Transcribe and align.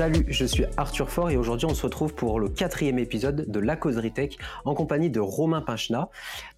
Salut, 0.00 0.24
je 0.28 0.46
suis 0.46 0.64
Arthur 0.78 1.10
Faure 1.10 1.28
et 1.28 1.36
aujourd'hui 1.36 1.66
on 1.66 1.74
se 1.74 1.82
retrouve 1.82 2.14
pour 2.14 2.40
le 2.40 2.48
quatrième 2.48 2.98
épisode 2.98 3.44
de 3.46 3.60
La 3.60 3.76
Causerie 3.76 4.14
Tech 4.14 4.30
en 4.64 4.72
compagnie 4.72 5.10
de 5.10 5.20
Romain 5.20 5.60
Pinchna 5.60 6.08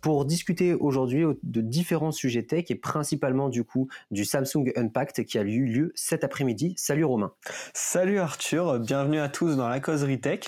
pour 0.01 0.25
discuter 0.25 0.75
aujourd'hui 0.75 1.25
de 1.43 1.61
différents 1.61 2.13
sujets 2.13 2.45
tech 2.45 2.67
et 2.71 2.77
principalement 2.77 3.49
du 3.49 3.65
coup 3.65 3.89
du 4.13 4.25
Samsung 4.25 4.71
Unpacked 4.77 5.27
qui 5.27 5.39
a 5.39 5.43
eu 5.43 5.65
lieu 5.65 5.91
cet 5.97 6.23
après-midi. 6.23 6.75
Salut 6.77 7.05
Romain. 7.05 7.33
Salut 7.75 8.21
Arthur, 8.21 8.79
bienvenue 8.79 9.19
à 9.19 9.29
tous 9.29 9.57
dans 9.57 9.69
La 9.69 9.81
Causerie 9.81 10.21
Tech. 10.21 10.43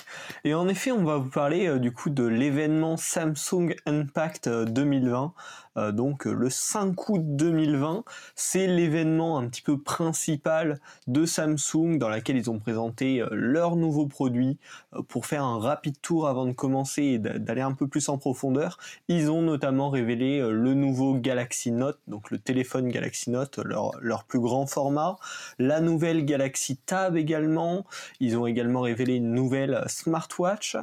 Et 0.45 0.53
en 0.53 0.69
effet, 0.69 0.93
on 0.93 1.03
va 1.03 1.17
vous 1.17 1.29
parler 1.29 1.67
euh, 1.67 1.79
du 1.79 1.91
coup 1.91 2.09
de 2.09 2.23
l'événement 2.23 2.95
Samsung 2.95 3.75
Unpacked 3.85 4.71
2020 4.71 5.33
euh, 5.77 5.91
donc 5.91 6.25
le 6.25 6.49
5 6.49 7.09
août 7.09 7.21
2020. 7.23 8.03
C'est 8.35 8.67
l'événement 8.67 9.37
un 9.37 9.47
petit 9.47 9.61
peu 9.61 9.79
principal 9.79 10.79
de 11.07 11.25
Samsung 11.25 11.97
dans 11.97 12.09
lequel 12.09 12.37
ils 12.37 12.49
ont 12.49 12.59
présenté 12.59 13.21
euh, 13.21 13.29
leurs 13.31 13.75
nouveaux 13.75 14.07
produits. 14.07 14.57
Euh, 14.93 15.01
pour 15.07 15.25
faire 15.25 15.43
un 15.43 15.59
rapide 15.59 15.99
tour 16.01 16.27
avant 16.27 16.45
de 16.45 16.51
commencer 16.51 17.03
et 17.03 17.19
d'aller 17.19 17.61
un 17.61 17.73
peu 17.73 17.87
plus 17.87 18.09
en 18.09 18.17
profondeur, 18.17 18.77
ils 19.07 19.31
ont 19.31 19.41
notamment 19.41 19.89
révélé 19.89 20.39
le 20.39 20.73
nouveau 20.73 21.15
Galaxy 21.15 21.71
Note, 21.71 21.99
donc 22.07 22.31
le 22.31 22.37
téléphone 22.37 22.89
Galaxy 22.89 23.29
Note, 23.29 23.59
leur, 23.59 23.91
leur 24.01 24.23
plus 24.23 24.39
grand 24.39 24.65
format, 24.65 25.17
la 25.59 25.79
nouvelle 25.79 26.25
Galaxy 26.25 26.77
Tab 26.77 27.15
également. 27.15 27.85
Ils 28.19 28.37
ont 28.37 28.47
également 28.47 28.81
révélé 28.81 29.15
une 29.15 29.33
nouvelle 29.33 29.83
smartwatch. 29.87 30.77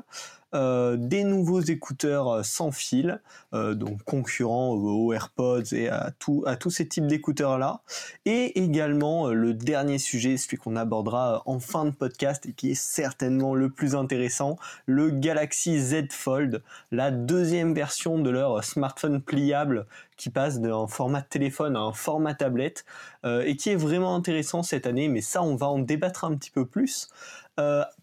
Euh, 0.55 0.97
des 0.99 1.25
nouveaux 1.25 1.63
écouteurs 1.63 2.29
euh, 2.29 2.43
sans 2.43 2.73
fil, 2.73 3.23
euh, 3.55 3.75
donc 3.75 4.03
concurrents 4.05 4.73
aux 4.73 5.11
AirPods 5.15 5.73
et 5.73 5.89
à, 5.89 6.13
tous 6.19 6.45
ces 6.71 6.87
types 6.87 7.07
d'écouteurs 7.07 7.57
là, 7.57 7.81
et 8.27 8.63
également 8.63 9.29
le 9.29 9.55
dernier 9.55 9.97
sujet, 9.97 10.37
celui 10.37 10.59
qu'on 10.59 10.77
abordera 10.77 11.43
en 11.47 11.59
fin 11.59 11.87
de 11.87 11.91
podcast 11.91 12.45
et 12.45 12.53
qui 12.53 12.73
est 12.73 12.81
certainement 12.81 13.55
le 13.55 13.71
plus 13.71 13.95
intéressant, 13.95 14.59
le 14.85 15.09
Galaxy 15.09 15.81
Z 15.81 16.11
Fold, 16.11 16.63
la 16.91 17.11
deuxième 17.11 17.73
version 17.73 18.19
de 18.19 18.29
leur 18.29 18.63
smartphone 18.63 19.23
pliable 19.23 19.87
qui 20.19 20.29
passe 20.29 20.61
d'un 20.61 20.87
format 20.87 21.23
téléphone 21.23 21.77
à 21.77 21.81
un 21.81 21.93
format 21.93 22.35
tablette 22.35 22.85
et 23.25 23.57
qui 23.57 23.71
est 23.71 23.77
vraiment 23.77 24.15
intéressant 24.15 24.63
cette 24.63 24.87
année, 24.87 25.09
mais 25.09 25.23
ça 25.23 25.43
on 25.43 25.57
va 25.57 25.69
en 25.69 25.79
débattre 25.79 26.25
un 26.25 26.37
petit 26.37 26.51
peu 26.51 26.67
plus. 26.67 27.09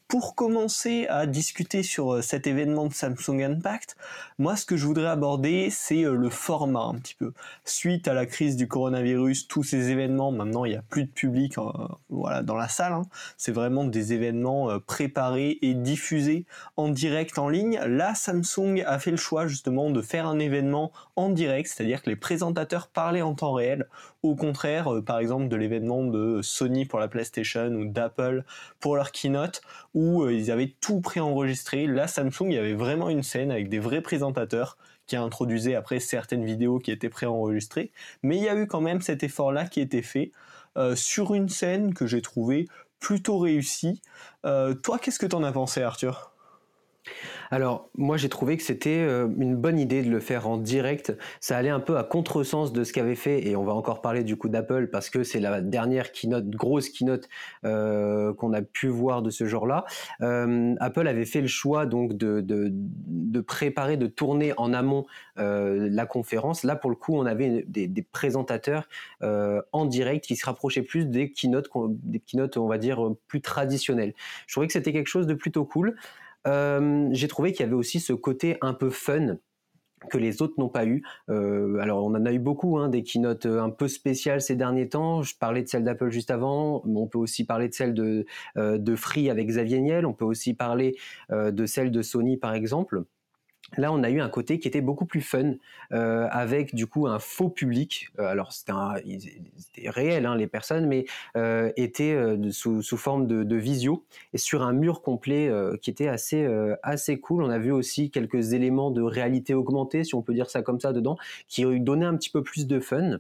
Pour 0.10 0.34
commencer 0.34 1.06
à 1.08 1.28
discuter 1.28 1.84
sur 1.84 2.16
euh, 2.16 2.22
cet 2.24 2.48
événement 2.48 2.88
de 2.88 2.94
Samsung 2.94 3.44
Impact, 3.44 3.96
moi 4.40 4.56
ce 4.56 4.66
que 4.66 4.76
je 4.76 4.88
voudrais 4.88 5.08
aborder 5.08 5.70
c'est 5.70 6.04
euh, 6.04 6.16
le 6.16 6.32
format 6.32 6.82
un 6.82 6.96
petit 6.96 7.14
peu. 7.14 7.32
Suite 7.64 8.08
à 8.08 8.16
la 8.16 8.26
crise 8.26 8.56
du 8.56 8.68
coronavirus, 8.68 9.48
tous 9.48 9.62
ces 9.62 9.92
événements, 9.92 10.32
maintenant 10.32 10.66
il 10.66 10.72
n'y 10.72 10.78
a 10.78 10.82
plus 10.82 11.04
de 11.04 11.12
public 11.12 11.58
voilà, 12.10 12.42
dans 12.42 12.56
la 12.56 12.68
salle, 12.68 12.94
hein. 12.94 13.04
c'est 13.38 13.52
vraiment 13.52 13.84
des 13.84 14.14
événements 14.14 14.80
préparés 14.80 15.60
et 15.62 15.76
diffusés 15.76 16.46
en 16.76 16.90
direct 16.90 17.38
en 17.38 17.48
ligne. 17.48 17.80
Là 17.86 18.16
Samsung 18.16 18.82
a 18.88 18.98
fait 18.98 19.12
le 19.12 19.18
choix 19.18 19.46
justement 19.46 19.92
de 19.92 20.02
faire 20.02 20.26
un 20.26 20.40
événement 20.40 20.92
en 21.18 21.30
direct, 21.30 21.70
c'est-à-dire 21.70 22.02
que 22.02 22.10
les 22.10 22.16
présentateurs 22.16 22.88
parlaient 22.88 23.22
en 23.22 23.36
temps 23.36 23.54
réel, 23.54 23.88
au 24.24 24.36
contraire 24.36 24.90
par 25.06 25.20
exemple 25.20 25.50
de 25.50 25.56
l'événement 25.56 26.04
de 26.04 26.42
Sony 26.42 26.86
pour 26.86 26.98
la 26.98 27.08
PlayStation 27.08 27.68
ou 27.68 27.86
d'Apple 27.86 28.44
pour 28.80 28.96
leur 28.96 29.12
keynote 29.12 29.62
où 30.00 30.24
euh, 30.24 30.34
ils 30.34 30.50
avaient 30.50 30.74
tout 30.80 31.02
préenregistré. 31.02 31.86
Là, 31.86 32.08
Samsung, 32.08 32.46
il 32.46 32.54
y 32.54 32.58
avait 32.58 32.74
vraiment 32.74 33.10
une 33.10 33.22
scène 33.22 33.52
avec 33.52 33.68
des 33.68 33.80
vrais 33.80 34.00
présentateurs 34.00 34.78
qui 35.08 35.18
introduisaient 35.18 35.76
après 35.76 36.00
certaines 36.00 36.46
vidéos 36.46 36.80
qui 36.80 36.92
étaient 36.92 37.10
préenregistrées. 37.10 37.92
Mais 38.24 38.38
il 38.38 38.44
y 38.44 38.48
a 38.48 38.56
eu 38.56 38.66
quand 38.66 38.80
même 38.80 39.02
cet 39.02 39.24
effort-là 39.24 39.66
qui 39.66 39.82
était 39.82 40.02
fait 40.02 40.32
euh, 40.78 40.96
sur 40.96 41.34
une 41.34 41.50
scène 41.50 41.94
que 41.94 42.08
j'ai 42.08 42.22
trouvée 42.22 42.70
plutôt 43.02 43.40
réussie. 43.40 44.02
Euh, 44.46 44.74
toi, 44.74 45.00
qu'est-ce 45.00 45.20
que 45.20 45.26
t'en 45.26 45.44
as 45.44 45.52
pensé, 45.52 45.82
Arthur? 45.82 46.32
Alors, 47.52 47.90
moi, 47.96 48.18
j'ai 48.18 48.30
trouvé 48.30 48.58
que 48.58 48.64
c'était 48.64 49.00
euh, 49.00 49.28
une 49.38 49.56
bonne 49.56 49.80
idée 49.80 50.04
de 50.04 50.10
le 50.10 50.20
faire 50.20 50.48
en 50.48 50.58
direct. 50.58 51.16
Ça 51.40 51.58
allait 51.58 51.70
un 51.70 51.80
peu 51.80 51.98
à 51.98 52.04
contresens 52.04 52.72
de 52.72 52.84
ce 52.84 52.94
qu'avait 52.94 53.16
fait, 53.16 53.48
et 53.48 53.56
on 53.56 53.64
va 53.64 53.74
encore 53.74 54.02
parler 54.02 54.24
du 54.24 54.36
coup 54.36 54.50
d'Apple 54.50 54.88
parce 54.88 55.10
que 55.10 55.24
c'est 55.24 55.40
la 55.40 55.62
dernière 55.62 56.12
keynote, 56.12 56.48
grosse 56.50 56.90
keynote 56.90 57.28
euh, 57.66 58.34
qu'on 58.34 58.54
a 58.54 58.62
pu 58.62 58.88
voir 58.88 59.22
de 59.22 59.30
ce 59.30 59.46
genre-là. 59.46 59.86
Euh, 60.22 60.76
Apple 60.80 61.08
avait 61.08 61.26
fait 61.26 61.42
le 61.42 61.48
choix 61.48 61.86
donc 61.86 62.14
de, 62.14 63.42
préparer, 63.42 63.98
de 63.98 64.08
tourner 64.08 64.54
en 64.58 64.74
amont 64.74 65.06
la 65.38 66.06
conférence. 66.06 66.64
Là, 66.64 66.76
pour 66.76 66.90
le 66.90 66.96
coup, 66.96 67.16
on 67.16 67.26
avait 67.26 67.64
des, 67.68 67.88
des 67.88 68.02
présentateurs 68.02 68.88
en 69.22 69.86
direct 69.86 70.26
qui 70.26 70.36
se 70.36 70.46
rapprochaient 70.46 70.82
plus 70.82 71.06
des 71.06 71.32
keynotes, 71.32 71.70
des 71.88 72.20
keynotes, 72.20 72.58
on 72.58 72.68
va 72.68 72.78
dire, 72.78 73.10
plus 73.28 73.42
traditionnelles. 73.42 74.14
Je 74.48 74.54
trouvais 74.54 74.68
que 74.68 74.74
c'était 74.74 74.92
quelque 74.92 75.08
chose 75.08 75.28
de 75.28 75.34
plutôt 75.34 75.66
cool. 75.66 75.96
Euh, 76.48 77.10
j'ai 77.12 77.28
trouvé 77.28 77.52
qu'il 77.52 77.62
y 77.62 77.68
avait 77.68 77.76
aussi 77.76 78.00
ce 78.00 78.14
côté 78.14 78.58
un 78.62 78.74
peu 78.74 78.90
fun 78.90 79.38
que 80.10 80.18
les 80.18 80.42
autres 80.42 80.54
n'ont 80.58 80.70
pas 80.70 80.86
eu. 80.86 81.04
Euh, 81.30 81.78
alors 81.80 82.06
on 82.06 82.16
en 82.16 82.26
a 82.26 82.32
eu 82.32 82.40
beaucoup, 82.40 82.78
hein, 82.78 82.88
des 82.88 83.04
keynotes 83.04 83.46
euh, 83.46 83.62
un 83.62 83.70
peu 83.70 83.90
spéciales 83.90 84.42
ces 84.42 84.56
derniers 84.56 84.88
temps. 84.88 85.24
Je 85.24 85.36
parlais 85.38 85.62
de 85.62 85.68
celle 85.68 85.84
d'Apple 85.84 86.10
juste 86.10 86.32
avant, 86.32 86.82
mais 86.86 86.98
on 86.98 87.08
peut 87.08 87.18
aussi 87.18 87.46
parler 87.46 87.68
de 87.68 87.74
celle 87.74 87.94
de, 87.94 88.26
de 88.56 88.96
Free 88.96 89.30
avec 89.30 89.48
Xavier 89.48 89.82
Niel, 89.82 90.06
on 90.06 90.14
peut 90.14 90.26
aussi 90.26 90.54
parler 90.54 90.96
de 91.30 91.66
celle 91.66 91.92
de 91.92 92.02
Sony 92.02 92.38
par 92.38 92.54
exemple. 92.54 93.04
Là, 93.78 93.92
on 93.92 94.04
a 94.04 94.10
eu 94.10 94.20
un 94.20 94.30
côté 94.30 94.60
qui 94.60 94.68
était 94.68 94.82
beaucoup 94.82 95.06
plus 95.06 95.22
fun, 95.22 95.54
euh, 95.92 96.28
avec 96.32 96.76
du 96.76 96.88
coup 96.88 97.08
un 97.08 97.20
faux 97.20 97.50
public. 97.50 98.10
Euh, 98.20 98.26
alors 98.26 98.52
c'était 98.52 98.74
réel, 99.86 100.26
hein, 100.26 100.36
les 100.36 100.48
personnes, 100.48 100.88
mais 100.88 101.06
euh, 101.38 101.72
étaient 101.78 102.14
euh, 102.14 102.52
sous, 102.52 102.82
sous, 102.82 102.98
forme 102.98 103.28
de, 103.28 103.44
de, 103.44 103.56
visio 103.56 104.04
et 104.34 104.38
sur 104.38 104.64
un 104.64 104.74
mur 104.74 105.02
complet 105.02 105.50
euh, 105.50 105.78
qui 105.78 105.90
était 105.90 106.08
assez 106.08 106.48
assez 106.84 107.20
cool. 107.20 107.44
On 107.44 107.50
a 107.50 107.60
vu 107.60 107.72
aussi 107.72 108.12
quelques 108.12 108.54
éléments 108.54 108.92
de 108.92 109.02
réalité 109.02 109.54
augmentée, 109.54 110.04
si 110.04 110.16
on 110.16 110.22
peut 110.22 110.34
dire 110.34 110.50
ça 110.50 110.62
comme 110.62 110.80
ça, 110.80 110.94
dedans, 110.94 111.18
qui 111.48 111.64
donnaient 111.80 112.06
un 112.06 112.16
petit 112.16 112.30
peu 112.30 112.44
plus 112.44 112.68
de 112.68 112.80
fun. 112.80 113.20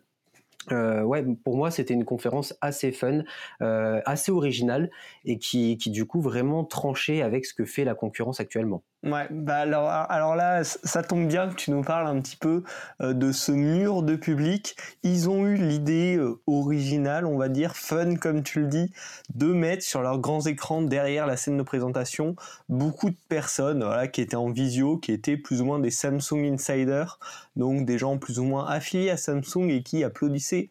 Euh, 0.72 1.02
ouais, 1.04 1.26
pour 1.44 1.56
moi, 1.58 1.72
c'était 1.72 1.94
une 1.94 2.06
conférence 2.06 2.56
assez 2.62 2.92
fun, 2.92 3.24
euh, 3.62 4.02
assez 4.06 4.32
originale 4.32 4.92
et 5.26 5.38
qui, 5.38 5.78
qui, 5.78 5.90
du 5.90 6.06
coup, 6.06 6.22
vraiment 6.22 6.64
tranchait 6.64 7.22
avec 7.22 7.46
ce 7.46 7.54
que 7.54 7.66
fait 7.66 7.84
la 7.84 7.96
concurrence 7.96 8.40
actuellement. 8.40 8.84
Ouais, 9.02 9.28
bah 9.32 9.60
alors, 9.60 9.88
alors 9.88 10.36
là, 10.36 10.66
ça 10.66 11.04
tombe 11.04 11.26
bien 11.26 11.48
que 11.48 11.56
tu 11.56 11.72
nous 11.72 11.84
parles 11.84 12.06
un 12.08 12.20
petit 12.20 12.36
peu 12.36 12.64
euh, 13.00 13.14
de 13.14 13.32
ce 13.32 13.54
mur 13.54 14.04
de 14.04 14.18
public. 14.18 14.76
Ils 15.04 15.30
ont 15.30 15.48
eu 15.48 15.56
l'idée 15.56 16.18
euh, 16.18 16.42
originale, 16.48 17.26
on 17.26 17.38
va 17.38 17.48
dire, 17.48 17.78
fun 17.78 18.16
comme 18.16 18.44
tu 18.44 18.60
le 18.60 18.68
dis, 18.68 18.92
de 19.34 19.54
mettre 19.54 19.84
sur 19.84 20.02
leurs 20.02 20.20
grands 20.20 20.42
écrans 20.42 20.82
derrière 20.82 21.28
la 21.28 21.38
scène 21.38 21.56
de 21.56 21.64
présentation 21.64 22.36
beaucoup 22.68 23.10
de 23.10 23.16
personnes 23.30 23.86
voilà, 23.86 24.10
qui 24.10 24.20
étaient 24.20 24.36
en 24.36 24.50
visio, 24.50 24.98
qui 24.98 25.14
étaient 25.14 25.38
plus 25.38 25.62
ou 25.62 25.66
moins 25.66 25.80
des 25.80 25.92
Samsung 25.92 26.52
Insiders, 26.52 27.20
donc 27.56 27.86
des 27.86 27.98
gens 27.98 28.18
plus 28.18 28.38
ou 28.38 28.44
moins 28.44 28.68
affiliés 28.68 29.12
à 29.12 29.18
Samsung 29.18 29.70
et 29.70 29.82
qui 29.82 30.04
applaudissaient 30.04 30.70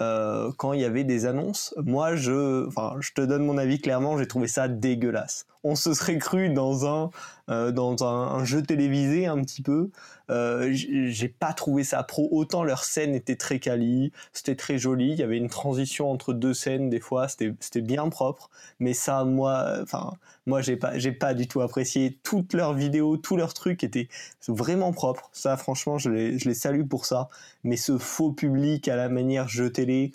euh, 0.00 0.50
quand 0.58 0.74
il 0.74 0.80
y 0.80 0.84
avait 0.84 1.04
des 1.04 1.24
annonces. 1.24 1.74
Moi, 1.82 2.16
je, 2.16 2.66
enfin, 2.66 2.96
je 3.00 3.12
te 3.12 3.22
donne 3.22 3.44
mon 3.44 3.56
avis 3.56 3.80
clairement, 3.80 4.18
j'ai 4.18 4.28
trouvé 4.28 4.46
ça 4.46 4.68
dégueulasse. 4.68 5.46
On 5.64 5.74
se 5.74 5.94
serait 5.94 6.18
cru 6.18 6.50
dans 6.50 6.86
un 6.86 7.10
euh, 7.48 7.70
dans 7.70 8.04
un, 8.04 8.44
jeu 8.44 8.62
télévisé 8.62 9.26
un 9.26 9.40
petit 9.42 9.62
peu. 9.62 9.90
Euh, 10.30 10.70
j'ai 10.72 11.28
pas 11.28 11.52
trouvé 11.52 11.84
ça 11.84 12.02
pro. 12.02 12.28
Autant 12.32 12.64
leur 12.64 12.84
scène 12.84 13.14
était 13.14 13.36
très 13.36 13.60
quali, 13.60 14.12
c'était 14.32 14.56
très 14.56 14.78
joli. 14.78 15.12
Il 15.12 15.18
y 15.18 15.22
avait 15.22 15.36
une 15.36 15.48
transition 15.48 16.10
entre 16.10 16.32
deux 16.32 16.54
scènes 16.54 16.90
des 16.90 17.00
fois, 17.00 17.28
c'était 17.28 17.80
bien 17.80 18.08
propre. 18.08 18.50
Mais 18.80 18.92
ça, 18.94 19.24
moi, 19.24 19.78
enfin, 19.82 20.12
moi 20.46 20.62
j'ai 20.62 20.76
pas 20.76 20.98
j'ai 20.98 21.12
pas 21.12 21.34
du 21.34 21.46
tout 21.46 21.60
apprécié 21.60 22.18
toutes 22.22 22.52
leurs 22.52 22.74
vidéos, 22.74 23.16
tous 23.16 23.36
leurs 23.36 23.54
trucs 23.54 23.84
étaient 23.84 24.08
vraiment 24.48 24.92
propres. 24.92 25.30
Ça, 25.32 25.56
franchement, 25.56 25.98
je 25.98 26.10
les 26.10 26.38
je 26.38 26.48
les 26.48 26.54
salue 26.54 26.86
pour 26.86 27.06
ça. 27.06 27.28
Mais 27.64 27.76
ce 27.76 27.98
faux 27.98 28.32
public 28.32 28.88
à 28.88 28.96
la 28.96 29.08
manière 29.08 29.48
jeu 29.48 29.70
télé, 29.70 30.12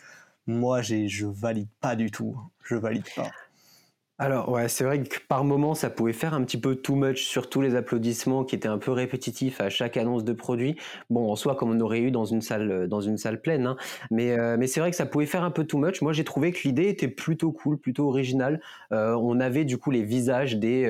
moi, 0.48 0.82
je 0.82 1.26
valide 1.26 1.68
pas 1.80 1.96
du 1.96 2.12
tout. 2.12 2.38
Je 2.64 2.76
valide 2.76 3.06
pas. 3.16 3.32
Alors 4.24 4.50
ouais, 4.50 4.68
c'est 4.68 4.84
vrai 4.84 5.02
que 5.02 5.18
par 5.28 5.44
moment 5.44 5.74
ça 5.74 5.90
pouvait 5.90 6.14
faire 6.14 6.36
un 6.36 6.44
petit 6.44 6.60
peu 6.60 6.76
too 6.76 6.94
much, 6.94 7.24
surtout 7.24 7.60
les 7.60 7.74
applaudissements 7.76 8.44
qui 8.44 8.54
étaient 8.56 8.68
un 8.68 8.78
peu 8.78 8.92
répétitifs 8.92 9.60
à 9.60 9.72
chaque 9.72 9.98
annonce 9.98 10.24
de 10.24 10.32
produit. 10.32 10.76
Bon, 11.10 11.32
en 11.32 11.36
soi 11.36 11.56
comme 11.56 11.72
on 11.72 11.80
aurait 11.80 12.02
eu 12.02 12.12
dans 12.12 12.26
une 12.26 12.42
salle 12.42 12.88
dans 12.88 13.02
une 13.02 13.18
salle 13.18 13.42
pleine, 13.42 13.66
hein. 13.66 13.78
mais 14.12 14.38
euh, 14.38 14.58
mais 14.60 14.68
c'est 14.68 14.80
vrai 14.80 14.92
que 14.92 14.96
ça 14.96 15.08
pouvait 15.08 15.26
faire 15.26 15.44
un 15.44 15.50
peu 15.50 15.64
too 15.64 15.80
much. 15.80 16.04
Moi 16.04 16.14
j'ai 16.14 16.24
trouvé 16.24 16.52
que 16.52 16.60
l'idée 16.64 16.88
était 16.88 17.08
plutôt 17.08 17.52
cool, 17.52 17.80
plutôt 17.80 18.08
originale. 18.10 18.62
Euh, 18.92 19.16
on 19.20 19.40
avait 19.40 19.66
du 19.66 19.80
coup 19.80 19.90
les 19.90 20.04
visages 20.04 20.56
des, 20.56 20.86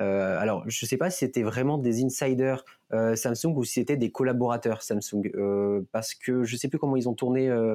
euh, 0.00 0.40
alors 0.40 0.64
je 0.66 0.84
sais 0.84 0.96
pas 0.96 1.08
si 1.08 1.18
c'était 1.20 1.44
vraiment 1.44 1.78
des 1.78 2.02
insiders 2.04 2.64
euh, 2.94 3.16
Samsung 3.16 3.56
ou 3.56 3.64
si 3.64 3.74
c'était 3.74 3.96
des 3.96 4.10
collaborateurs 4.10 4.82
Samsung. 4.82 5.30
Euh, 5.34 5.80
parce 5.92 6.14
que 6.14 6.44
je 6.44 6.56
sais 6.56 6.68
plus 6.68 6.78
comment 6.78 6.96
ils 6.96 7.08
ont 7.08 7.14
tourné 7.14 7.48
euh, 7.48 7.74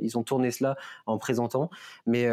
ils 0.00 0.18
ont 0.18 0.24
tourné 0.24 0.50
cela 0.50 0.76
en 1.06 1.18
présentant 1.18 1.70
mais 2.06 2.24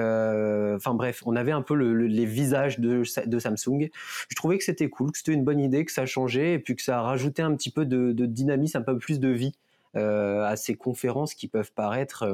enfin 0.75 0.93
bref 0.93 1.21
on 1.25 1.35
avait 1.35 1.51
un 1.51 1.61
peu 1.61 1.75
les 1.75 2.25
visages 2.25 2.79
de, 2.79 3.03
Samsung. 3.03 3.89
Je 4.29 4.35
trouvais 4.35 4.57
que 4.57 4.63
c'était 4.63 4.89
cool 4.89 5.11
que 5.11 5.17
c'était 5.17 5.33
une 5.33 5.43
bonne 5.43 5.59
idée 5.59 5.85
que 5.85 5.91
ça 5.91 6.05
changeait 6.05 6.53
et 6.53 6.59
puis 6.59 6.75
que 6.75 6.81
ça 6.81 7.01
rajoutait 7.01 7.41
un 7.41 7.55
petit 7.55 7.71
peu 7.71 7.85
de, 7.85 8.11
de 8.11 8.25
dynamisme 8.25 8.77
un 8.77 8.81
peu 8.81 8.97
plus 8.97 9.19
de 9.19 9.29
vie 9.29 9.55
à 9.95 10.55
ces 10.55 10.75
conférences 10.75 11.35
qui 11.35 11.47
peuvent 11.47 11.71
paraître 11.73 12.25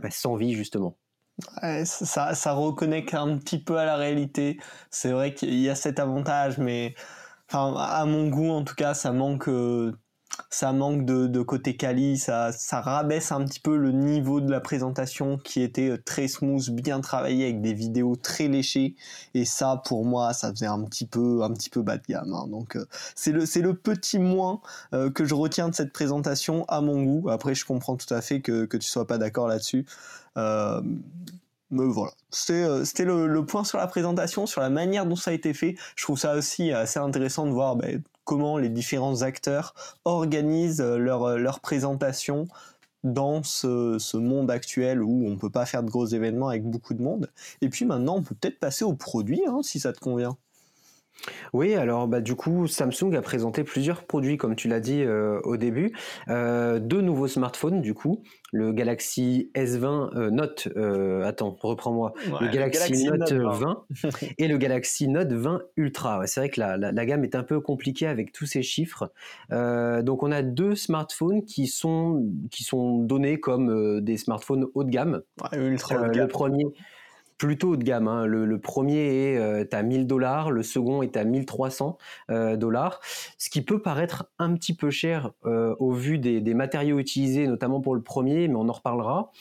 bah, 0.00 0.10
sans 0.10 0.34
vie 0.34 0.54
justement. 0.54 0.96
Ça, 1.84 2.34
ça 2.34 2.52
reconnecte 2.52 3.14
un 3.14 3.38
petit 3.38 3.58
peu 3.58 3.78
à 3.78 3.84
la 3.84 3.96
réalité. 3.96 4.58
C'est 4.90 5.12
vrai 5.12 5.32
qu'il 5.34 5.54
y 5.54 5.68
a 5.68 5.74
cet 5.74 5.98
avantage, 5.98 6.58
mais 6.58 6.94
enfin, 7.52 7.74
à 7.76 8.04
mon 8.06 8.28
goût, 8.28 8.50
en 8.50 8.64
tout 8.64 8.74
cas, 8.74 8.94
ça 8.94 9.12
manque, 9.12 9.48
euh, 9.48 9.92
de, 10.62 11.42
côté 11.42 11.76
quali, 11.76 12.16
ça, 12.16 12.52
rabaisse 12.72 13.32
un 13.32 13.44
petit 13.44 13.60
peu 13.60 13.76
le 13.76 13.92
niveau 13.92 14.40
de 14.40 14.50
la 14.50 14.60
présentation 14.60 15.36
qui 15.36 15.62
était 15.62 15.90
euh, 15.90 16.02
très 16.02 16.28
smooth, 16.28 16.70
bien 16.70 17.00
travaillé 17.00 17.44
avec 17.44 17.60
des 17.60 17.74
vidéos 17.74 18.16
très 18.16 18.48
léchées. 18.48 18.94
Et 19.34 19.44
ça, 19.44 19.82
pour 19.84 20.04
moi, 20.04 20.32
ça 20.32 20.50
faisait 20.50 20.66
un 20.66 20.82
petit 20.84 21.06
peu, 21.06 21.42
un 21.42 21.52
petit 21.52 21.70
peu 21.70 21.82
bas 21.82 21.98
de 21.98 22.04
gamme. 22.08 22.32
Hein. 22.32 22.46
Donc, 22.48 22.76
euh, 22.76 22.86
c'est 23.16 23.32
le, 23.32 23.46
c'est 23.46 23.62
le 23.62 23.74
petit 23.74 24.18
moins 24.18 24.60
que 25.14 25.24
je 25.24 25.34
retiens 25.34 25.68
de 25.68 25.74
cette 25.74 25.92
présentation 25.92 26.64
à 26.68 26.80
mon 26.80 27.02
goût. 27.02 27.28
Après, 27.30 27.54
je 27.54 27.64
comprends 27.64 27.96
tout 27.96 28.12
à 28.14 28.20
fait 28.20 28.40
que, 28.40 28.64
que 28.64 28.76
tu 28.76 28.88
sois 28.88 29.06
pas 29.06 29.18
d'accord 29.18 29.48
là-dessus. 29.48 29.86
Euh, 31.72 31.76
mais 31.76 31.84
voilà, 31.92 32.12
euh, 32.50 32.84
c'était 32.84 33.04
le, 33.04 33.44
point 33.44 33.64
sur 33.64 33.78
la 33.78 33.86
présentation, 33.86 34.46
sur 34.46 34.60
la 34.60 34.70
manière 34.70 35.06
dont 35.06 35.16
ça 35.16 35.30
a 35.30 35.34
été 35.34 35.54
fait. 35.54 35.76
Je 35.96 36.04
trouve 36.04 36.18
ça 36.18 36.34
aussi 36.34 36.72
assez 36.72 36.98
intéressant 36.98 37.46
de 37.46 37.52
voir 37.52 37.76
ben, 37.76 38.02
comment 38.24 38.58
les 38.58 38.68
différents 38.68 39.22
acteurs 39.22 39.74
organisent 40.04 40.80
euh, 40.80 40.98
leur, 40.98 41.38
leur 41.38 41.60
présentation 41.60 42.48
dans 43.02 43.42
ce, 43.42 44.16
monde 44.16 44.50
actuel 44.50 45.02
où 45.02 45.26
on 45.26 45.36
peut 45.36 45.50
pas 45.50 45.64
faire 45.64 45.82
de 45.82 45.90
gros 45.90 46.06
événements 46.06 46.48
avec 46.48 46.64
beaucoup 46.64 46.94
de 46.94 47.02
monde. 47.02 47.30
Et 47.62 47.68
puis 47.70 47.84
maintenant, 47.86 48.16
on 48.16 48.22
peut 48.22 48.34
peut-être 48.34 48.58
passer 48.58 48.84
au 48.84 48.94
produit, 48.94 49.42
hein, 49.48 49.60
si 49.62 49.80
ça 49.80 49.92
te 49.92 50.00
convient. 50.00 50.36
Oui, 51.52 51.74
alors 51.74 52.08
bah, 52.08 52.20
du 52.20 52.34
coup, 52.34 52.66
Samsung 52.66 53.14
a 53.14 53.22
présenté 53.22 53.64
plusieurs 53.64 54.04
produits, 54.04 54.36
comme 54.36 54.56
tu 54.56 54.68
l'as 54.68 54.80
dit 54.80 55.02
euh, 55.02 55.40
au 55.44 55.56
début. 55.56 55.92
Euh, 56.28 56.78
deux 56.78 57.00
nouveaux 57.00 57.28
smartphones, 57.28 57.80
du 57.80 57.94
coup. 57.94 58.22
Le 58.52 58.72
Galaxy 58.72 59.50
S20 59.54 60.16
euh, 60.16 60.30
Note, 60.30 60.68
attends, 61.24 61.56
reprends-moi. 61.60 62.14
le 62.40 62.48
Galaxy, 62.48 63.06
Note, 63.06 63.32
20, 63.32 63.84
et 64.38 64.48
le 64.48 64.58
Galaxy 64.58 65.08
Note 65.08 65.32
20 65.32 65.62
Ultra. 65.76 66.26
c'est 66.26 66.40
vrai 66.40 66.48
que 66.48 66.60
la, 66.60 67.06
gamme 67.06 67.24
est 67.24 67.34
un 67.36 67.44
peu 67.44 67.60
compliquée 67.60 68.06
avec 68.06 68.32
tous 68.32 68.46
ces 68.46 68.62
chiffres. 68.62 69.12
donc 69.50 70.22
on 70.22 70.32
a 70.32 70.42
deux 70.42 70.74
smartphones 70.74 71.44
qui 71.44 71.66
sont, 71.66 72.26
qui 72.50 72.64
sont 72.64 72.98
donnés 72.98 73.38
comme 73.38 74.00
des 74.00 74.16
smartphones 74.16 74.66
haut 74.74 74.84
de 74.84 74.90
gamme. 74.90 75.22
ultra 75.52 75.96
haut 75.96 76.08
de 76.08 76.12
gamme. 76.12 76.22
Le 76.22 76.28
premier 76.28 76.64
plutôt 77.40 77.70
haut 77.70 77.76
de 77.76 77.82
gamme. 77.82 78.06
Hein. 78.06 78.26
Le, 78.26 78.58
premier 78.58 79.32
est 79.32 79.38
euh, 79.38 79.64
à 79.72 79.82
1000 79.82 80.06
dollars, 80.06 80.50
le 80.50 80.62
second 80.62 81.02
est 81.02 81.16
à 81.16 81.24
1300 81.24 81.96
euh, 82.30 82.56
dollars, 82.56 83.00
ce 83.38 83.48
qui 83.48 83.62
peut 83.62 83.80
paraître 83.80 84.26
un 84.38 84.54
petit 84.54 84.74
peu 84.74 84.90
cher 84.90 85.32
euh, 85.46 85.74
au 85.78 85.92
vu 85.92 86.18
des, 86.18 86.54
matériaux 86.54 86.98
utilisés, 86.98 87.46
notamment 87.46 87.80
pour 87.80 87.94
le 87.94 88.02
premier, 88.02 88.46
mais 88.46 88.56
on 88.56 88.68
en 88.68 88.72
reparlera. 88.72 89.32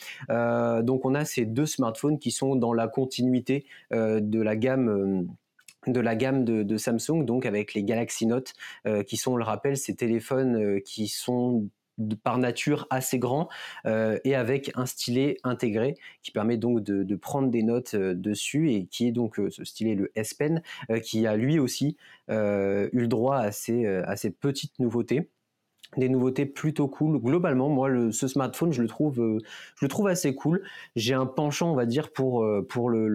donc 0.82 1.06
on 1.06 1.14
a 1.14 1.26
ces 1.26 1.46
deux 1.46 1.66
smartphones 1.66 2.20
qui 2.20 2.32
sont 2.32 2.56
dans 2.56 2.72
la 2.72 2.88
continuité 2.88 3.66
de 3.92 4.42
la 4.42 4.56
gamme 4.56 5.28
de 5.88 6.00
la 6.00 6.16
gamme 6.16 6.46
de, 6.46 6.78
Samsung, 6.78 7.26
donc 7.26 7.46
avec 7.46 7.74
les 7.74 7.84
Galaxy 7.84 8.28
Note, 8.28 8.54
qui 9.08 9.18
sont, 9.18 9.34
on 9.34 9.38
le 9.38 9.44
rappelle, 9.44 9.76
ces 9.76 9.96
téléphones 9.96 10.80
qui 10.82 11.08
sont 11.08 11.68
par 12.24 12.38
nature 12.38 12.88
assez 12.90 13.20
grand 13.20 13.50
euh, 13.86 14.18
et 14.24 14.36
avec 14.36 14.72
un 14.76 14.86
stylet 14.86 15.38
intégré 15.44 15.96
qui 16.24 16.32
permet 16.32 16.58
donc 16.58 16.82
de, 16.84 17.16
prendre 17.16 17.50
des 17.50 17.64
notes 17.64 17.96
euh, 17.96 18.14
dessus 18.14 18.72
et 18.72 18.86
qui 18.86 19.08
est 19.08 19.12
donc 19.12 19.40
euh, 19.40 19.50
ce 19.50 19.64
stylet 19.64 19.96
le 19.96 20.12
S 20.16 20.34
Pen 20.34 20.62
qui 21.04 21.28
a 21.28 21.36
lui 21.36 21.60
aussi 21.60 21.98
eu 22.30 22.32
le 22.32 23.08
droit 23.08 23.38
à 23.38 23.52
ces, 23.52 23.86
à 23.86 24.16
ces 24.16 24.30
petites 24.30 24.78
nouveautés 24.80 25.30
des 25.98 26.08
nouveautés 26.08 26.46
plutôt 26.46 26.88
cool. 26.88 27.20
Globalement, 27.20 27.68
moi, 27.68 27.90
ce 28.12 28.28
smartphone, 28.28 28.72
je 28.72 28.84
le 28.84 28.88
trouve, 28.88 29.16
je 29.16 29.86
le 29.86 29.88
trouve 29.88 30.08
assez 30.08 30.36
cool. 30.36 30.62
J'ai 30.96 31.16
un 31.16 31.26
penchant, 31.26 31.72
on 31.72 31.76
va 31.76 31.88
dire, 31.88 32.12
pour 32.12 32.48
pour 32.70 32.90
le, 32.90 33.08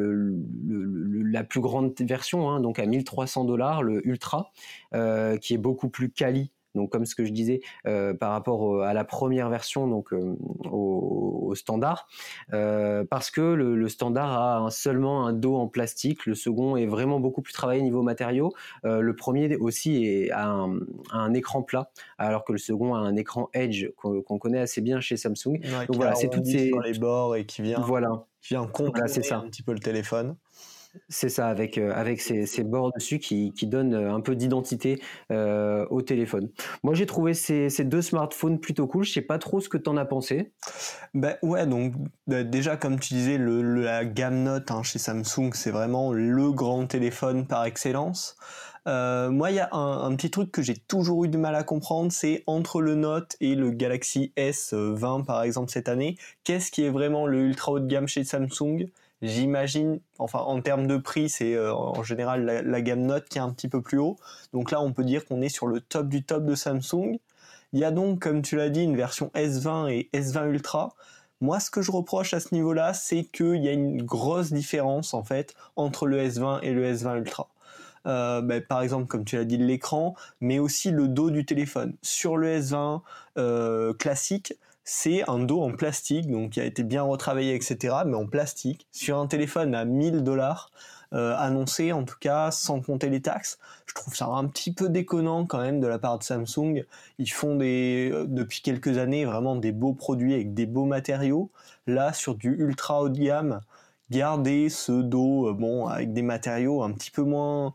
la 1.25 1.45
plus 1.45 1.61
grande 1.61 1.95
version, 2.01 2.51
hein, 2.51 2.61
donc 2.61 2.81
à 2.81 2.87
1300 2.87 3.45
dollars, 3.45 3.83
le 3.83 4.07
Ultra, 4.07 4.51
qui 4.93 5.55
est 5.55 5.59
beaucoup 5.59 5.89
plus 5.89 6.11
quali 6.11 6.51
donc 6.75 6.91
comme 6.91 7.07
ce 7.07 7.15
que 7.15 7.25
je 7.25 7.33
disais 7.33 7.61
euh, 7.87 8.15
par 8.15 8.33
rapport 8.33 8.83
à 8.83 8.95
la 8.95 9.05
première 9.05 9.49
version, 9.49 9.87
donc 9.87 10.13
euh, 10.13 10.37
au, 10.71 11.53
standard, 11.55 12.09
euh, 12.53 13.05
parce 13.09 13.31
que 13.31 13.41
le, 13.41 13.89
standard 13.89 14.67
a 14.67 14.71
seulement 14.71 15.27
un 15.27 15.33
dos 15.33 15.55
en 15.55 15.69
plastique, 15.69 16.27
le 16.27 16.35
second 16.35 16.77
est 16.77 16.87
vraiment 16.87 17.21
beaucoup 17.21 17.43
plus 17.43 17.53
travaillé 17.53 17.83
niveau 17.83 18.03
matériaux, 18.03 18.53
le 18.83 19.15
premier 19.15 19.57
aussi 19.57 20.31
a 20.33 20.67
un, 21.13 21.35
écran 21.35 21.63
plat, 21.63 21.91
alors 22.19 22.45
que 22.45 22.53
le 22.53 22.59
second 22.59 22.95
a 22.95 22.99
un 22.99 23.15
écran 23.17 23.51
Edge 23.53 23.89
qu'on 23.97 24.39
connaît 24.39 24.59
assez 24.59 24.81
bien 24.81 25.01
chez 25.01 25.17
Samsung. 25.17 25.61
donc 25.87 25.97
voilà, 25.97 26.15
c'est 26.15 26.29
toutes 26.29 26.47
ces 26.47 26.69
sur 26.69 26.81
les 26.81 26.99
bords 26.99 27.37
et 27.37 27.47
qui 27.47 27.63
vient 27.63 27.81
voilà. 27.81 28.27
qui 28.43 28.55
vient 28.55 28.69
ça. 29.07 29.37
un 29.37 29.49
petit 29.49 29.63
peu 29.63 29.73
le 29.73 29.81
téléphone. 29.81 30.37
C'est 31.09 31.29
ça, 31.29 31.49
avec, 31.49 31.79
euh, 31.79 31.93
avec 31.95 32.21
ces, 32.21 32.47
ces, 32.47 32.63
bords 32.63 32.93
dessus 32.93 33.19
qui, 33.19 33.53
qui 33.53 33.67
donnent 33.67 33.95
euh, 33.95 34.15
un 34.15 34.21
peu 34.21 34.37
d'identité 34.37 35.01
euh, 35.31 35.87
au 35.91 36.03
téléphone. 36.03 36.51
Moi, 36.83 36.95
j'ai 36.95 37.07
trouvé 37.07 37.35
ces, 37.35 37.69
ces, 37.69 37.85
deux 37.85 38.03
smartphones 38.03 38.59
plutôt 38.61 38.87
cool. 38.87 39.05
Je 39.05 39.13
sais 39.13 39.23
pas 39.23 39.39
trop 39.39 39.61
ce 39.61 39.69
que 39.69 39.77
tu 39.77 39.89
en 39.91 39.97
as 39.97 40.05
pensé. 40.05 40.53
Ben 41.13 41.37
ouais, 41.43 41.67
donc 41.67 41.95
bah, 42.27 42.45
déjà, 42.45 42.77
comme 42.77 42.99
tu 42.99 43.15
disais, 43.15 43.39
le, 43.39 43.63
la 43.63 44.05
gamme 44.05 44.43
Note 44.43 44.71
hein, 44.71 44.83
chez 44.83 44.99
Samsung, 44.99 45.53
c'est 45.53 45.71
vraiment 45.71 46.13
le 46.13 46.53
grand 46.53 46.87
téléphone 46.87 47.47
par 47.47 47.65
excellence. 47.65 48.37
Moi, 48.87 49.51
il 49.51 49.57
y 49.57 49.61
a 49.61 49.71
un, 49.73 50.03
un, 50.05 50.15
petit 50.15 50.31
truc 50.31 50.53
que 50.53 50.61
j'ai 50.61 50.77
toujours 50.77 51.25
eu 51.25 51.29
du 51.29 51.39
mal 51.39 51.55
à 51.55 51.63
comprendre, 51.63 52.13
c'est 52.13 52.45
entre 52.47 52.83
le 52.83 52.95
Note 52.95 53.35
et 53.41 53.55
le 53.55 53.71
Galaxy 53.71 54.33
S20 54.37 55.25
par 55.25 55.43
exemple 55.43 55.71
cette 55.71 55.89
année, 55.89 56.19
qu'est-ce 56.45 56.71
qui 56.71 56.85
est 56.85 56.91
vraiment 56.91 57.27
le 57.27 57.39
ultra 57.41 57.73
haut 57.73 57.81
de 57.81 57.87
gamme 57.87 58.09
chez 58.09 58.25
Samsung? 58.25 58.91
J'imagine, 59.25 60.01
enfin 60.19 60.41
en 60.41 60.61
termes 60.61 60.87
de 60.87 60.99
prix, 60.99 61.31
c'est 61.31 61.55
euh, 61.55 61.73
en 61.73 62.03
général 62.03 62.45
la, 62.45 62.83
gamme 62.83 63.07
Note 63.07 63.27
qui 63.27 63.39
est 63.39 63.41
un 63.41 63.51
petit 63.51 63.69
peu 63.69 63.81
plus 63.81 63.99
haut. 63.99 64.19
Donc 64.53 64.71
là, 64.71 64.83
on 64.83 64.93
peut 64.93 65.03
dire 65.03 65.25
qu'on 65.25 65.41
est 65.41 65.49
sur 65.49 65.67
le 65.67 65.81
top 65.81 66.09
du 66.09 66.23
top 66.23 66.45
de 66.45 66.55
Samsung. 66.55 67.19
Il 67.73 67.81
y 67.81 67.85
a 67.85 67.91
donc, 67.91 68.21
comme 68.21 68.43
tu 68.43 68.57
l'as 68.57 68.69
dit, 68.69 68.83
une 68.83 68.97
version 68.97 69.31
S20 69.35 69.91
et 69.91 70.11
S20 70.13 70.51
Ultra. 70.51 70.95
Moi, 71.41 71.59
ce 71.59 71.71
que 71.71 71.81
je 71.81 71.91
reproche 71.91 72.35
à 72.35 72.41
ce 72.41 72.55
niveau-là, 72.55 72.93
c'est 72.93 73.25
qu'il 73.25 73.65
y 73.65 73.69
a 73.69 73.73
une 73.73 74.03
grosse 74.03 74.53
différence 74.53 75.15
en 75.15 75.25
fait 75.25 75.55
entre 75.75 76.07
le 76.07 76.21
S20 76.21 76.61
et 76.63 76.73
le 76.73 76.93
S20 76.93 77.17
Ultra. 77.17 77.49
Euh, 78.07 78.43
ben, 78.43 78.61
par 78.61 78.83
exemple, 78.83 79.07
comme 79.07 79.25
tu 79.25 79.37
l'as 79.37 79.47
dit, 79.47 79.57
l'écran, 79.57 80.15
mais 80.43 80.59
aussi 80.59 80.91
le 80.91 81.09
dos 81.09 81.31
du 81.31 81.47
téléphone. 81.47 81.95
Sur 82.03 82.37
le 82.37 82.59
S20 82.61 83.01
euh, 83.39 83.95
classique, 83.95 84.53
c'est 84.85 85.29
un 85.29 85.39
dos 85.39 85.63
en 85.63 85.73
plastique, 85.73 86.31
donc 86.31 86.53
qui 86.53 86.61
a 86.61 86.65
été 86.65 86.83
bien 86.83 87.03
retravaillé, 87.03 87.55
etc., 87.55 87.97
mais 88.07 88.17
en 88.17 88.27
plastique, 88.27 88.87
sur 88.93 89.19
un 89.19 89.27
téléphone 89.27 89.75
à 89.75 89.85
1000 89.85 90.23
dollars, 90.23 90.71
euh, 91.15 91.35
annoncé 91.37 91.93
en 91.93 92.05
tout 92.05 92.17
cas, 92.19 92.51
sans 92.51 92.81
compter 92.81 93.09
les 93.09 93.23
taxes. 93.23 93.59
Je 93.87 93.95
trouve 93.95 94.17
ça 94.17 94.27
un 94.27 94.47
petit 94.47 94.73
peu 94.73 94.89
déconnant 94.89 95.47
quand 95.47 95.61
même 95.61 95.81
de 95.81 95.87
la 95.87 95.99
part 95.99 96.19
de 96.19 96.25
Samsung. 96.25 96.85
Ils 97.19 97.31
font 97.31 97.57
des, 97.57 98.11
euh, 98.13 98.27
depuis 98.27 98.63
quelques 98.63 98.99
années 98.99 99.25
vraiment 99.25 99.55
des 99.55 99.71
beaux 99.71 99.93
produits 99.93 100.35
avec 100.35 100.55
des 100.55 100.67
beaux 100.67 100.87
matériaux. 100.87 101.51
Là, 101.87 102.13
sur 102.13 102.35
du 102.35 102.57
ultra 102.59 103.01
haut 103.01 103.09
de 103.09 103.19
gamme, 103.19 103.61
garder 104.11 104.69
ce 104.69 104.93
dos, 104.93 105.49
euh, 105.49 105.53
bon, 105.53 105.87
avec 105.87 106.13
des 106.13 106.23
matériaux 106.23 106.83
un 106.83 106.91
petit 106.93 107.13
peu 107.13 107.23
moins, 107.23 107.73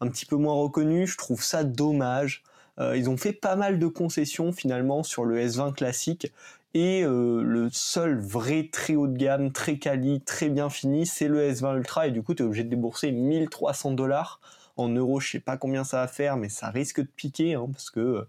un 0.00 0.08
petit 0.08 0.26
peu 0.26 0.36
moins 0.36 0.54
reconnus, 0.54 1.12
je 1.12 1.16
trouve 1.16 1.42
ça 1.42 1.64
dommage. 1.64 2.42
Euh, 2.78 2.96
ils 2.96 3.10
ont 3.10 3.16
fait 3.16 3.32
pas 3.32 3.56
mal 3.56 3.78
de 3.78 3.86
concessions 3.86 4.52
finalement 4.52 5.02
sur 5.02 5.24
le 5.24 5.38
S20 5.38 5.74
classique. 5.74 6.32
Et 6.74 7.04
euh, 7.04 7.42
le 7.42 7.68
seul 7.70 8.18
vrai 8.18 8.70
très 8.72 8.94
haut 8.94 9.06
de 9.06 9.16
gamme, 9.16 9.52
très 9.52 9.76
quali, 9.76 10.22
très 10.22 10.48
bien 10.48 10.70
fini, 10.70 11.06
c'est 11.06 11.28
le 11.28 11.50
S20 11.50 11.76
Ultra. 11.76 12.06
Et 12.06 12.10
du 12.10 12.22
coup 12.22 12.34
tu 12.34 12.42
es 12.42 12.46
obligé 12.46 12.64
de 12.64 12.70
débourser 12.70 13.12
1300 13.12 13.92
dollars 13.92 14.40
en 14.76 14.88
euros, 14.88 15.20
je 15.20 15.32
sais 15.32 15.40
pas 15.40 15.58
combien 15.58 15.84
ça 15.84 15.98
va 15.98 16.08
faire, 16.08 16.36
mais 16.36 16.48
ça 16.48 16.70
risque 16.70 17.00
de 17.00 17.06
piquer 17.06 17.54
hein, 17.54 17.68
parce 17.70 17.90
que 17.90 18.00
euh, 18.00 18.28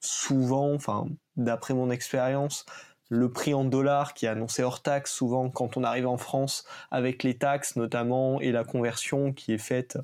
souvent, 0.00 0.72
enfin 0.74 1.06
d'après 1.36 1.74
mon 1.74 1.90
expérience, 1.90 2.66
le 3.10 3.30
prix 3.30 3.54
en 3.54 3.64
dollars 3.64 4.14
qui 4.14 4.26
est 4.26 4.28
annoncé 4.28 4.62
hors 4.62 4.82
taxe, 4.82 5.12
souvent 5.12 5.50
quand 5.50 5.76
on 5.76 5.84
arrive 5.84 6.08
en 6.08 6.16
France 6.16 6.64
avec 6.90 7.22
les 7.22 7.36
taxes 7.38 7.76
notamment 7.76 8.40
et 8.40 8.50
la 8.50 8.64
conversion 8.64 9.32
qui 9.32 9.52
est 9.52 9.58
faite 9.58 9.98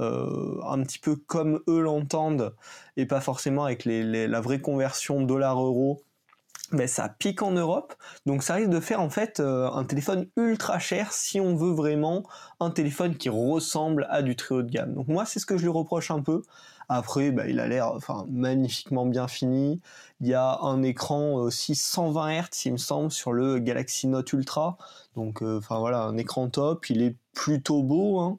euh, 0.00 0.60
un 0.66 0.82
petit 0.82 0.98
peu 0.98 1.16
comme 1.16 1.60
eux 1.68 1.80
l'entendent 1.80 2.54
et 2.96 3.06
pas 3.06 3.20
forcément 3.20 3.64
avec 3.64 3.84
la 3.84 4.40
vraie 4.40 4.60
conversion 4.60 5.20
dollar-euro 5.20 6.02
mais 6.70 6.86
ça 6.86 7.08
pique 7.08 7.40
en 7.42 7.52
Europe, 7.52 7.94
donc 8.26 8.42
ça 8.42 8.54
risque 8.54 8.68
de 8.68 8.80
faire 8.80 9.00
en 9.00 9.08
fait 9.08 9.40
euh, 9.40 9.70
un 9.70 9.84
téléphone 9.84 10.26
ultra 10.36 10.78
cher 10.78 11.12
si 11.12 11.40
on 11.40 11.56
veut 11.56 11.72
vraiment 11.72 12.24
un 12.60 12.70
téléphone 12.70 13.16
qui 13.16 13.30
ressemble 13.30 14.06
à 14.10 14.20
du 14.22 14.36
très 14.36 14.54
haut 14.54 14.62
de 14.62 14.70
gamme. 14.70 14.92
Donc 14.92 15.08
moi 15.08 15.24
c'est 15.24 15.40
ce 15.40 15.46
que 15.46 15.56
je 15.56 15.62
lui 15.62 15.70
reproche 15.70 16.10
un 16.10 16.20
peu. 16.20 16.42
Après, 16.90 17.30
bah, 17.30 17.46
il 17.46 17.60
a 17.60 17.68
l'air 17.68 17.92
enfin 17.92 18.24
magnifiquement 18.30 19.04
bien 19.04 19.28
fini. 19.28 19.80
Il 20.20 20.26
y 20.26 20.34
a 20.34 20.58
un 20.62 20.82
écran 20.82 21.34
aussi 21.34 21.74
120 21.74 22.40
Hz, 22.42 22.64
il 22.64 22.72
me 22.72 22.76
semble, 22.78 23.10
sur 23.10 23.32
le 23.32 23.58
Galaxy 23.58 24.06
Note 24.08 24.32
Ultra. 24.32 24.78
Donc, 25.14 25.42
euh, 25.42 25.58
enfin 25.58 25.78
voilà, 25.80 26.00
un 26.04 26.16
écran 26.16 26.48
top. 26.48 26.88
Il 26.88 27.02
est 27.02 27.14
plutôt 27.34 27.82
beau. 27.82 28.20
Hein. 28.20 28.38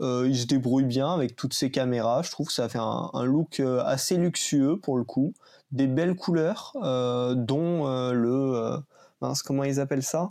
Euh, 0.00 0.26
il 0.28 0.36
se 0.36 0.46
débrouille 0.46 0.84
bien 0.84 1.12
avec 1.12 1.36
toutes 1.36 1.54
ses 1.54 1.70
caméras. 1.70 2.22
Je 2.22 2.30
trouve 2.30 2.48
que 2.48 2.52
ça 2.52 2.68
fait 2.68 2.80
un, 2.80 3.24
look 3.24 3.60
euh, 3.60 3.82
assez 3.84 4.16
luxueux 4.16 4.76
pour 4.76 4.98
le 4.98 5.04
coup. 5.04 5.34
Des 5.72 5.86
belles 5.86 6.16
couleurs, 6.16 6.72
euh, 6.82 7.34
dont 7.34 7.86
le 8.12 8.76
mince, 9.20 9.42
comment 9.42 9.64
ils 9.64 9.80
appellent 9.80 10.02
ça? 10.02 10.28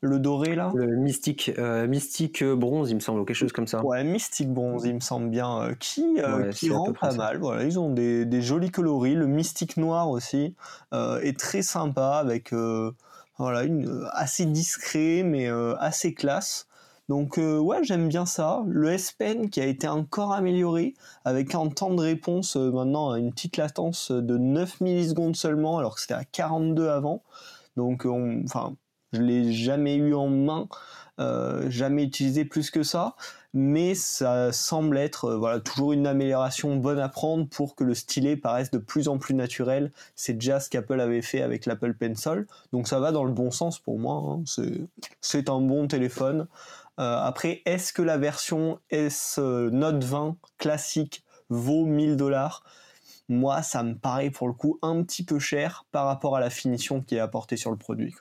Le 0.00 0.20
doré 0.20 0.54
là? 0.54 0.70
Le 0.76 0.94
mystique, 0.94 1.50
mystique 1.88 2.44
bronze, 2.44 2.90
il 2.90 2.94
me 2.94 3.00
semble, 3.00 3.20
ou 3.20 3.24
quelque 3.24 3.36
chose 3.36 3.52
comme 3.52 3.66
ça. 3.66 3.84
Ouais, 3.84 4.04
mystique 4.04 4.52
bronze, 4.52 4.84
il 4.84 4.94
me 4.94 5.00
semble 5.00 5.28
bien, 5.30 5.74
qui, 5.80 6.20
qui 6.52 6.70
rend 6.70 6.92
pas 6.92 7.12
mal. 7.14 7.38
Voilà, 7.38 7.64
ils 7.64 7.80
ont 7.80 7.90
des, 7.90 8.24
des, 8.24 8.40
jolis 8.40 8.70
coloris. 8.70 9.14
Le 9.14 9.26
mystique 9.26 9.76
noir 9.76 10.08
aussi 10.08 10.54
est 10.92 11.38
très 11.38 11.62
sympa 11.62 12.18
avec 12.20 12.52
voilà, 13.38 13.64
une, 13.64 14.08
assez 14.12 14.44
discret 14.44 15.24
mais 15.24 15.48
assez 15.80 16.14
classe. 16.14 16.68
Donc 17.08 17.38
euh, 17.38 17.58
ouais, 17.58 17.82
j'aime 17.84 18.08
bien 18.08 18.26
ça. 18.26 18.62
Le 18.68 18.90
S 18.90 19.12
Pen 19.12 19.48
qui 19.48 19.60
a 19.60 19.66
été 19.66 19.88
encore 19.88 20.32
amélioré 20.32 20.94
avec 21.24 21.54
un 21.54 21.68
temps 21.68 21.94
de 21.94 22.02
réponse 22.02 22.56
euh, 22.56 22.70
maintenant 22.70 23.14
une 23.14 23.32
petite 23.32 23.56
latence 23.56 24.10
de 24.10 24.36
9 24.36 24.80
millisecondes 24.82 25.36
seulement 25.36 25.78
alors 25.78 25.94
que 25.94 26.02
c'était 26.02 26.14
à 26.14 26.24
42 26.24 26.88
avant. 26.88 27.22
Donc 27.76 28.04
enfin, 28.06 28.74
je 29.12 29.22
l'ai 29.22 29.52
jamais 29.52 29.94
eu 29.94 30.14
en 30.14 30.28
main, 30.28 30.68
euh, 31.18 31.70
jamais 31.70 32.04
utilisé 32.04 32.44
plus 32.44 32.70
que 32.70 32.82
ça, 32.82 33.14
mais 33.54 33.94
ça 33.94 34.52
semble 34.52 34.98
être 34.98 35.34
voilà 35.34 35.60
toujours 35.60 35.92
une 35.92 36.06
amélioration 36.06 36.76
bonne 36.76 36.98
à 36.98 37.08
prendre 37.08 37.48
pour 37.48 37.74
que 37.74 37.84
le 37.84 37.94
stylet 37.94 38.36
paraisse 38.36 38.70
de 38.70 38.78
plus 38.78 39.08
en 39.08 39.16
plus 39.16 39.34
naturel. 39.34 39.92
C'est 40.14 40.34
déjà 40.34 40.60
ce 40.60 40.68
qu'Apple 40.68 41.00
avait 41.00 41.22
fait 41.22 41.40
avec 41.40 41.64
l'Apple 41.64 41.94
Pencil, 41.94 42.46
donc 42.72 42.86
ça 42.86 43.00
va 43.00 43.12
dans 43.12 43.24
le 43.24 43.32
bon 43.32 43.50
sens 43.50 43.78
pour 43.78 43.98
moi. 43.98 44.22
Hein. 44.26 44.44
C'est 45.22 45.48
un 45.48 45.60
bon 45.60 45.86
téléphone. 45.86 46.46
Euh, 46.98 47.18
après, 47.20 47.62
est-ce 47.64 47.92
que 47.92 48.02
la 48.02 48.18
version 48.18 48.80
S 48.90 49.36
euh, 49.38 49.70
Note 49.70 50.02
20 50.02 50.36
classique 50.58 51.24
vaut 51.48 51.86
1000 51.86 52.16
dollars? 52.16 52.64
Moi, 53.28 53.62
ça 53.62 53.82
me 53.82 53.94
paraît 53.94 54.30
pour 54.30 54.48
le 54.48 54.54
coup 54.54 54.78
un 54.82 55.02
petit 55.02 55.24
peu 55.24 55.38
cher 55.38 55.86
par 55.92 56.06
rapport 56.06 56.36
à 56.36 56.40
la 56.40 56.50
finition 56.50 57.00
qui 57.02 57.14
est 57.16 57.20
apportée 57.20 57.56
sur 57.56 57.70
le 57.70 57.76
produit. 57.76 58.14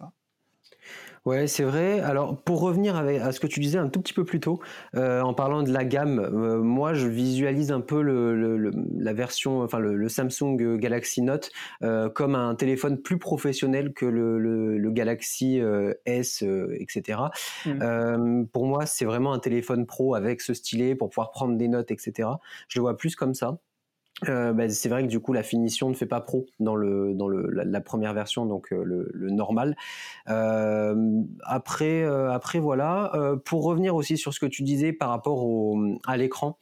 Ouais, 1.28 1.46
c'est 1.46 1.66
vrai. 1.66 2.00
Alors, 2.00 2.42
pour 2.42 2.62
revenir 2.62 2.96
à 2.96 3.34
ce 3.34 3.42
que 3.42 3.48
tu 3.48 3.60
disais 3.60 3.78
un 3.78 3.90
tout 3.90 4.00
petit 4.00 4.14
peu 4.14 4.24
plus 4.24 4.40
tôt, 4.40 4.62
euh, 4.96 5.20
en 5.20 5.34
parlant 5.34 5.62
de 5.62 5.74
la 5.74 5.84
gamme, 5.84 6.20
euh, 6.20 6.62
moi, 6.62 6.94
je 6.94 7.06
visualise 7.06 7.74
un 7.74 7.82
peu 7.82 8.02
la 8.02 9.12
version, 9.12 9.62
enfin 9.62 9.80
le, 9.80 10.08
Samsung 10.08 10.78
Galaxy 10.78 11.22
Note 11.22 11.52
euh, 11.84 12.10
comme 12.10 12.34
un 12.36 12.56
téléphone 12.56 13.02
plus 13.02 13.18
professionnel 13.18 13.92
que 13.92 14.06
le, 14.06 14.90
Galaxy 14.92 15.60
S, 16.06 16.46
etc. 16.80 17.20
Mmh. 17.66 18.46
pour 18.54 18.66
moi, 18.66 18.86
c'est 18.86 19.04
vraiment 19.04 19.34
un 19.34 19.40
téléphone 19.40 19.86
pro 19.86 20.16
avec 20.16 20.40
ce 20.40 20.54
stylet 20.54 20.96
pour 20.96 21.10
pouvoir 21.10 21.32
prendre 21.32 21.58
des 21.58 21.68
notes, 21.68 21.92
etc. 21.92 22.30
Je 22.70 22.80
le 22.80 22.84
vois 22.84 22.96
plus 22.96 23.18
comme 23.18 23.34
ça. 23.34 23.58
Euh, 24.28 24.52
bah, 24.52 24.68
c'est 24.70 24.90
vrai 24.90 25.04
que 25.04 25.08
du 25.08 25.20
coup 25.20 25.32
la 25.32 25.44
finition 25.44 25.90
ne 25.90 25.94
fait 25.94 26.08
pas 26.08 26.22
pro 26.22 26.48
dans 26.60 26.76
la, 26.76 27.82
première 27.82 28.14
version 28.14 28.46
donc 28.46 28.74
euh, 28.74 28.84
le, 28.84 29.30
normal. 29.30 29.76
Euh, 30.30 31.22
après 31.44 32.04
après 32.04 32.60
voilà 32.60 33.12
pour 33.46 33.64
revenir 33.64 33.96
aussi 33.96 34.18
sur 34.18 34.34
ce 34.34 34.40
que 34.40 34.46
tu 34.46 34.64
disais 34.64 34.92
par 34.94 35.10
rapport 35.10 35.46
à 36.08 36.18
l'écran, 36.18 36.58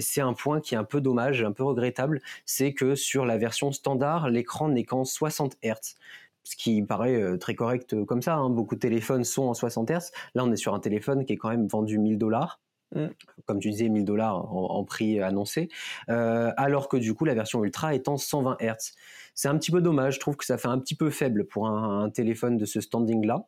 c'est 0.00 0.20
un 0.20 0.32
point 0.32 0.60
qui 0.60 0.74
est 0.74 0.78
un 0.78 0.84
peu 0.84 1.00
dommage, 1.00 1.42
un 1.42 1.52
peu 1.52 1.64
regrettable, 1.64 2.20
c'est 2.44 2.72
que 2.72 2.94
sur 2.94 3.24
la 3.24 3.38
version 3.38 3.72
standard 3.72 4.28
l'écran 4.28 4.68
n'est 4.68 4.84
qu'en 4.84 5.04
60 5.04 5.56
Hz 5.62 5.96
ce 6.42 6.56
qui 6.56 6.82
paraît 6.82 7.38
très 7.38 7.54
correct 7.54 8.04
comme 8.06 8.22
ça. 8.22 8.36
Hein. 8.36 8.50
Beaucoup 8.50 8.74
de 8.74 8.80
téléphones 8.80 9.24
sont 9.24 9.44
en 9.44 9.54
60 9.54 9.90
Hz. 9.90 10.10
Là, 10.34 10.44
on 10.44 10.50
est 10.50 10.56
sur 10.56 10.74
un 10.74 10.80
téléphone 10.80 11.24
qui 11.24 11.34
est 11.34 11.36
quand 11.36 11.50
même 11.50 11.68
vendu 11.68 11.98
1000 11.98 12.18
dollars. 12.18 12.60
Mm. 12.94 13.06
comme 13.46 13.60
tu 13.60 13.70
disais, 13.70 13.88
1000 13.88 14.04
dollars 14.04 14.52
en, 14.52 14.84
prix 14.84 15.20
annoncé, 15.20 15.68
euh, 16.08 16.50
alors 16.56 16.88
que 16.88 16.96
du 16.96 17.14
coup 17.14 17.24
la 17.24 17.34
version 17.34 17.62
Ultra 17.64 17.94
est 17.94 18.08
en 18.08 18.16
120 18.16 18.56
Hz. 18.60 18.94
C'est 19.34 19.48
un 19.48 19.56
petit 19.56 19.70
peu 19.70 19.80
dommage, 19.80 20.14
je 20.14 20.20
trouve 20.20 20.36
que 20.36 20.44
ça 20.44 20.58
fait 20.58 20.68
un 20.68 20.78
petit 20.78 20.96
peu 20.96 21.08
faible 21.10 21.46
pour 21.46 21.68
un, 21.68 22.10
téléphone 22.10 22.56
de 22.56 22.64
ce 22.64 22.80
standing-là, 22.80 23.46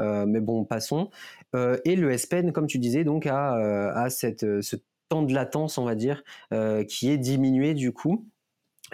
euh, 0.00 0.26
mais 0.26 0.40
bon, 0.40 0.64
passons. 0.64 1.10
Euh, 1.54 1.78
et 1.84 1.94
le 1.94 2.10
S 2.10 2.26
Pen, 2.26 2.52
comme 2.52 2.66
tu 2.66 2.78
disais, 2.78 3.04
donc 3.04 3.26
a, 3.26 4.08
cette, 4.10 4.60
ce 4.60 4.76
temps 5.08 5.22
de 5.22 5.32
latence, 5.32 5.78
on 5.78 5.84
va 5.84 5.94
dire, 5.94 6.22
qui 6.88 7.10
est 7.10 7.18
diminué 7.18 7.74
du 7.74 7.92
coup. 7.92 8.26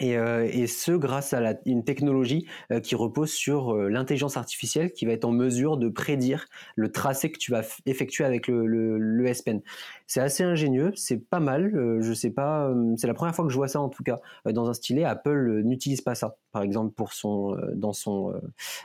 Et, 0.00 0.16
euh, 0.18 0.48
et, 0.50 0.66
ce 0.66 0.92
grâce 0.92 1.32
à 1.32 1.40
la, 1.40 1.54
une 1.64 1.84
technologie 1.84 2.46
euh, 2.70 2.80
qui 2.80 2.94
repose 2.94 3.30
sur 3.30 3.74
euh, 3.74 3.88
l'intelligence 3.88 4.36
artificielle 4.36 4.92
qui 4.92 5.06
va 5.06 5.12
être 5.12 5.24
en 5.24 5.32
mesure 5.32 5.78
de 5.78 5.88
prédire 5.88 6.46
le 6.74 6.92
tracé 6.92 7.30
que 7.30 7.38
tu 7.38 7.50
vas 7.50 7.62
effectuer 7.86 8.24
avec 8.24 8.46
le, 8.48 8.66
le, 8.66 8.98
le 8.98 9.26
S 9.26 9.42
Pen. 9.42 9.62
C'est 10.06 10.20
assez 10.20 10.42
ingénieux, 10.44 10.92
c'est 10.96 11.18
pas 11.18 11.40
mal. 11.40 11.72
je 12.00 12.12
sais 12.12 12.30
pas, 12.30 12.72
c'est 12.96 13.06
la 13.06 13.14
première 13.14 13.34
fois 13.34 13.44
que 13.44 13.50
je 13.50 13.56
vois 13.56 13.68
ça 13.68 13.80
en 13.80 13.88
tout 13.88 14.04
cas 14.04 14.20
dans 14.44 14.68
un 14.68 14.74
stylet. 14.74 15.04
Apple 15.04 15.62
n'utilise 15.64 16.00
pas 16.00 16.14
ça, 16.14 16.36
par 16.52 16.62
exemple 16.62 16.94
pour 16.94 17.12
son 17.12 17.56
dans 17.74 17.92
son 17.92 18.40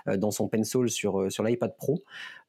dans 0.08 0.32
son 0.32 0.48
pencil 0.48 0.90
sur 0.90 1.32
sur 1.32 1.44
l'iPad 1.44 1.76
Pro. 1.78 2.02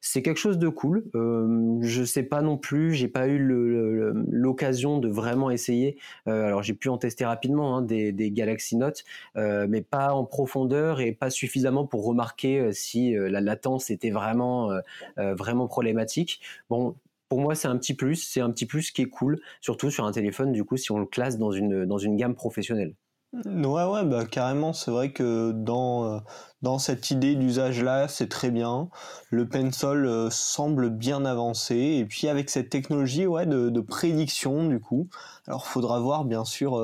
C'est 0.05 0.21
quelque 0.21 0.37
chose 0.37 0.57
de 0.57 0.67
cool. 0.67 1.05
Euh, 1.15 1.77
je 1.79 2.03
sais 2.03 2.23
pas 2.23 2.41
non 2.41 2.57
plus, 2.57 2.93
j'ai 2.93 3.07
pas 3.07 3.29
eu 3.29 3.39
l'occasion 3.39 4.97
de 4.97 5.07
vraiment 5.07 5.49
essayer. 5.49 5.97
alors 6.25 6.61
j'ai 6.61 6.73
pu 6.73 6.89
en 6.89 6.97
tester 6.97 7.23
rapidement 7.25 7.77
hein, 7.77 7.81
des, 7.81 8.11
Galaxy 8.31 8.75
Note, 8.75 9.05
euh, 9.37 9.65
mais 9.69 9.81
pas 9.81 10.13
en 10.13 10.25
profondeur 10.25 10.99
et 10.99 11.13
pas 11.13 11.29
suffisamment 11.29 11.87
pour 11.87 12.05
remarquer 12.05 12.59
euh, 12.59 12.71
si 12.73 13.15
euh, 13.15 13.29
la 13.29 13.39
latence 13.39 13.89
était 13.91 14.09
vraiment, 14.09 14.71
vraiment 15.17 15.67
problématique. 15.67 16.41
Bon, 16.69 16.95
pour 17.29 17.39
moi, 17.39 17.55
c'est 17.55 17.69
un 17.69 17.77
petit 17.77 17.93
plus, 17.93 18.17
c'est 18.17 18.41
un 18.41 18.51
petit 18.51 18.65
plus 18.65 18.91
qui 18.91 19.03
est 19.03 19.09
cool, 19.09 19.39
surtout 19.61 19.89
sur 19.89 20.05
un 20.05 20.11
téléphone, 20.11 20.51
du 20.51 20.65
coup, 20.65 20.75
si 20.75 20.91
on 20.91 20.99
le 20.99 21.05
classe 21.05 21.37
dans 21.37 21.51
une, 21.51 21.85
dans 21.85 21.97
une 21.97 22.17
gamme 22.17 22.35
professionnelle. 22.35 22.93
Ouais, 23.33 23.83
ouais, 23.85 24.05
bah 24.05 24.25
carrément, 24.25 24.73
c'est 24.73 24.91
vrai 24.91 25.11
que 25.11 25.51
dans, 25.53 26.21
dans 26.61 26.77
cette 26.77 27.09
idée 27.09 27.35
d'usage-là, 27.35 28.07
c'est 28.07 28.29
très 28.29 28.51
bien. 28.51 28.89
Le 29.31 29.49
Pencil 29.49 30.27
semble 30.29 30.91
bien 30.91 31.25
avancé, 31.25 31.75
et 31.75 32.05
puis 32.05 32.27
avec 32.27 32.51
cette 32.51 32.69
technologie 32.69 33.25
ouais, 33.25 33.47
de, 33.47 33.69
de 33.69 33.81
prédiction, 33.81 34.67
du 34.67 34.79
coup, 34.79 35.09
alors 35.47 35.65
faudra 35.65 35.99
voir 35.99 36.25
bien 36.25 36.45
sûr 36.45 36.77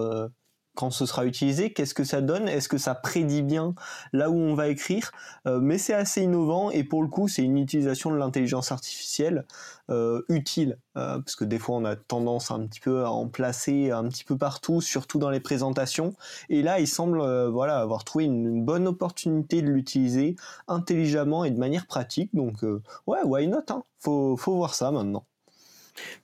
quand 0.75 0.91
ce 0.91 1.05
sera 1.05 1.25
utilisé, 1.25 1.73
qu'est-ce 1.73 1.93
que 1.93 2.03
ça 2.03 2.21
donne 2.21 2.47
Est-ce 2.47 2.69
que 2.69 2.77
ça 2.77 2.95
prédit 2.95 3.41
bien 3.41 3.75
là 4.13 4.29
où 4.29 4.35
on 4.35 4.53
va 4.53 4.69
écrire 4.69 5.11
euh, 5.45 5.59
Mais 5.59 5.77
c'est 5.77 5.93
assez 5.93 6.21
innovant 6.21 6.71
et 6.71 6.83
pour 6.83 7.01
le 7.01 7.09
coup, 7.09 7.27
c'est 7.27 7.43
une 7.43 7.57
utilisation 7.57 8.11
de 8.11 8.15
l'intelligence 8.15 8.71
artificielle 8.71 9.45
euh, 9.89 10.21
utile 10.29 10.77
euh, 10.97 11.19
parce 11.19 11.35
que 11.35 11.43
des 11.43 11.59
fois 11.59 11.75
on 11.75 11.85
a 11.85 11.95
tendance 11.95 12.51
un 12.51 12.67
peu 12.81 13.03
à 13.03 13.11
en 13.11 13.27
placer 13.27 13.91
un 13.91 14.07
petit 14.07 14.23
peu 14.23 14.37
partout, 14.37 14.79
surtout 14.79 15.19
dans 15.19 15.29
les 15.29 15.41
présentations. 15.41 16.13
Et 16.49 16.61
là, 16.61 16.79
il 16.79 16.87
semble 16.87 17.19
voilà 17.47 17.79
avoir 17.79 18.03
trouvé 18.03 18.25
une, 18.25 18.63
bonne 18.63 18.87
opportunité 18.87 19.61
de 19.61 19.67
l'utiliser 19.67 20.35
intelligemment 20.67 21.43
et 21.43 21.51
de 21.51 21.59
manière 21.59 21.87
pratique. 21.87 22.33
Donc 22.33 22.63
ouais, 23.07 23.23
why 23.23 23.47
not 23.47 23.63
hein? 23.69 23.83
Faut 23.99 24.37
voir 24.47 24.75
ça 24.75 24.91
maintenant. 24.91 25.25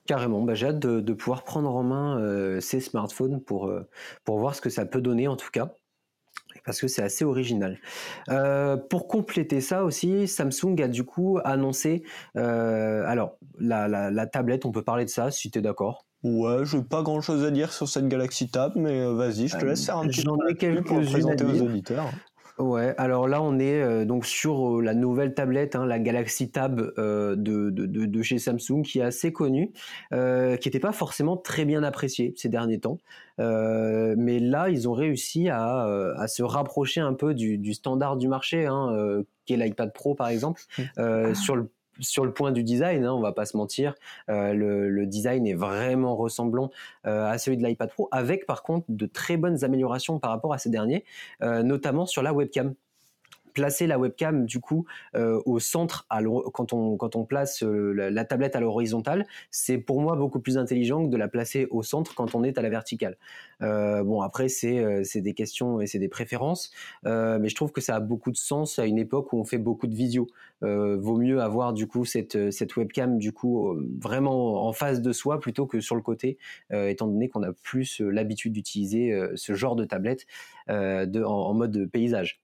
Carrément, 0.06 0.42
bah, 0.42 0.54
j'ai 0.54 0.66
hâte 0.66 0.78
de, 0.78 1.12
pouvoir 1.12 1.44
prendre 1.44 1.74
en 1.74 1.82
main 1.82 2.18
euh, 2.18 2.60
ces 2.60 2.80
smartphones 2.80 3.40
pour, 3.40 3.66
euh, 3.66 3.88
pour 4.24 4.38
voir 4.38 4.54
ce 4.54 4.60
que 4.60 4.70
ça 4.70 4.84
peut 4.86 5.00
donner 5.00 5.28
en 5.28 5.36
tout 5.36 5.50
cas 5.52 5.72
parce 6.64 6.80
que 6.80 6.88
c'est 6.88 7.02
assez 7.02 7.24
original. 7.24 7.78
Euh, 8.28 8.76
pour 8.76 9.06
compléter 9.06 9.60
ça 9.60 9.84
aussi, 9.84 10.26
Samsung 10.26 10.80
a 10.82 10.88
du 10.88 11.04
coup 11.04 11.38
annoncé, 11.44 12.02
alors 12.34 13.36
la, 13.60 14.26
tablette, 14.26 14.64
on 14.64 14.72
peut 14.72 14.82
parler 14.82 15.04
de 15.04 15.10
ça 15.10 15.30
si 15.30 15.50
tu 15.50 15.58
es 15.58 15.62
d'accord. 15.62 16.06
Ouais, 16.24 16.64
je 16.64 16.78
n'ai 16.78 16.82
pas 16.82 17.02
grand 17.02 17.20
chose 17.20 17.44
à 17.44 17.50
dire 17.52 17.72
sur 17.72 17.88
cette 17.88 18.08
Galaxy 18.08 18.48
Tab, 18.48 18.72
mais 18.74 19.06
vas-y, 19.12 19.46
je 19.46 19.58
te 19.58 19.64
laisse 19.64 19.84
faire 19.84 19.98
un 19.98 20.08
petit 20.08 20.22
J'en 20.22 20.38
ai 20.48 20.54
quelques 20.54 20.86
pour 20.86 21.00
présenter 21.02 21.44
aux 21.44 21.62
auditeurs. 21.62 22.10
Ouais, 22.58 22.94
alors 22.96 23.28
là 23.28 23.42
on 23.42 23.58
est 23.58 23.82
euh, 23.82 24.06
donc 24.06 24.24
sur 24.24 24.78
euh, 24.78 24.82
la 24.82 24.94
nouvelle 24.94 25.34
tablette, 25.34 25.76
hein, 25.76 25.84
la 25.84 25.98
Galaxy 25.98 26.50
Tab 26.50 26.80
euh, 26.96 27.36
de, 27.36 27.68
de, 27.68 27.84
de, 27.84 28.22
chez 28.22 28.38
Samsung, 28.38 28.82
qui 28.82 29.00
est 29.00 29.02
assez 29.02 29.30
connue, 29.30 29.72
qui 30.10 30.16
n'était 30.16 30.80
pas 30.80 30.92
forcément 30.92 31.36
très 31.36 31.66
bien 31.66 31.82
appréciée 31.82 32.32
ces 32.36 32.48
derniers 32.48 32.80
temps. 32.80 32.98
mais 33.38 34.38
là, 34.40 34.70
ils 34.70 34.88
ont 34.88 34.94
réussi 34.94 35.50
à, 35.50 35.82
à 36.16 36.28
se 36.28 36.42
rapprocher 36.42 37.00
un 37.00 37.12
peu 37.12 37.34
du, 37.34 37.58
du 37.58 37.74
standard 37.74 38.16
du 38.16 38.26
marché, 38.26 38.64
hein, 38.64 39.22
qui 39.44 39.52
est 39.52 39.56
l'iPad 39.58 39.92
Pro 39.92 40.14
par 40.14 40.28
exemple, 40.28 40.62
mmh. 40.78 41.34
sur 41.34 41.56
le 41.56 41.70
sur 42.00 42.24
le 42.24 42.32
point 42.32 42.52
du 42.52 42.62
design, 42.62 43.04
hein, 43.04 43.12
on 43.12 43.20
va 43.20 43.32
pas 43.32 43.46
se 43.46 43.56
mentir, 43.56 43.94
euh, 44.28 44.52
le, 44.52 45.06
design 45.06 45.46
est 45.46 45.54
vraiment 45.54 46.16
ressemblant 46.16 46.70
euh, 47.06 47.26
à 47.26 47.38
celui 47.38 47.56
de 47.56 47.64
l'iPad 47.64 47.90
Pro, 47.90 48.08
avec 48.10 48.46
par 48.46 48.62
contre 48.62 48.86
de 48.88 49.06
très 49.06 49.36
bonnes 49.36 49.64
améliorations 49.64 50.18
par 50.18 50.30
rapport 50.30 50.52
à 50.52 50.58
ces 50.58 50.70
derniers, 50.70 51.04
euh, 51.42 51.62
notamment 51.62 52.06
sur 52.06 52.22
la 52.22 52.32
webcam 52.32 52.74
placer 53.56 53.86
la 53.86 53.98
webcam 53.98 54.44
du 54.44 54.60
coup 54.60 54.84
euh, 55.14 55.40
au 55.46 55.58
centre 55.60 56.06
quand 56.52 56.74
on 56.74 57.24
place 57.24 57.62
euh, 57.62 58.10
la, 58.10 58.24
tablette 58.26 58.54
à 58.54 58.60
l'horizontale, 58.60 59.26
c'est 59.50 59.78
pour 59.78 60.02
moi 60.02 60.14
beaucoup 60.14 60.40
plus 60.40 60.58
intelligent 60.58 61.06
que 61.06 61.10
de 61.10 61.16
la 61.16 61.26
placer 61.26 61.66
au 61.70 61.82
centre 61.82 62.14
quand 62.14 62.34
on 62.34 62.44
est 62.44 62.58
à 62.58 62.62
la 62.62 62.68
verticale. 62.68 63.16
Euh, 63.62 64.04
bon 64.04 64.20
après 64.20 64.48
c'est 64.48 65.20
des 65.22 65.32
questions 65.32 65.80
et 65.80 65.86
c'est 65.86 65.98
des 65.98 66.08
préférences, 66.08 66.70
mais 67.04 67.48
je 67.48 67.54
trouve 67.54 67.72
que 67.72 67.80
ça 67.80 67.96
a 67.96 68.00
beaucoup 68.00 68.30
de 68.30 68.36
sens 68.36 68.78
à 68.78 68.84
une 68.84 68.98
époque 68.98 69.32
où 69.32 69.38
on 69.38 69.44
fait 69.44 69.58
beaucoup 69.58 69.86
de 69.86 69.94
visio. 69.94 70.26
vaut 70.60 71.16
mieux 71.16 71.40
avoir 71.40 71.72
du 71.72 71.86
coup 71.86 72.04
cette 72.04 72.36
webcam 72.76 73.16
du 73.16 73.32
coup 73.32 73.74
vraiment 73.98 74.66
en 74.66 74.72
face 74.74 75.00
de 75.00 75.12
soi 75.12 75.40
plutôt 75.40 75.66
que 75.66 75.80
sur 75.80 75.96
le 75.96 76.02
côté, 76.02 76.36
étant 76.70 77.06
donné 77.06 77.30
qu'on 77.30 77.42
a 77.42 77.52
plus 77.54 78.00
l'habitude 78.00 78.52
d'utiliser 78.52 79.18
ce 79.34 79.54
genre 79.54 79.76
de 79.76 79.86
tablette 79.86 80.26
en 80.68 81.54
mode 81.54 81.88
paysage. 81.90 82.42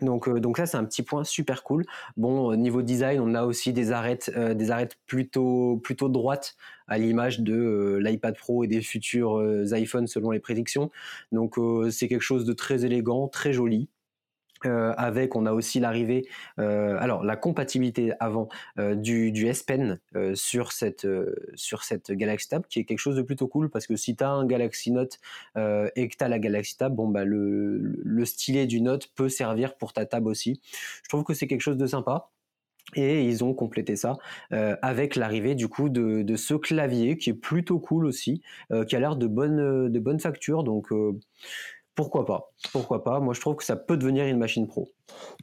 Donc, 0.00 0.28
donc 0.38 0.58
ça 0.58 0.66
c'est 0.66 0.76
un 0.76 0.84
petit 0.84 1.02
point 1.02 1.24
super 1.24 1.62
cool. 1.64 1.84
Bon 2.16 2.54
niveau 2.54 2.82
design, 2.82 3.20
on 3.20 3.34
a 3.34 3.44
aussi 3.44 3.72
des 3.72 3.90
arêtes, 3.90 4.30
des 4.36 4.70
arêtes 4.70 4.96
plutôt 5.06 5.80
plutôt 5.82 6.08
droites 6.08 6.56
à 6.86 6.98
l'image 6.98 7.40
de 7.40 7.98
l'iPad 8.00 8.36
Pro 8.36 8.64
et 8.64 8.68
des 8.68 8.80
futurs 8.80 9.42
iPhones 9.72 10.06
selon 10.06 10.30
les 10.30 10.40
prédictions. 10.40 10.90
Donc 11.32 11.56
c'est 11.90 12.06
quelque 12.06 12.22
chose 12.22 12.44
de 12.44 12.52
très 12.52 12.84
élégant, 12.84 13.28
très 13.28 13.52
joli. 13.52 13.88
Euh, 14.66 14.92
avec, 14.96 15.36
on 15.36 15.46
a 15.46 15.52
aussi 15.52 15.80
l'arrivée, 15.80 16.26
euh, 16.58 16.96
alors 16.98 17.22
la 17.24 17.36
compatibilité 17.36 18.12
avant 18.20 18.48
euh, 18.78 18.94
du, 18.94 19.30
du, 19.30 19.46
S 19.46 19.62
Pen 19.62 20.00
sur 20.34 20.72
cette 20.72 21.06
sur 21.54 21.84
cette 21.84 22.10
Galaxy 22.12 22.48
Tab, 22.48 22.66
qui 22.66 22.80
est 22.80 22.84
quelque 22.84 22.98
chose 22.98 23.16
de 23.16 23.22
plutôt 23.22 23.46
cool 23.46 23.70
parce 23.70 23.86
que 23.86 23.96
si 23.96 24.16
tu 24.16 24.24
as 24.24 24.30
un 24.30 24.46
Galaxy 24.46 24.90
Note 24.90 25.18
et 25.56 26.08
que 26.08 26.16
tu 26.16 26.24
as 26.24 26.28
la 26.28 26.38
Galaxy 26.38 26.76
Tab, 26.76 26.94
bon 26.94 27.08
bah 27.08 27.24
le, 27.24 27.78
le 27.78 28.24
stylet 28.24 28.66
du 28.66 28.80
Note 28.80 29.08
peut 29.14 29.28
servir 29.28 29.76
pour 29.76 29.92
ta 29.92 30.06
Tab 30.06 30.26
aussi. 30.26 30.60
Je 31.02 31.08
trouve 31.08 31.24
que 31.24 31.34
c'est 31.34 31.46
quelque 31.46 31.62
chose 31.62 31.76
de 31.76 31.86
sympa. 31.86 32.30
Et 32.94 33.22
ils 33.22 33.44
ont 33.44 33.52
complété 33.52 33.96
ça 33.96 34.16
avec 34.50 35.14
l'arrivée 35.14 35.54
du 35.54 35.68
coup 35.68 35.90
de, 35.90 36.22
de, 36.22 36.36
ce 36.36 36.54
clavier 36.54 37.18
qui 37.18 37.28
est 37.30 37.34
plutôt 37.34 37.78
cool 37.78 38.06
aussi, 38.06 38.42
qui 38.88 38.96
a 38.96 38.98
l'air 38.98 39.16
de 39.16 39.26
bonne 39.26 39.92
de 39.92 39.98
bonne 39.98 40.18
facture. 40.18 40.64
Donc 40.64 40.90
pourquoi 41.98 42.24
pas 42.24 42.52
Pourquoi 42.70 43.02
pas 43.02 43.18
Moi, 43.18 43.34
je 43.34 43.40
trouve 43.40 43.56
que 43.56 43.64
ça 43.64 43.74
peut 43.74 43.96
devenir 43.96 44.24
une 44.26 44.38
machine 44.38 44.68
pro. 44.68 44.88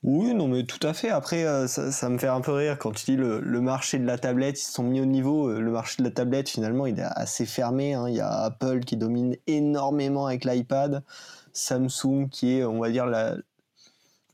Oui, 0.03 0.33
non, 0.33 0.47
mais 0.47 0.63
tout 0.63 0.79
à 0.87 0.93
fait. 0.93 1.09
Après, 1.09 1.43
euh, 1.43 1.67
ça, 1.67 2.07
me 2.07 2.17
fait 2.17 2.29
un 2.29 2.39
peu 2.39 2.53
rire 2.53 2.77
quand 2.79 2.93
tu 2.93 3.11
dis 3.11 3.17
le, 3.17 3.41
marché 3.59 3.99
de 3.99 4.05
la 4.05 4.17
tablette, 4.17 4.57
ils 4.57 4.63
se 4.63 4.71
sont 4.71 4.83
mis 4.83 5.01
au 5.01 5.05
niveau. 5.05 5.49
Euh, 5.49 5.59
le 5.59 5.69
marché 5.69 5.97
de 6.01 6.07
la 6.07 6.13
tablette, 6.13 6.47
finalement, 6.47 6.85
il 6.85 6.97
est 6.97 7.03
assez 7.03 7.45
fermé. 7.45 7.93
Hein. 7.93 8.07
Il 8.07 8.15
y 8.15 8.21
a 8.21 8.29
Apple 8.29 8.85
qui 8.85 8.95
domine 8.95 9.35
énormément 9.47 10.27
avec 10.27 10.45
l'iPad, 10.45 11.03
Samsung 11.51 12.29
qui 12.31 12.59
est, 12.59 12.63
on 12.63 12.79
va 12.79 12.89
dire, 12.89 13.05
la, 13.05 13.35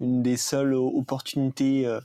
une 0.02 0.22
des 0.22 0.38
seules 0.38 0.74
opportunités. 0.74 1.86
Euh, 1.88 2.02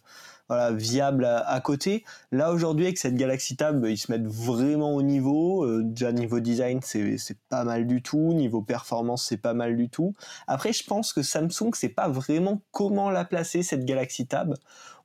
voilà, 0.49 0.71
viable 0.71 1.25
à, 1.25 1.61
côté. 1.61 2.05
Là 2.31 2.53
aujourd'hui 2.53 2.85
avec 2.85 2.99
cette 2.99 3.17
Galaxy 3.17 3.57
Tab, 3.57 3.85
ils 3.85 3.99
se 3.99 4.13
mettent 4.13 4.29
vraiment 4.29 4.95
au 4.95 5.03
niveau. 5.03 5.65
Euh, 5.65 5.83
déjà 5.83 6.13
niveau 6.13 6.39
design, 6.39 6.81
c'est 6.83 7.19
pas 7.49 7.65
mal 7.65 7.87
du 7.87 8.01
tout. 8.01 8.33
Niveau 8.33 8.63
performance, 8.63 9.27
c'est 9.27 9.39
pas 9.39 9.55
mal 9.55 9.77
du 9.77 9.89
tout. 9.89 10.15
Après, 10.47 10.73
je 10.73 10.85
pense 10.85 11.13
que 11.13 11.23
Samsung 11.23 11.75
sait 11.75 11.89
pas 11.89 12.09
vraiment 12.09 12.61
comment 12.71 13.11
la 13.11 13.25
placer 13.25 13.65
cette 13.65 13.85
Galaxy 13.85 14.27
Tab. 14.27 14.55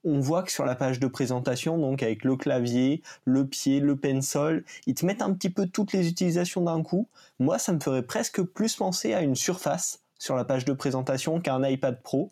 On 0.03 0.19
voit 0.19 0.43
que 0.43 0.51
sur 0.51 0.65
la 0.65 0.75
page 0.75 0.99
de 0.99 1.07
présentation, 1.07 1.77
donc 1.77 2.01
avec 2.01 2.23
le 2.23 2.35
clavier, 2.35 3.01
le 3.25 3.45
pied, 3.45 3.79
le 3.79 3.95
pencil, 3.95 4.63
ils 4.87 4.95
te 4.95 5.05
mettent 5.05 5.21
un 5.21 5.33
petit 5.33 5.51
peu 5.51 5.67
toutes 5.67 5.93
les 5.93 6.07
utilisations 6.07 6.61
d'un 6.61 6.81
coup. 6.81 7.07
Moi, 7.39 7.59
ça 7.59 7.71
me 7.71 7.79
ferait 7.79 8.01
presque 8.01 8.41
plus 8.41 8.75
penser 8.75 9.13
à 9.13 9.21
une 9.21 9.35
surface 9.35 9.99
sur 10.17 10.35
la 10.35 10.45
page 10.45 10.65
de 10.65 10.73
présentation 10.73 11.39
qu'à 11.39 11.55
un 11.55 11.67
iPad 11.67 11.99
Pro. 12.01 12.31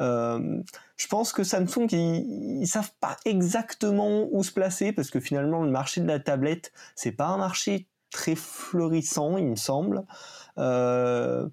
Euh, 0.00 0.62
je 0.96 1.06
pense 1.06 1.32
que 1.32 1.42
Samsung, 1.42 1.88
ils, 1.92 2.60
ils, 2.62 2.66
savent 2.66 2.92
pas 3.00 3.16
exactement 3.24 4.28
où 4.30 4.42
se 4.42 4.52
placer 4.52 4.92
parce 4.92 5.10
que 5.10 5.20
finalement, 5.20 5.62
le 5.62 5.70
marché 5.70 6.00
de 6.00 6.06
la 6.06 6.20
tablette, 6.20 6.72
c'est 6.94 7.12
pas 7.12 7.26
un 7.26 7.38
marché 7.38 7.86
très 8.10 8.34
florissant, 8.34 9.36
il 9.36 9.46
me 9.46 9.56
semble. 9.56 10.04
Euh, 10.58 11.46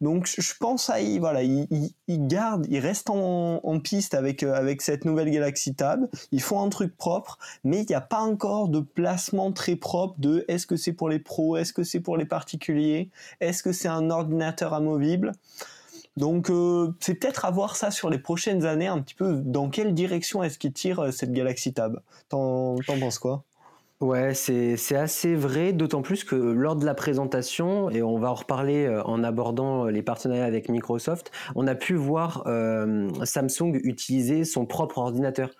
donc 0.00 0.26
je 0.26 0.54
pense 0.60 0.88
à 0.90 0.98
voilà, 1.18 1.42
ils, 1.42 1.92
gardent, 2.08 2.66
ils 2.68 2.78
restent 2.78 3.10
en, 3.10 3.60
en, 3.64 3.80
piste 3.80 4.14
avec 4.14 4.44
euh, 4.44 4.54
avec 4.54 4.80
cette 4.80 5.04
nouvelle 5.04 5.30
Galaxy 5.30 5.74
Tab. 5.74 6.08
Ils 6.30 6.42
font 6.42 6.62
un 6.62 6.68
truc 6.68 6.96
propre, 6.96 7.38
mais 7.64 7.82
il 7.82 7.86
n'y 7.86 7.94
a 7.94 8.00
pas 8.00 8.20
encore 8.20 8.68
de 8.68 8.80
placement 8.80 9.50
très 9.52 9.76
propre 9.76 10.14
de 10.18 10.44
est-ce 10.46 10.66
que 10.66 10.76
c'est 10.76 10.92
pour 10.92 11.08
les 11.08 11.18
pros, 11.18 11.56
est-ce 11.56 11.72
que 11.72 11.82
c'est 11.82 12.00
pour 12.00 12.16
les 12.16 12.26
particuliers, 12.26 13.10
est-ce 13.40 13.62
que 13.62 13.72
c'est 13.72 13.88
un 13.88 14.10
ordinateur 14.10 14.72
amovible? 14.74 15.32
Donc 16.16 16.48
euh, 16.48 16.92
c'est 17.00 17.14
peut-être 17.14 17.44
à 17.44 17.50
voir 17.50 17.76
ça 17.76 17.90
sur 17.90 18.08
les 18.08 18.18
prochaines 18.18 18.64
années, 18.64 18.86
un 18.86 19.00
petit 19.00 19.14
peu 19.14 19.40
dans 19.44 19.68
quelle 19.68 19.94
direction 19.94 20.42
est-ce 20.42 20.58
qu'il 20.58 20.72
tire 20.72 21.00
euh, 21.00 21.10
cette 21.10 21.32
Galaxy 21.32 21.74
Tab? 21.74 22.00
T'en 22.28 22.76
penses 23.00 23.18
quoi? 23.18 23.44
Ouais, 24.00 24.34
c'est 24.34 24.96
assez 24.96 25.34
vrai, 25.34 25.72
d'autant 25.72 26.02
plus 26.02 26.24
que 26.24 26.34
lors 26.34 26.76
de 26.76 26.84
la 26.84 26.94
présentation, 26.94 27.88
et 27.90 28.02
on 28.02 28.18
va 28.18 28.30
en 28.30 28.34
reparler 28.34 28.84
euh, 28.84 29.02
en 29.04 29.24
abordant 29.24 29.86
les 29.86 30.02
partenariats 30.02 30.44
avec 30.44 30.68
Microsoft, 30.68 31.30
on 31.54 31.66
a 31.66 31.74
pu 31.74 31.94
voir 31.94 32.44
Samsung 33.24 33.80
utiliser 33.82 34.44
son 34.44 34.66
propre 34.66 34.98
ordinateur, 34.98 35.50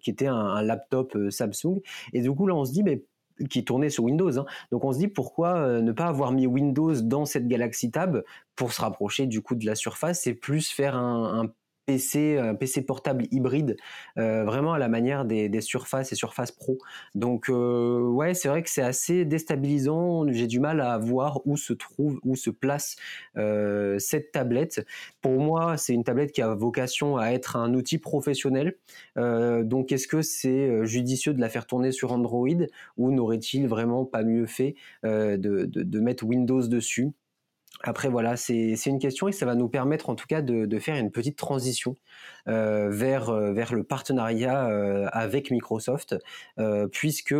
qui 0.00 0.10
était 0.10 0.28
un, 0.28 0.62
laptop 0.62 1.16
Samsung. 1.28 1.80
Et 2.12 2.22
du 2.22 2.32
coup, 2.32 2.46
là, 2.46 2.54
on 2.54 2.64
se 2.64 2.72
dit, 2.72 2.82
mais 2.82 3.04
qui 3.48 3.64
tournait 3.64 3.90
sur 3.90 4.04
Windows. 4.04 4.38
Hein. 4.38 4.46
Donc 4.70 4.84
on 4.84 4.92
se 4.92 4.98
dit 4.98 5.08
pourquoi 5.08 5.56
euh, 5.56 5.80
ne 5.80 5.92
pas 5.92 6.06
avoir 6.06 6.32
mis 6.32 6.46
Windows 6.46 6.94
dans 7.00 7.24
cette 7.24 7.48
Galaxy 7.48 7.90
Tab 7.90 8.22
pour 8.56 8.72
se 8.72 8.80
rapprocher 8.80 9.26
du 9.26 9.42
coup 9.42 9.54
de 9.54 9.66
la 9.66 9.74
surface 9.74 10.26
et 10.26 10.34
plus 10.34 10.68
faire 10.68 10.96
un, 10.96 11.42
un 11.42 11.46
PC, 11.90 12.38
un 12.38 12.54
PC 12.54 12.82
portable 12.82 13.26
hybride, 13.32 13.76
euh, 14.16 14.44
vraiment 14.44 14.74
à 14.74 14.78
la 14.78 14.88
manière 14.88 15.24
des, 15.24 15.48
des 15.48 15.60
Surface 15.60 16.12
et 16.12 16.14
Surface 16.14 16.52
Pro. 16.52 16.78
Donc 17.16 17.50
euh, 17.50 18.00
ouais, 18.00 18.32
c'est 18.34 18.48
vrai 18.48 18.62
que 18.62 18.70
c'est 18.70 18.82
assez 18.82 19.24
déstabilisant. 19.24 20.30
J'ai 20.30 20.46
du 20.46 20.60
mal 20.60 20.80
à 20.80 20.98
voir 20.98 21.40
où 21.46 21.56
se 21.56 21.72
trouve, 21.72 22.20
où 22.22 22.36
se 22.36 22.50
place 22.50 22.94
euh, 23.36 23.98
cette 23.98 24.30
tablette. 24.30 24.86
Pour 25.20 25.40
moi, 25.40 25.76
c'est 25.76 25.92
une 25.92 26.04
tablette 26.04 26.30
qui 26.30 26.42
a 26.42 26.54
vocation 26.54 27.16
à 27.16 27.30
être 27.30 27.56
un 27.56 27.74
outil 27.74 27.98
professionnel. 27.98 28.76
donc 29.16 29.90
est-ce 29.90 30.06
que 30.06 30.22
c'est 30.22 30.86
judicieux 30.86 31.34
de 31.34 31.40
la 31.40 31.48
faire 31.48 31.66
tourner 31.66 31.90
sur 31.90 32.12
Android 32.12 32.48
ou 32.96 33.10
n'aurait-il 33.10 33.66
vraiment 33.66 34.04
pas 34.04 34.22
mieux 34.22 34.46
fait 34.46 34.76
de 35.02 36.00
mettre 36.00 36.24
Windows 36.24 36.66
dessus? 36.68 37.10
Après 37.82 38.08
voilà, 38.08 38.36
c'est 38.36 38.74
une 38.86 38.98
question 38.98 39.28
et 39.28 39.32
ça 39.32 39.46
va 39.46 39.54
nous 39.54 39.68
permettre 39.68 40.10
en 40.10 40.14
tout 40.14 40.26
cas 40.26 40.42
de, 40.42 40.66
de 40.66 40.78
faire 40.78 40.96
une 40.96 41.10
petite 41.10 41.36
transition 41.36 41.96
euh, 42.48 42.90
vers, 42.90 43.30
euh, 43.30 43.52
vers 43.52 43.74
le 43.74 43.84
partenariat 43.84 44.68
euh, 44.68 45.06
avec 45.12 45.50
Microsoft, 45.50 46.16
puisque 46.92 47.34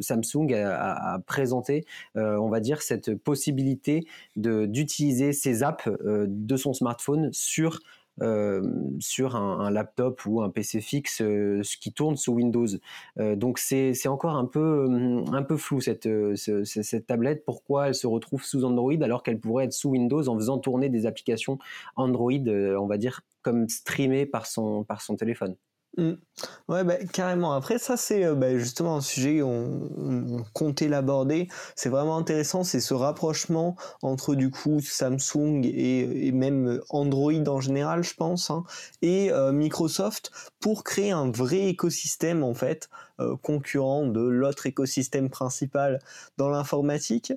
Samsung 0.00 0.52
a, 0.54 1.14
a 1.14 1.18
présenté, 1.20 1.84
on 2.14 2.48
va 2.48 2.60
dire, 2.60 2.82
cette 2.82 3.14
possibilité 3.14 4.06
d'utiliser 4.36 5.32
ses 5.32 5.62
apps 5.62 5.88
de 6.04 6.56
son 6.56 6.72
smartphone 6.72 7.30
sur 7.32 7.80
sur 9.00 9.36
un, 9.36 9.60
un, 9.60 9.70
laptop 9.70 10.24
ou 10.26 10.42
un 10.42 10.50
PC 10.50 10.80
fixe 10.80 11.20
euh, 11.20 11.62
ce 11.62 11.76
qui 11.76 11.92
tourne 11.92 12.16
sous 12.16 12.32
Windows. 12.32 12.66
Euh, 13.18 13.36
donc 13.36 13.58
c'est 13.58 14.08
encore 14.08 14.36
un 14.36 14.46
peu, 14.46 14.88
un 15.32 15.42
peu 15.42 15.56
flou 15.56 15.80
cette, 15.80 16.08
cette 16.36 17.06
tablette. 17.06 17.44
Pourquoi 17.44 17.88
elle 17.88 17.94
se 17.94 18.06
retrouve 18.06 18.44
sous 18.44 18.64
Android 18.64 19.00
alors 19.02 19.22
qu'elle 19.22 19.40
pourrait 19.40 19.66
être 19.66 19.72
sous 19.72 19.90
Windows 19.90 20.28
en 20.28 20.36
faisant 20.36 20.58
tourner 20.58 20.88
des 20.88 21.06
applications 21.06 21.58
Android, 21.96 22.32
on 22.32 22.86
va 22.86 22.98
dire, 22.98 23.22
comme 23.42 23.68
streamées 23.68 24.26
par 24.26 24.46
son, 24.46 24.84
par 24.84 25.00
son 25.00 25.16
téléphone? 25.16 25.56
Mm. 25.96 26.12
Ouais, 26.68 26.84
bah, 26.84 26.96
carrément. 27.12 27.52
Après, 27.52 27.78
ça, 27.78 27.96
c'est 27.96 28.24
euh, 28.24 28.34
bah, 28.34 28.56
justement 28.58 28.96
un 28.96 29.00
sujet 29.00 29.42
on, 29.42 30.44
comptait 30.52 30.88
l'aborder. 30.88 31.48
C'est 31.74 31.88
vraiment 31.88 32.16
intéressant, 32.16 32.62
c'est 32.62 32.80
ce 32.80 32.94
rapprochement 32.94 33.76
entre 34.02 34.34
du 34.34 34.50
coup 34.50 34.80
Samsung 34.80 35.62
et, 35.64 36.30
même 36.32 36.80
Android 36.90 37.32
en 37.48 37.60
général, 37.60 38.04
je 38.04 38.14
pense, 38.14 38.50
hein, 38.50 38.64
et 39.02 39.32
euh, 39.32 39.50
Microsoft 39.52 40.30
pour 40.60 40.84
créer 40.84 41.10
un 41.10 41.30
vrai 41.30 41.66
écosystème 41.68 42.44
en 42.44 42.54
fait 42.54 42.88
euh, 43.20 43.36
concurrent 43.42 44.06
de 44.06 44.20
l'autre 44.20 44.66
écosystème 44.66 45.28
principal 45.28 45.98
dans 46.36 46.48
l'informatique, 46.48 47.32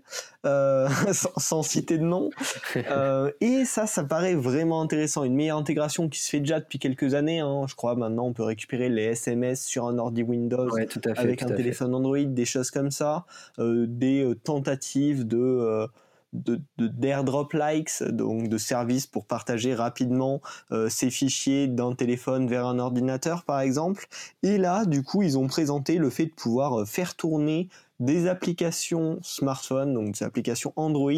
euh, 0.45 0.87
sans, 1.11 1.31
sans, 1.37 1.63
citer 1.63 1.97
de 1.97 2.03
nom. 2.03 2.29
Euh, 2.75 3.31
et 3.41 3.65
ça, 3.65 3.85
ça 3.85 4.03
paraît 4.03 4.33
vraiment 4.33 4.81
intéressant. 4.81 5.23
Une 5.23 5.35
meilleure 5.35 5.57
intégration 5.57 6.09
qui 6.09 6.19
se 6.19 6.29
fait 6.29 6.39
déjà 6.39 6.59
depuis 6.59 6.79
quelques 6.79 7.13
années. 7.13 7.39
Hein. 7.39 7.65
Je 7.67 7.75
crois 7.75 7.95
maintenant 7.95 8.25
on 8.25 8.33
peut 8.33 8.43
récupérer 8.43 8.89
les 8.89 9.03
SMS 9.03 9.63
sur 9.63 9.87
un 9.87 9.97
ordi 9.97 10.23
Windows 10.23 10.69
avec 11.15 11.43
un 11.43 11.49
téléphone 11.49 11.93
Android, 11.95 12.23
des 12.23 12.45
choses 12.45 12.71
comme 12.71 12.91
ça, 12.91 13.25
des 13.57 14.33
tentatives 14.43 15.27
de 15.27 15.87
de 16.33 16.61
d'airdrop 16.77 17.53
likes, 17.53 18.03
donc 18.03 18.47
de 18.47 18.57
services 18.57 19.07
pour 19.07 19.25
partager 19.25 19.75
rapidement 19.75 20.41
euh, 20.71 20.89
ces 20.89 21.09
fichiers 21.09 21.67
d'un 21.67 21.93
téléphone 21.93 22.47
vers 22.47 22.65
un 22.65 22.79
ordinateur 22.79 23.43
par 23.43 23.59
exemple. 23.59 24.07
Et 24.43 24.57
là, 24.57 24.85
du 24.85 25.03
coup, 25.03 25.21
ils 25.21 25.37
ont 25.37 25.47
présenté 25.47 25.97
le 25.97 26.09
fait 26.09 26.27
de 26.27 26.33
pouvoir 26.33 26.81
euh, 26.81 26.85
faire 26.85 27.15
tourner 27.15 27.69
des 28.01 28.27
applications 28.27 29.19
smartphone, 29.21 29.93
donc 29.93 30.13
des 30.13 30.23
applications 30.23 30.73
Android 30.75 31.11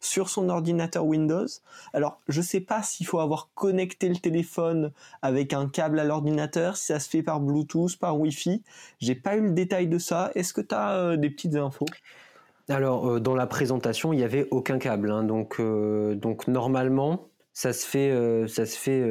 sur 0.00 0.28
son 0.30 0.48
ordinateur 0.48 1.04
Windows. 1.04 1.48
Alors, 1.92 2.20
je 2.28 2.40
sais 2.40 2.60
pas 2.60 2.82
s'il 2.82 3.06
faut 3.06 3.18
avoir 3.18 3.50
connecté 3.54 4.08
le 4.08 4.16
téléphone 4.16 4.92
avec 5.20 5.52
un 5.52 5.68
câble 5.68 5.98
à 5.98 6.04
l'ordinateur, 6.04 6.76
si 6.76 6.86
ça 6.86 7.00
se 7.00 7.08
fait 7.08 7.24
par 7.24 7.40
Bluetooth, 7.40 7.96
par 7.98 8.18
Wi-Fi. 8.20 8.62
J'ai 9.00 9.16
pas 9.16 9.36
eu 9.36 9.40
le 9.40 9.50
détail 9.50 9.88
de 9.88 9.98
ça. 9.98 10.30
Est-ce 10.36 10.52
que 10.52 10.60
tu 10.60 10.74
as 10.76 10.92
euh, 10.92 11.16
des 11.16 11.28
petites 11.28 11.56
infos? 11.56 11.86
Alors, 12.68 13.08
euh, 13.08 13.20
dans 13.20 13.34
la 13.34 13.46
présentation, 13.46 14.12
il 14.12 14.16
n'y 14.16 14.24
avait 14.24 14.46
aucun 14.50 14.78
câble. 14.78 15.10
Hein, 15.10 15.24
donc, 15.24 15.56
euh, 15.58 16.14
donc, 16.14 16.48
normalement, 16.48 17.28
ça 17.52 17.72
se 17.72 17.86
fait, 17.86 18.10
euh, 18.10 18.46
ça 18.46 18.66
se 18.66 18.76
fait 18.76 19.02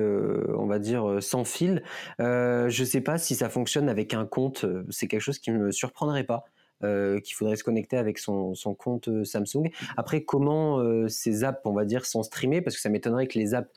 on 0.55 0.67
va 0.67 0.79
dire, 0.79 1.17
sans 1.21 1.43
fil. 1.43 1.83
je 2.19 2.65
ne 2.67 2.85
sais 2.85 3.01
pas 3.01 3.17
si 3.17 3.35
ça 3.35 3.49
fonctionne 3.49 3.89
avec 3.89 4.13
un 4.13 4.25
compte. 4.25 4.65
C'est 4.89 5.07
quelque 5.07 5.21
chose 5.21 5.39
qui 5.39 5.51
ne 5.51 5.57
me 5.57 5.71
surprendrait 5.71 6.23
pas. 6.23 6.45
qu'il 6.81 7.35
faudrait 7.35 7.55
se 7.55 7.63
connecter 7.63 7.97
avec 7.97 8.19
son, 8.19 8.53
son 8.53 8.75
compte 8.75 9.09
Samsung. 9.25 9.71
Après, 9.97 10.23
comment 10.23 10.79
ces 11.09 11.43
apps, 11.43 11.59
on 11.65 11.73
va 11.73 11.83
dire, 11.83 12.05
sont 12.05 12.23
streamées? 12.23 12.61
Parce 12.61 12.75
que 12.75 12.81
ça 12.81 12.89
m'étonnerait 12.89 13.27
que 13.27 13.37
les 13.37 13.53
apps 13.53 13.69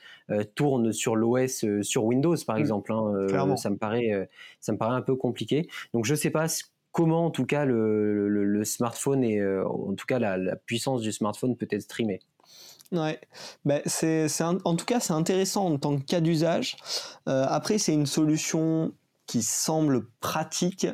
tournent 0.54 0.92
sur 0.92 1.16
l'OS 1.16 1.64
sur 1.82 2.04
Windows, 2.04 2.36
par 2.46 2.56
mmh. 2.56 2.60
exemple. 2.60 2.92
Hein, 2.92 3.56
ça 3.56 3.70
me 3.70 3.76
paraît, 3.76 4.28
ça 4.60 4.72
me 4.72 4.78
paraît 4.78 4.94
un 4.94 5.02
peu 5.02 5.16
compliqué. 5.16 5.68
Donc 5.94 6.04
je 6.04 6.14
sais 6.14 6.30
pas 6.30 6.46
comment 6.92 7.26
en 7.26 7.30
tout 7.30 7.46
cas 7.46 7.64
le, 7.64 8.62
smartphone 8.64 9.24
et 9.24 9.42
en 9.44 9.94
tout 9.94 10.06
cas 10.06 10.18
la, 10.18 10.56
puissance 10.56 11.02
du 11.02 11.12
smartphone 11.12 11.56
peut 11.56 11.68
être 11.70 11.82
streamée. 11.82 12.20
Ouais, 12.92 13.20
ben 13.64 13.80
c'est, 13.86 14.26
en 14.42 14.74
tout 14.74 14.84
cas 14.84 14.98
c'est 14.98 15.12
intéressant 15.12 15.66
en 15.66 15.78
tant 15.78 15.96
que 15.96 16.04
cas 16.04 16.20
d'usage. 16.20 16.76
Euh, 17.28 17.46
après 17.48 17.78
c'est 17.78 17.94
une 17.94 18.06
solution 18.06 18.92
qui 19.26 19.42
semble 19.42 20.08
pratique. 20.20 20.88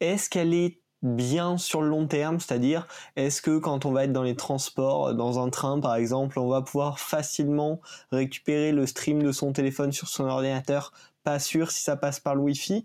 Est-ce 0.00 0.28
qu'elle 0.28 0.52
est 0.52 0.80
bien 1.02 1.56
sur 1.56 1.80
le 1.80 1.88
long 1.88 2.06
terme, 2.06 2.38
c'est-à-dire 2.40 2.86
est-ce 3.16 3.40
que 3.40 3.58
quand 3.58 3.86
on 3.86 3.92
va 3.92 4.04
être 4.04 4.12
dans 4.12 4.24
les 4.24 4.36
transports, 4.36 5.14
dans 5.14 5.42
un 5.42 5.48
train 5.48 5.80
par 5.80 5.94
exemple, 5.94 6.38
on 6.38 6.48
va 6.48 6.60
pouvoir 6.60 7.00
facilement 7.00 7.80
récupérer 8.12 8.72
le 8.72 8.86
stream 8.86 9.22
de 9.22 9.32
son 9.32 9.52
téléphone 9.52 9.92
sur 9.92 10.08
son 10.08 10.24
ordinateur? 10.24 10.92
Pas 11.24 11.38
sûr 11.38 11.70
si 11.70 11.82
ça 11.82 11.96
passe 11.96 12.20
par 12.20 12.34
le 12.34 12.42
Wi-Fi. 12.42 12.84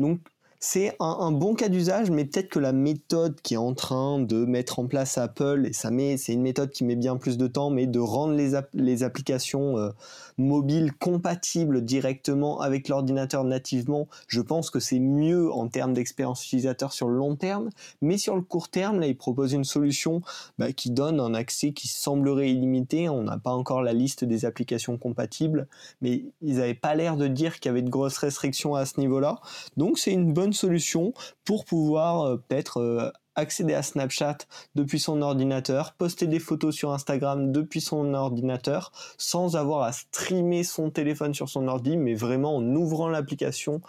Donc 0.00 0.20
c'est 0.62 0.94
un, 1.00 1.32
bon 1.32 1.54
cas 1.54 1.70
d'usage, 1.70 2.10
mais 2.10 2.26
peut-être 2.26 2.50
que 2.50 2.58
la 2.58 2.72
méthode 2.72 3.40
qui 3.40 3.54
est 3.54 3.56
en 3.56 3.72
train 3.72 4.18
de 4.18 4.44
mettre 4.44 4.78
en 4.78 4.86
place 4.86 5.16
Apple, 5.16 5.64
et 5.66 5.72
ça 5.72 5.90
met, 5.90 6.18
c'est 6.18 6.34
une 6.34 6.42
méthode 6.42 6.70
qui 6.70 6.84
met 6.84 6.96
bien 6.96 7.16
plus 7.16 7.38
de 7.38 7.46
temps, 7.46 7.70
mais 7.70 7.86
de 7.86 7.98
rendre 7.98 8.34
les, 8.34 8.50
les 8.74 9.02
applications 9.02 9.78
euh, 9.78 9.88
mobiles 10.36 10.92
compatibles 10.92 11.82
directement 11.82 12.60
avec 12.60 12.88
l'ordinateur 12.88 13.44
nativement, 13.44 14.06
je 14.26 14.42
pense 14.42 14.68
que 14.68 14.80
c'est 14.80 14.98
mieux 14.98 15.50
en 15.50 15.68
termes 15.68 15.94
d'expérience 15.94 16.44
utilisateur 16.44 16.92
sur 16.92 17.08
le 17.08 17.16
long 17.16 17.36
terme, 17.36 17.70
mais 18.02 18.18
sur 18.18 18.36
le 18.36 18.42
court 18.42 18.68
terme, 18.68 19.00
là, 19.00 19.06
ils 19.06 19.16
proposent 19.16 19.54
une 19.54 19.64
solution 19.64 20.20
bah, 20.58 20.72
qui 20.72 20.90
donne 20.90 21.20
un 21.20 21.32
accès 21.32 21.72
qui 21.72 21.88
semblerait 21.88 22.50
illimité. 22.50 23.08
On 23.08 23.22
n'a 23.22 23.38
pas 23.38 23.52
encore 23.52 23.82
la 23.82 23.94
liste 23.94 24.24
des 24.24 24.44
applications 24.44 24.98
compatibles, 24.98 25.68
mais 26.02 26.24
ils 26.42 26.56
n'avaient 26.56 26.74
pas 26.74 26.94
l'air 26.94 27.16
de 27.16 27.28
dire 27.28 27.60
qu'il 27.60 27.70
y 27.70 27.72
avait 27.72 27.80
de 27.80 27.88
grosses 27.88 28.18
restrictions 28.18 28.74
à 28.74 28.84
ce 28.84 29.00
niveau-là. 29.00 29.40
Donc 29.78 29.98
c'est 29.98 30.12
une 30.12 30.34
bonne 30.34 30.49
solution 30.52 31.12
pour 31.44 31.64
pouvoir 31.64 32.22
euh, 32.22 32.36
peut-être 32.36 32.80
euh, 32.80 33.10
accéder 33.34 33.74
à 33.74 33.82
Snapchat 33.82 34.38
depuis 34.74 35.00
son 35.00 35.22
ordinateur, 35.22 35.94
poster 35.94 36.26
des 36.26 36.38
photos 36.38 36.74
sur 36.74 36.92
Instagram 36.92 37.52
depuis 37.52 37.80
son 37.80 38.14
ordinateur, 38.14 38.92
sans 39.18 39.56
avoir 39.56 39.82
à 39.82 39.92
streamer 39.92 40.64
son 40.64 40.90
téléphone 40.90 41.34
sur 41.34 41.48
son 41.48 41.68
ordi, 41.68 41.96
mais 41.96 42.14
vraiment 42.14 42.56
en 42.56 42.74
ouvrant 42.74 43.08
l'application 43.08 43.80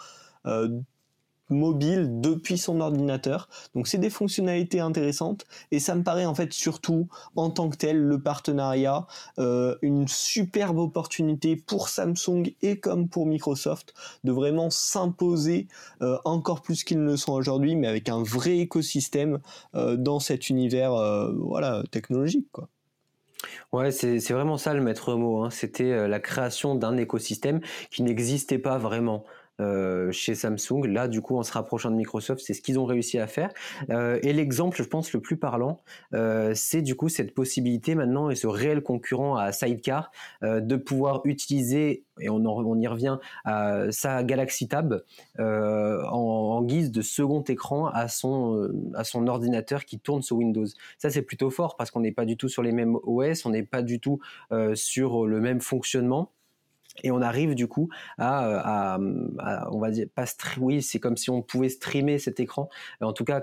euh, 0.46 0.80
mobile 1.52 2.20
depuis 2.20 2.58
son 2.58 2.80
ordinateur. 2.80 3.48
Donc 3.74 3.86
c'est 3.86 3.98
des 3.98 4.10
fonctionnalités 4.10 4.80
intéressantes 4.80 5.46
et 5.70 5.78
ça 5.78 5.94
me 5.94 6.02
paraît 6.02 6.26
en 6.26 6.34
fait 6.34 6.52
surtout 6.52 7.08
en 7.36 7.50
tant 7.50 7.68
que 7.68 7.76
tel 7.76 7.98
le 7.98 8.20
partenariat 8.20 9.06
euh, 9.38 9.76
une 9.82 10.08
superbe 10.08 10.78
opportunité 10.78 11.56
pour 11.56 11.88
Samsung 11.88 12.54
et 12.62 12.78
comme 12.78 13.08
pour 13.08 13.26
Microsoft 13.26 13.94
de 14.24 14.32
vraiment 14.32 14.70
s'imposer 14.70 15.68
euh, 16.02 16.18
encore 16.24 16.62
plus 16.62 16.84
qu'ils 16.84 17.00
ne 17.00 17.10
le 17.10 17.16
sont 17.16 17.32
aujourd'hui 17.32 17.76
mais 17.76 17.86
avec 17.86 18.08
un 18.08 18.22
vrai 18.22 18.58
écosystème 18.58 19.40
euh, 19.74 19.96
dans 19.96 20.20
cet 20.20 20.50
univers 20.50 20.92
voilà 21.38 21.82
technologique 21.90 22.48
quoi. 22.52 22.68
Ouais, 23.72 23.90
c'est 23.90 24.18
vraiment 24.30 24.56
ça 24.56 24.72
le 24.72 24.80
maître 24.80 25.14
mot. 25.14 25.42
Hein. 25.42 25.50
C'était 25.50 26.06
la 26.06 26.20
création 26.20 26.74
d'un 26.74 26.96
écosystème 26.96 27.60
qui 27.90 28.02
n'existait 28.02 28.58
pas 28.58 28.78
vraiment. 28.78 29.24
Euh, 29.62 30.10
chez 30.12 30.34
Samsung. 30.34 30.84
Là, 30.86 31.08
du 31.08 31.20
coup, 31.20 31.36
en 31.36 31.42
se 31.42 31.52
rapprochant 31.52 31.90
de 31.90 31.96
Microsoft, 31.96 32.42
c'est 32.44 32.54
ce 32.54 32.60
qu'ils 32.60 32.78
ont 32.78 32.84
réussi 32.84 33.18
à 33.18 33.26
faire. 33.26 33.50
Euh, 33.90 34.18
et 34.22 34.32
l'exemple, 34.32 34.76
je 34.76 34.82
pense, 34.82 35.12
le 35.12 35.20
plus 35.20 35.36
parlant, 35.36 35.80
euh, 36.14 36.52
c'est 36.54 36.82
du 36.82 36.94
coup 36.96 37.08
cette 37.08 37.34
possibilité 37.34 37.94
maintenant 37.94 38.30
et 38.30 38.34
ce 38.34 38.46
réel 38.46 38.82
concurrent 38.82 39.36
à 39.36 39.52
Sidecar 39.52 40.10
de 40.42 40.76
pouvoir 40.76 41.22
utiliser, 41.24 42.04
et 42.20 42.28
on, 42.28 42.44
on 42.44 42.78
y 42.78 42.86
revient, 42.86 43.18
à 43.44 43.90
sa 43.90 44.22
Galaxy 44.24 44.68
Tab 44.68 45.02
en, 45.38 46.62
guise 46.62 46.90
de 46.90 47.02
second 47.02 47.42
écran 47.42 47.86
à 47.86 48.08
son, 48.08 48.70
à 48.94 49.04
son 49.04 49.26
ordinateur 49.26 49.84
qui 49.84 49.98
tourne 49.98 50.22
sous 50.22 50.36
Windows. 50.36 50.66
Ça, 50.98 51.10
c'est 51.10 51.22
plutôt 51.22 51.50
fort 51.50 51.76
parce 51.76 51.90
qu'on 51.90 52.00
n'est 52.00 52.12
pas 52.12 52.24
du 52.24 52.36
tout 52.36 52.48
sur 52.48 52.62
les 52.62 52.72
mêmes 52.72 52.96
OS, 53.02 53.46
on 53.46 53.50
n'est 53.50 53.62
pas 53.62 53.82
du 53.82 54.00
tout 54.00 54.20
sur 54.74 55.26
le 55.26 55.40
même 55.40 55.60
fonctionnement. 55.60 56.30
Et 57.02 57.10
on 57.10 57.22
arrive 57.22 57.54
du 57.54 57.68
coup 57.68 57.88
à, 58.18 58.98
on 59.70 59.78
va 59.78 59.90
dire, 59.90 60.06
pas 60.14 60.26
oui, 60.58 60.82
c'est 60.82 61.00
comme 61.00 61.16
si 61.16 61.30
on 61.30 61.42
pouvait 61.42 61.68
streamer 61.68 62.18
cet 62.18 62.40
écran, 62.40 62.68
en 63.00 63.12
tout 63.12 63.24
cas 63.24 63.42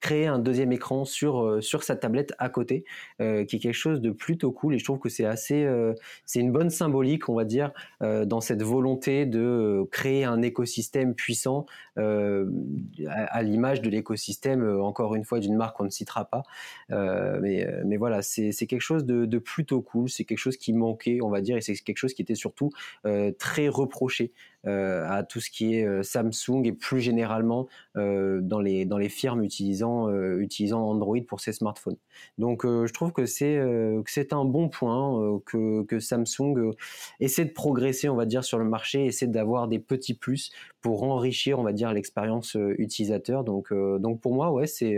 créer 0.00 0.26
un 0.26 0.38
deuxième 0.38 0.72
écran 0.72 1.04
sur 1.04 1.42
euh, 1.42 1.60
sur 1.60 1.82
sa 1.82 1.96
tablette 1.96 2.32
à 2.38 2.48
côté, 2.48 2.84
euh, 3.20 3.44
qui 3.44 3.56
est 3.56 3.58
quelque 3.58 3.74
chose 3.74 4.00
de 4.00 4.10
plutôt 4.10 4.52
cool. 4.52 4.74
Et 4.74 4.78
je 4.78 4.84
trouve 4.84 4.98
que 4.98 5.08
c'est 5.08 5.24
assez, 5.24 5.64
euh, 5.64 5.94
c'est 6.24 6.40
une 6.40 6.52
bonne 6.52 6.70
symbolique, 6.70 7.28
on 7.28 7.34
va 7.34 7.44
dire, 7.44 7.72
dans 8.00 8.40
cette 8.40 8.62
volonté 8.62 9.26
de 9.26 9.86
créer 9.90 10.24
un 10.24 10.42
écosystème 10.42 11.14
puissant 11.14 11.66
à, 11.96 13.42
l'image 13.42 13.82
de 13.82 13.90
l'écosystème, 13.90 14.80
encore 14.80 15.14
une 15.14 15.24
fois, 15.24 15.40
d'une 15.40 15.56
marque 15.56 15.76
qu'on 15.76 15.84
ne 15.84 15.90
citera 15.90 16.24
pas. 16.24 16.42
mais 16.90 17.66
mais 17.84 17.96
voilà, 17.96 18.22
c'est 18.22 18.52
c'est 18.52 18.66
quelque 18.66 18.82
chose 18.82 19.04
de, 19.04 19.26
de 19.26 19.38
plutôt 19.38 19.80
cool. 19.80 20.08
C'est 20.08 20.24
quelque 20.24 20.38
chose 20.38 20.56
qui 20.56 20.72
manquait, 20.72 21.20
on 21.22 21.30
va 21.30 21.40
dire, 21.40 21.56
et 21.56 21.60
c'est 21.60 21.74
quelque 21.74 21.98
chose 21.98 22.14
qui 22.14 22.22
était 22.22 22.34
surtout 22.34 22.70
très 23.38 23.68
reproché 23.68 24.32
à 24.64 25.22
tout 25.28 25.40
ce 25.40 25.50
qui 25.50 25.74
est 25.74 26.02
Samsung 26.02 26.62
et 26.64 26.72
plus 26.72 27.00
généralement 27.00 27.68
dans 27.94 28.60
les 28.60 28.84
dans 28.84 28.98
les 28.98 29.08
firmes 29.08 29.42
utilisant 29.42 29.87
utilisant 30.38 30.82
Android 30.88 31.20
pour 31.26 31.40
ses 31.40 31.52
smartphones. 31.52 31.96
Donc 32.38 32.64
je 32.64 32.92
trouve 32.92 33.12
que 33.12 33.26
c'est 33.26 33.56
que 33.56 34.10
c'est 34.10 34.32
un 34.32 34.44
bon 34.44 34.68
point 34.68 35.40
que 35.46 35.82
que 35.84 36.00
Samsung 36.00 36.72
essaie 37.20 37.44
de 37.44 37.52
progresser, 37.52 38.08
on 38.08 38.16
va 38.16 38.26
dire, 38.26 38.44
sur 38.44 38.58
le 38.58 38.64
marché, 38.64 39.06
essaie 39.06 39.26
d'avoir 39.26 39.68
des 39.68 39.78
petits 39.78 40.14
plus 40.14 40.50
pour 40.80 41.02
enrichir, 41.04 41.58
on 41.58 41.62
va 41.62 41.72
dire, 41.72 41.92
l'expérience 41.92 42.56
utilisateur. 42.78 43.44
Donc 43.44 43.72
donc 43.72 44.20
pour 44.20 44.34
moi, 44.34 44.52
ouais, 44.52 44.66
c'est 44.66 44.96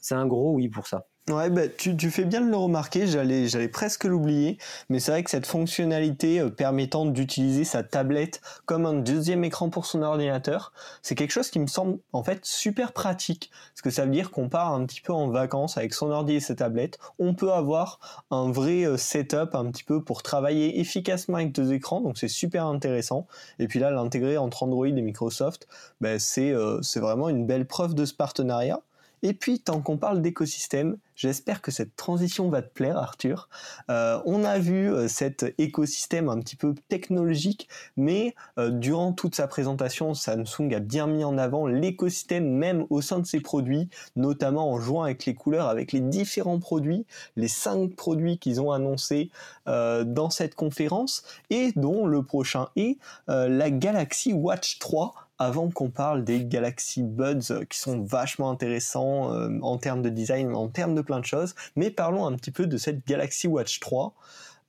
c'est 0.00 0.14
un 0.14 0.26
gros 0.26 0.52
oui 0.52 0.68
pour 0.68 0.86
ça. 0.86 1.06
Ouais, 1.30 1.48
bah, 1.48 1.68
tu, 1.68 1.96
tu, 1.96 2.10
fais 2.10 2.26
bien 2.26 2.42
de 2.42 2.50
le 2.50 2.56
remarquer, 2.56 3.06
j'allais, 3.06 3.48
j'allais 3.48 3.68
presque 3.68 4.04
l'oublier, 4.04 4.58
mais 4.90 5.00
c'est 5.00 5.10
vrai 5.10 5.22
que 5.24 5.30
cette 5.30 5.46
fonctionnalité 5.46 6.38
euh, 6.38 6.50
permettant 6.50 7.06
d'utiliser 7.06 7.64
sa 7.64 7.82
tablette 7.82 8.42
comme 8.66 8.84
un 8.84 8.92
deuxième 8.92 9.42
écran 9.42 9.70
pour 9.70 9.86
son 9.86 10.02
ordinateur, 10.02 10.74
c'est 11.00 11.14
quelque 11.14 11.30
chose 11.30 11.48
qui 11.48 11.60
me 11.60 11.66
semble 11.66 11.98
en 12.12 12.22
fait 12.22 12.44
super 12.44 12.92
pratique, 12.92 13.50
parce 13.72 13.80
que 13.80 13.88
ça 13.88 14.04
veut 14.04 14.10
dire 14.10 14.30
qu'on 14.32 14.50
part 14.50 14.74
un 14.74 14.84
petit 14.84 15.00
peu 15.00 15.14
en 15.14 15.28
vacances 15.30 15.78
avec 15.78 15.94
son 15.94 16.10
ordi 16.10 16.34
et 16.34 16.40
sa 16.40 16.56
tablette, 16.56 16.98
on 17.18 17.32
peut 17.34 17.52
avoir 17.52 18.26
un 18.30 18.52
vrai 18.52 18.84
euh, 18.84 18.98
setup 18.98 19.54
un 19.54 19.70
petit 19.70 19.84
peu 19.84 20.04
pour 20.04 20.22
travailler 20.22 20.78
efficacement 20.78 21.36
avec 21.36 21.52
deux 21.52 21.72
écrans, 21.72 22.02
donc 22.02 22.18
c'est 22.18 22.28
super 22.28 22.66
intéressant, 22.66 23.26
et 23.58 23.66
puis 23.66 23.78
là 23.78 23.90
l'intégrer 23.90 24.36
entre 24.36 24.64
Android 24.64 24.88
et 24.88 24.92
Microsoft, 24.92 25.68
bah, 26.02 26.18
c'est, 26.18 26.50
euh, 26.50 26.82
c'est 26.82 27.00
vraiment 27.00 27.30
une 27.30 27.46
belle 27.46 27.66
preuve 27.66 27.94
de 27.94 28.04
ce 28.04 28.12
partenariat. 28.12 28.82
Et 29.24 29.32
puis, 29.32 29.58
tant 29.58 29.80
qu'on 29.80 29.96
parle 29.96 30.20
d'écosystème, 30.20 30.98
j'espère 31.16 31.62
que 31.62 31.70
cette 31.70 31.96
transition 31.96 32.50
va 32.50 32.60
te 32.60 32.70
plaire, 32.70 32.98
Arthur. 32.98 33.48
Euh, 33.90 34.20
on 34.26 34.44
a 34.44 34.58
vu 34.58 34.92
euh, 34.92 35.08
cet 35.08 35.54
écosystème 35.56 36.28
un 36.28 36.38
petit 36.40 36.56
peu 36.56 36.74
technologique, 36.90 37.66
mais 37.96 38.34
euh, 38.58 38.68
durant 38.68 39.14
toute 39.14 39.34
sa 39.34 39.48
présentation, 39.48 40.12
Samsung 40.12 40.74
a 40.74 40.80
bien 40.80 41.06
mis 41.06 41.24
en 41.24 41.38
avant 41.38 41.66
l'écosystème 41.66 42.50
même 42.50 42.84
au 42.90 43.00
sein 43.00 43.18
de 43.18 43.24
ses 43.24 43.40
produits, 43.40 43.88
notamment 44.14 44.70
en 44.70 44.78
jouant 44.78 45.04
avec 45.04 45.24
les 45.24 45.34
couleurs, 45.34 45.68
avec 45.68 45.92
les 45.92 46.00
différents 46.00 46.58
produits, 46.58 47.06
les 47.36 47.48
cinq 47.48 47.96
produits 47.96 48.36
qu'ils 48.36 48.60
ont 48.60 48.72
annoncés 48.72 49.30
dans 49.66 50.28
cette 50.28 50.54
conférence, 50.54 51.22
et 51.48 51.72
dont 51.76 52.06
le 52.06 52.22
prochain 52.22 52.68
est 52.76 52.98
la 53.26 53.70
Galaxy 53.70 54.34
Watch 54.34 54.78
3 54.78 55.23
avant 55.38 55.70
qu'on 55.70 55.90
parle 55.90 56.24
des 56.24 56.44
Galaxy 56.44 57.02
Buds 57.02 57.50
euh, 57.50 57.64
qui 57.64 57.78
sont 57.78 58.02
vachement 58.02 58.50
intéressants 58.50 59.32
euh, 59.32 59.48
en 59.62 59.78
termes 59.78 60.02
de 60.02 60.08
design, 60.08 60.54
en 60.54 60.68
termes 60.68 60.94
de 60.94 61.02
plein 61.02 61.20
de 61.20 61.24
choses. 61.24 61.54
Mais 61.76 61.90
parlons 61.90 62.26
un 62.26 62.32
petit 62.34 62.50
peu 62.50 62.66
de 62.66 62.76
cette 62.76 63.06
Galaxy 63.06 63.48
Watch 63.48 63.80
3. 63.80 64.14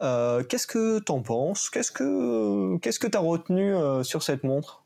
Euh, 0.01 0.43
qu'est-ce 0.43 0.67
que 0.67 0.99
t'en 0.99 1.21
penses? 1.21 1.69
Qu'est-ce 1.69 1.91
que 1.91 2.77
qu'est-ce 2.77 2.99
que 2.99 3.07
t'as 3.07 3.19
retenu 3.19 3.73
sur 4.03 4.23
cette 4.23 4.43
montre? 4.43 4.84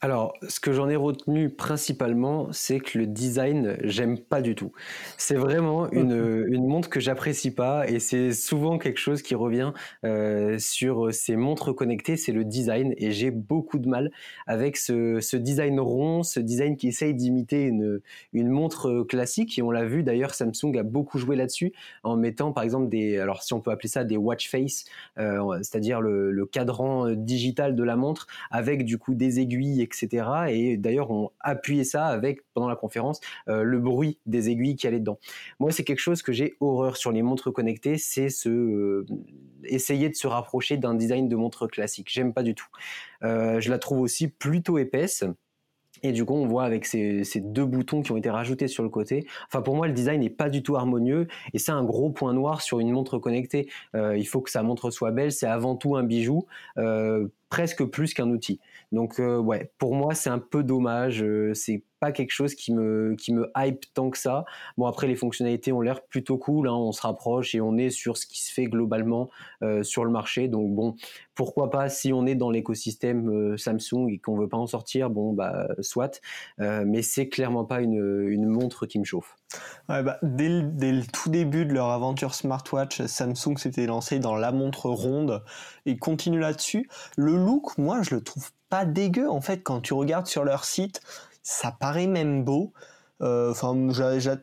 Alors, 0.00 0.34
ce 0.48 0.60
que 0.60 0.72
j'en 0.72 0.88
ai 0.88 0.96
retenu 0.96 1.48
principalement, 1.48 2.48
c'est 2.52 2.80
que 2.80 2.98
le 2.98 3.06
design, 3.06 3.78
j'aime 3.82 4.18
pas 4.18 4.42
du 4.42 4.54
tout. 4.54 4.72
C'est 5.16 5.36
vraiment 5.36 5.90
une, 5.90 6.44
une 6.48 6.66
montre 6.66 6.90
que 6.90 7.00
j'apprécie 7.00 7.50
pas 7.50 7.88
et 7.88 7.98
c'est 7.98 8.32
souvent 8.32 8.78
quelque 8.78 8.98
chose 8.98 9.22
qui 9.22 9.34
revient 9.34 9.72
euh, 10.04 10.58
sur 10.58 11.12
ces 11.14 11.36
montres 11.36 11.74
connectées, 11.74 12.16
c'est 12.16 12.32
le 12.32 12.44
design 12.44 12.94
et 12.98 13.10
j'ai 13.10 13.30
beaucoup 13.30 13.78
de 13.78 13.88
mal 13.88 14.10
avec 14.46 14.76
ce, 14.76 15.20
ce, 15.20 15.36
design 15.36 15.80
rond, 15.80 16.22
ce 16.22 16.40
design 16.40 16.76
qui 16.76 16.88
essaye 16.88 17.14
d'imiter 17.14 17.64
une, 17.64 18.00
une 18.32 18.48
montre 18.48 19.02
classique 19.08 19.58
et 19.58 19.62
on 19.62 19.70
l'a 19.70 19.84
vu 19.86 20.02
d'ailleurs, 20.02 20.34
Samsung 20.34 20.76
a 20.78 20.82
beaucoup 20.82 21.18
joué 21.18 21.36
là-dessus 21.36 21.72
en 22.02 22.16
mettant 22.16 22.52
par 22.52 22.64
exemple 22.64 22.88
des, 22.88 23.18
alors 23.18 23.42
si 23.42 23.54
on 23.54 23.60
peut 23.60 23.70
appeler 23.70 23.88
ça 23.88 24.04
des 24.04 24.16
watch 24.16 24.50
face, 24.50 24.84
euh, 25.18 25.58
c'est-à-dire 25.62 26.00
le, 26.00 26.30
le 26.32 26.46
cadran 26.46 27.10
digital 27.12 27.74
de 27.74 27.82
la 27.82 27.96
montre 27.96 28.26
avec 28.50 28.84
du 28.84 28.98
coup 28.98 29.14
des 29.14 29.40
aiguilles 29.40 29.85
etc. 29.86 30.26
Et 30.48 30.76
d'ailleurs, 30.76 31.10
on 31.10 31.30
appuyait 31.40 31.84
ça 31.84 32.06
avec, 32.06 32.40
pendant 32.54 32.68
la 32.68 32.76
conférence, 32.76 33.20
le 33.46 33.78
bruit 33.78 34.18
des 34.26 34.50
aiguilles 34.50 34.76
qui 34.76 34.86
allaient 34.86 35.00
dedans. 35.00 35.18
Moi, 35.58 35.70
c'est 35.72 35.84
quelque 35.84 36.00
chose 36.00 36.22
que 36.22 36.32
j'ai 36.32 36.54
horreur 36.60 36.96
sur 36.96 37.12
les 37.12 37.22
montres 37.22 37.52
connectées, 37.52 37.98
c'est 37.98 38.28
ce, 38.28 39.04
essayer 39.64 40.08
de 40.08 40.14
se 40.14 40.26
rapprocher 40.26 40.76
d'un 40.76 40.94
design 40.94 41.28
de 41.28 41.36
montre 41.36 41.66
classique. 41.66 42.08
J'aime 42.10 42.32
pas 42.32 42.42
du 42.42 42.54
tout. 42.54 42.68
je 43.22 43.70
la 43.70 43.78
trouve 43.78 44.00
aussi 44.00 44.28
plutôt 44.28 44.78
épaisse. 44.78 45.24
Et 46.02 46.12
du 46.12 46.24
coup, 46.24 46.34
on 46.34 46.46
voit 46.46 46.64
avec 46.64 46.84
ces, 46.84 47.24
deux 47.36 47.64
boutons 47.64 48.02
qui 48.02 48.12
ont 48.12 48.16
été 48.16 48.30
rajoutés 48.30 48.68
sur 48.68 48.82
le 48.82 48.88
côté. 48.88 49.26
Enfin, 49.46 49.62
pour 49.62 49.76
moi, 49.76 49.86
le 49.86 49.92
design 49.92 50.20
n'est 50.20 50.30
pas 50.30 50.50
du 50.50 50.62
tout 50.62 50.76
harmonieux 50.76 51.26
et 51.52 51.58
c'est 51.58 51.72
un 51.72 51.84
gros 51.84 52.10
point 52.10 52.32
noir 52.32 52.60
sur 52.62 52.80
une 52.80 52.90
montre 52.90 53.18
connectée. 53.18 53.68
Euh, 53.94 54.16
il 54.16 54.26
faut 54.26 54.40
que 54.40 54.50
sa 54.50 54.62
montre 54.62 54.90
soit 54.90 55.10
belle. 55.10 55.32
C'est 55.32 55.46
avant 55.46 55.76
tout 55.76 55.96
un 55.96 56.02
bijou, 56.02 56.46
euh, 56.78 57.28
presque 57.48 57.84
plus 57.84 58.14
qu'un 58.14 58.30
outil. 58.30 58.60
Donc, 58.92 59.20
euh, 59.20 59.38
ouais, 59.38 59.72
pour 59.78 59.94
moi, 59.94 60.14
c'est 60.14 60.30
un 60.30 60.38
peu 60.38 60.62
dommage. 60.62 61.24
c'est 61.54 61.82
pas 62.00 62.12
quelque 62.12 62.30
chose 62.30 62.54
qui 62.54 62.72
me, 62.72 63.14
qui 63.16 63.32
me 63.32 63.50
hype 63.56 63.84
tant 63.94 64.10
que 64.10 64.18
ça. 64.18 64.44
Bon, 64.76 64.86
après, 64.86 65.06
les 65.06 65.16
fonctionnalités 65.16 65.72
ont 65.72 65.80
l'air 65.80 66.02
plutôt 66.02 66.36
cool. 66.36 66.68
Hein. 66.68 66.74
on 66.74 66.92
se 66.92 67.00
rapproche 67.02 67.54
et 67.54 67.60
on 67.60 67.76
est 67.76 67.90
sur 67.90 68.16
ce 68.16 68.26
qui 68.26 68.42
se 68.42 68.52
fait 68.52 68.66
globalement 68.66 69.30
euh, 69.62 69.82
sur 69.82 70.04
le 70.04 70.10
marché. 70.10 70.48
Donc, 70.48 70.74
bon, 70.74 70.94
pourquoi 71.34 71.70
pas 71.70 71.88
si 71.88 72.12
on 72.12 72.26
est 72.26 72.34
dans 72.34 72.50
l'écosystème 72.50 73.30
euh, 73.30 73.56
Samsung 73.56 74.08
et 74.10 74.18
qu'on 74.18 74.36
veut 74.36 74.48
pas 74.48 74.58
en 74.58 74.66
sortir, 74.66 75.10
bon, 75.10 75.32
bah, 75.32 75.68
soit. 75.80 76.20
Euh, 76.60 76.84
mais 76.86 77.02
c'est 77.02 77.28
clairement 77.28 77.64
pas 77.64 77.80
une, 77.80 78.26
une, 78.28 78.46
montre 78.46 78.86
qui 78.86 78.98
me 78.98 79.04
chauffe. 79.04 79.36
Ouais, 79.88 80.02
bah, 80.02 80.18
dès, 80.22 80.48
le, 80.48 80.62
dès, 80.62 80.92
le, 80.92 81.02
tout 81.06 81.30
début 81.30 81.64
de 81.64 81.72
leur 81.72 81.86
aventure 81.86 82.34
smartwatch, 82.34 83.02
Samsung 83.06 83.56
s'était 83.56 83.86
lancé 83.86 84.18
dans 84.18 84.36
la 84.36 84.52
montre 84.52 84.90
ronde 84.90 85.42
et 85.86 85.96
continue 85.96 86.40
là-dessus. 86.40 86.88
Le 87.16 87.36
look, 87.36 87.78
moi, 87.78 88.02
je 88.02 88.14
le 88.14 88.20
trouve 88.20 88.50
pas 88.68 88.84
dégueu 88.84 89.28
en 89.28 89.40
fait 89.40 89.62
quand 89.62 89.80
tu 89.80 89.94
regardes 89.94 90.26
sur 90.26 90.44
leur 90.44 90.64
site 90.64 91.00
ça 91.46 91.70
paraît 91.70 92.08
même 92.08 92.44
beau. 92.44 92.72
Euh, 93.22 93.52
enfin, 93.52 93.74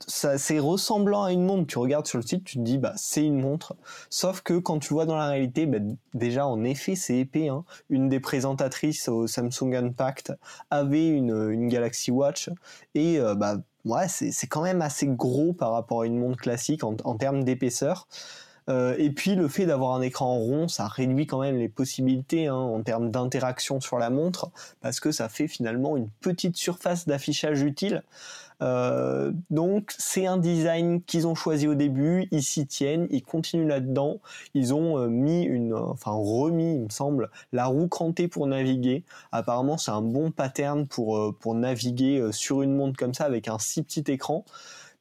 c'est 0.08 0.58
ressemblant 0.58 1.24
à 1.24 1.32
une 1.32 1.46
montre. 1.46 1.68
Tu 1.68 1.78
regardes 1.78 2.08
sur 2.08 2.18
le 2.18 2.24
site, 2.26 2.44
tu 2.44 2.58
te 2.58 2.64
dis 2.64 2.80
bah 2.80 2.94
c'est 2.96 3.24
une 3.24 3.40
montre. 3.40 3.76
Sauf 4.10 4.42
que 4.42 4.58
quand 4.58 4.80
tu 4.80 4.94
vois 4.94 5.06
dans 5.06 5.18
la 5.18 5.28
réalité, 5.28 5.66
bah, 5.68 5.78
déjà 6.14 6.48
en 6.48 6.64
effet 6.64 6.96
c'est 6.96 7.18
épais. 7.18 7.50
Hein. 7.50 7.66
Une 7.90 8.10
des 8.10 8.20
présentatrices 8.20 9.10
au 9.10 9.28
Samsung 9.28 9.76
Unpacked 9.76 10.38
avait 10.72 11.08
une, 11.08 11.68
Galaxy 11.68 12.10
Watch 12.10 12.50
et 12.96 13.20
euh, 13.20 13.36
bah 13.36 13.58
ouais 13.86 14.08
c'est 14.08 14.48
quand 14.48 14.64
même 14.64 14.82
assez 14.82 15.08
gros 15.08 15.54
par 15.54 15.74
rapport 15.74 16.02
à 16.02 16.06
une 16.08 16.18
montre 16.18 16.38
classique 16.38 16.84
en, 16.84 16.96
en 17.04 17.16
termes 17.16 17.44
d'épaisseur. 17.44 18.08
Euh, 18.70 18.96
et 18.98 19.10
puis 19.10 19.36
le 19.36 19.48
fait 19.48 19.66
d'avoir 19.66 19.96
un 19.96 20.02
écran 20.02 20.36
rond, 20.36 20.68
ça 20.68 20.88
réduit 20.88 21.28
quand 21.28 21.42
même 21.42 21.58
les 21.58 21.70
possibilités 21.70 22.48
hein, 22.48 22.56
en 22.56 22.82
termes 22.82 23.12
d'interaction 23.12 23.82
sur 23.82 23.98
la 23.98 24.10
montre, 24.10 24.52
parce 24.82 25.00
que 25.00 25.12
ça 25.12 25.30
fait 25.30 25.48
finalement 25.48 25.98
une 25.98 26.10
petite 26.22 26.56
surface 26.56 27.08
d'affichage 27.08 27.62
utile. 27.62 28.04
Euh, 28.62 29.34
donc 29.50 29.94
c'est 29.98 30.26
un 30.26 30.38
design 30.38 31.02
qu'ils 31.02 31.28
ont 31.28 31.36
choisi 31.36 31.68
au 31.68 31.74
début, 31.74 32.28
ils 32.32 32.44
s'y 32.44 32.66
tiennent, 32.66 33.08
ils 33.10 33.24
continuent 33.24 33.68
là-dedans. 33.68 34.20
Ils 34.54 34.74
ont 34.74 34.98
euh, 34.98 35.08
mis 35.08 35.44
une, 35.44 35.74
enfin 35.74 36.12
remis, 36.12 36.76
il 36.76 36.82
me 36.84 36.90
semble, 36.90 37.30
la 37.52 37.66
roue 37.66 37.88
crantée 37.88 38.28
pour 38.28 38.48
naviguer. 38.48 39.04
Apparemment 39.32 39.78
c'est 39.78 39.92
un 39.92 40.02
bon 40.02 40.32
pattern 40.32 40.88
pour 40.88 41.36
pour 41.40 41.56
naviguer 41.56 42.30
sur 42.32 42.62
une 42.62 42.76
montre 42.76 42.98
comme 42.98 43.14
ça 43.14 43.26
avec 43.26 43.48
un 43.48 43.60
si 43.60 43.84
petit 43.84 44.04
écran 44.08 44.46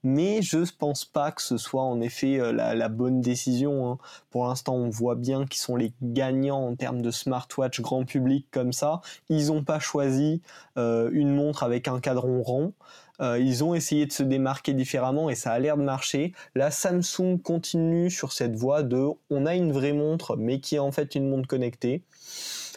mais 0.02 0.42
je 0.42 0.58
ne 0.58 0.66
pense 0.78 1.04
pas 1.04 1.30
que 1.32 1.42
ce 1.42 1.56
soit 1.56 1.82
en 1.82 2.00
effet 2.00 2.38
euh, 2.40 2.52
la, 2.52 2.88
bonne 2.88 3.20
décision. 3.20 3.90
Hein. 3.90 3.98
Pour 4.30 4.46
l'instant, 4.46 4.74
on 4.74 4.90
voit 4.90 5.14
bien 5.14 5.46
qu'ils 5.46 5.60
sont 5.60 5.76
les 5.76 5.92
gagnants 6.02 6.66
en 6.66 6.74
termes 6.74 7.02
de 7.02 7.10
smartwatch 7.10 7.80
grand 7.80 8.04
public 8.04 8.46
comme 8.50 8.72
ça. 8.72 9.00
Ils 9.28 9.48
n'ont 9.48 9.64
pas 9.64 9.78
choisi 9.78 10.42
euh, 10.76 11.10
une 11.12 11.34
montre 11.34 11.62
avec 11.62 11.88
un 11.88 12.00
cadran 12.00 12.42
rond. 12.42 12.72
Euh, 13.20 13.38
ils 13.38 13.62
ont 13.62 13.74
essayé 13.74 14.06
de 14.06 14.12
se 14.12 14.22
démarquer 14.22 14.74
différemment 14.74 15.30
et 15.30 15.34
ça 15.34 15.52
a 15.52 15.58
l'air 15.58 15.76
de 15.76 15.82
marcher. 15.82 16.32
La 16.54 16.70
Samsung 16.70 17.38
continue 17.42 18.10
sur 18.10 18.32
cette 18.32 18.56
voie 18.56 18.82
de 18.82 19.06
on 19.30 19.46
a 19.46 19.54
une 19.54 19.72
vraie 19.72 19.92
montre 19.92 20.36
mais 20.36 20.60
qui 20.60 20.76
est 20.76 20.80
en 20.80 20.90
fait 20.90 21.14
une 21.14 21.28
montre 21.28 21.46
connectée. 21.46 22.02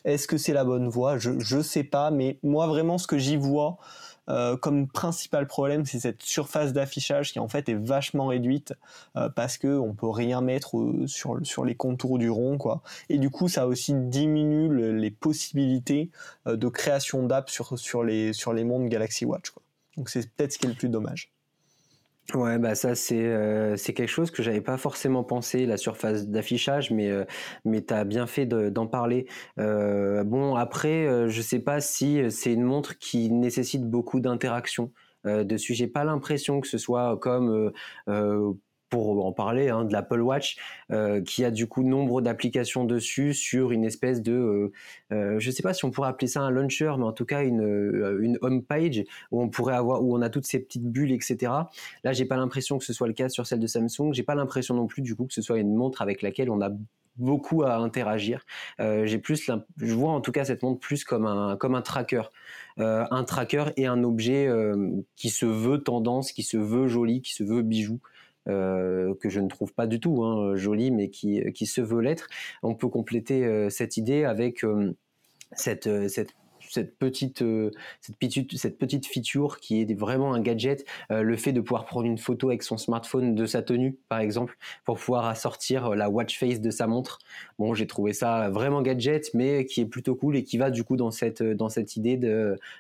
Est-ce 0.04 0.28
que 0.28 0.38
c'est 0.38 0.54
la 0.54 0.64
bonne 0.64 0.88
voie? 0.88 1.18
Je 1.18 1.32
ne 1.32 1.62
sais 1.64 1.84
pas, 1.84 2.12
mais 2.12 2.38
moi 2.44 2.68
vraiment 2.68 3.00
ce 3.00 3.08
que 3.08 3.18
j'y 3.18 3.38
vois, 3.38 3.78
euh, 4.30 4.58
comme 4.58 4.88
principal 4.88 5.48
problème, 5.48 5.86
c'est 5.86 6.00
cette 6.00 6.24
surface 6.24 6.74
d'affichage 6.74 7.32
qui 7.32 7.40
en 7.40 7.48
fait 7.48 7.70
est 7.70 7.76
vachement 7.76 8.28
réduite 8.28 8.74
euh, 9.16 9.30
parce 9.30 9.58
que 9.58 9.78
on 9.78 9.94
peut 9.94 10.10
rien 10.10 10.42
mettre 10.42 10.78
euh, 10.78 11.08
sur 11.08 11.40
sur 11.44 11.66
les 11.66 11.76
contours 11.76 12.18
du 12.18 12.30
rond 12.30 12.58
quoi. 12.58 12.82
Et 13.10 13.18
du 13.18 13.30
coup, 13.30 13.48
ça 13.48 13.68
aussi 13.68 13.94
diminue 13.94 14.96
les 14.98 15.12
possibilités 15.12 16.10
de 16.46 16.68
création 16.68 17.26
d'apps 17.26 17.52
sur 17.52 17.78
sur 17.78 18.04
les 18.04 18.34
sur 18.34 18.54
les 18.54 18.64
mondes 18.64 18.90
Galaxy 18.90 19.26
Watch. 19.26 19.52
Donc 19.98 20.10
c'est 20.10 20.30
peut-être 20.34 20.54
ce 20.54 20.58
qui 20.58 20.66
est 20.66 20.70
le 20.70 20.76
plus 20.76 20.90
dommage. 20.90 21.35
Ouais, 22.34 22.58
bah 22.58 22.74
ça 22.74 22.96
c'est 22.96 23.24
euh, 23.24 23.76
c'est 23.78 23.94
quelque 23.94 24.10
chose 24.10 24.32
que 24.32 24.42
j'avais 24.42 24.60
pas 24.62 24.78
forcément 24.78 25.24
pensé 25.24 25.68
la 25.68 25.78
surface 25.78 26.28
d'affichage, 26.28 26.90
mais 26.90 27.10
euh, 27.12 27.24
mais 27.66 27.82
t'as 27.82 28.04
bien 28.04 28.26
fait 28.26 28.48
d'en 28.48 28.88
parler. 28.88 29.28
Euh, 29.60 30.24
bon 30.24 30.56
après, 30.56 31.06
euh, 31.06 31.30
je 31.30 31.42
sais 31.44 31.60
pas 31.60 31.82
si 31.82 32.20
c'est 32.32 32.52
une 32.54 32.64
montre 32.64 32.98
qui 32.98 33.30
nécessite 33.32 33.84
beaucoup 33.88 34.20
d'interaction 34.20 34.92
dessus. 35.24 35.74
J'ai 35.74 35.88
pas 35.88 36.04
l'impression 36.04 36.62
que 36.62 36.68
ce 36.68 36.78
soit 36.78 37.18
comme 37.20 37.72
pour 38.90 39.26
en 39.26 39.32
parler, 39.32 39.70
hein, 39.70 39.84
de 39.84 39.94
l'Apple 39.94 40.22
Watch, 40.22 40.58
euh, 40.92 41.22
qui 41.22 41.44
a 41.44 41.52
du 41.52 41.68
coup 41.68 41.84
nombre 41.84 42.22
d'applications 42.22 42.86
dessus 42.86 43.34
sur 43.34 43.72
une 43.72 43.84
espèce 43.84 44.22
de, 44.22 44.34
euh, 44.34 44.72
euh, 45.12 45.40
je 45.40 45.52
sais 45.52 45.64
pas 45.64 45.74
si 45.74 45.86
on 45.86 45.92
pourrait 45.92 46.10
appeler 46.10 46.28
ça 46.28 46.42
un 46.42 46.52
launcher, 46.52 46.94
mais 46.98 47.06
en 47.06 47.12
tout 47.12 47.26
cas 47.26 47.44
une, 47.44 48.18
une 48.22 48.38
home 48.42 48.64
page 48.64 49.04
où 49.32 49.42
on 49.42 49.50
pourrait 49.50 49.76
avoir, 49.76 50.04
où 50.04 50.16
on 50.16 50.22
a 50.22 50.30
toutes 50.30 50.46
ces 50.46 50.60
petites 50.60 50.86
bulles, 50.86 51.12
etc. 51.12 51.52
Là, 52.04 52.14
j'ai 52.14 52.26
pas 52.26 52.38
l'impression 52.38 52.78
que 52.78 52.86
ce 52.86 52.94
soit 52.94 53.08
le 53.08 53.14
cas 53.14 53.30
sur 53.30 53.48
celle 53.48 53.60
de 53.60 53.68
Samsung. 53.68 54.14
J'ai 54.14 54.24
pas 54.24 54.36
l'impression 54.36 54.76
non 54.76 54.88
plus 54.88 55.02
du 55.02 55.16
coup 55.16 55.26
que 55.26 55.34
ce 55.34 55.42
soit 55.42 55.58
une 55.58 55.74
montre 55.74 56.02
avec 56.02 56.22
laquelle 56.22 56.50
on 56.50 56.62
a 56.62 56.70
beaucoup 57.18 57.64
à 57.64 57.78
interagir. 57.78 58.46
j'ai 58.80 59.18
plus, 59.18 59.50
je 59.78 59.94
vois 59.94 60.12
en 60.12 60.20
tout 60.20 60.34
cas 60.34 60.44
cette 60.44 60.64
montre 60.64 60.82
plus 60.82 61.06
comme 61.06 61.26
un 61.26 61.56
comme 61.56 61.74
un 61.74 61.82
tracker, 61.82 62.24
un 62.78 63.24
tracker 63.24 63.66
et 63.78 63.88
un 63.88 64.04
objet 64.04 64.50
qui 65.16 65.30
se 65.30 65.46
veut 65.46 65.82
tendance, 65.82 66.34
qui 66.34 66.44
se 66.44 66.58
veut 66.58 66.88
joli, 66.88 67.22
qui 67.22 67.34
se 67.34 67.44
veut 67.44 67.62
bijou. 67.62 68.02
Euh, 68.48 69.16
que 69.16 69.30
je 69.30 69.40
ne 69.40 69.48
trouve 69.48 69.74
pas 69.74 69.88
du 69.88 70.00
tout 70.00 70.24
hein, 70.24 70.56
joli, 70.56 70.92
mais 70.92 71.10
qui, 71.10 71.42
qui 71.54 71.66
se 71.66 71.82
veut 71.82 72.02
l'être. 72.02 72.28
On 72.62 72.76
peut 72.76 72.90
compléter 72.90 73.44
euh, 73.44 73.70
cette 73.70 73.98
idée 73.98 74.24
avec 74.24 74.64
euh, 74.64 74.96
cette, 75.54 75.90
cette 76.10 76.34
cette 76.68 76.98
petite, 76.98 77.44
cette 78.02 78.18
petite, 78.18 78.58
cette 78.58 78.80
petite 78.80 79.06
feature 79.06 79.60
qui 79.60 79.82
est 79.82 79.94
vraiment 79.94 80.34
un 80.34 80.42
gadget, 80.42 80.84
le 81.12 81.38
fait 81.38 81.54
de 81.54 81.62
pouvoir 81.62 81.86
prendre 81.86 82.08
une 82.08 82.18
photo 82.18 82.50
avec 82.50 82.64
son 82.64 82.80
smartphone 82.80 83.36
de 83.36 83.46
sa 83.46 83.62
tenue, 83.62 84.00
par 84.10 84.20
exemple, 84.20 84.58
pour 84.84 84.98
pouvoir 84.98 85.26
assortir 85.26 85.92
la 85.92 86.10
watch 86.10 86.40
face 86.40 86.60
de 86.60 86.72
sa 86.72 86.88
montre. 86.88 87.20
Bon, 87.60 87.76
j'ai 87.76 87.86
trouvé 87.86 88.14
ça 88.14 88.50
vraiment 88.50 88.82
gadget, 88.82 89.32
mais 89.36 89.68
qui 89.68 89.82
est 89.82 89.86
plutôt 89.86 90.16
cool 90.16 90.38
et 90.38 90.44
qui 90.44 90.58
va 90.58 90.72
du 90.72 90.84
coup 90.84 90.98
dans 90.98 91.12
cette, 91.12 91.44
dans 91.44 91.70
cette 91.70 91.98
idée 91.98 92.20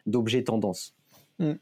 d'objet 0.07 0.43
tendance. 0.43 0.95
Mm. 1.39 1.53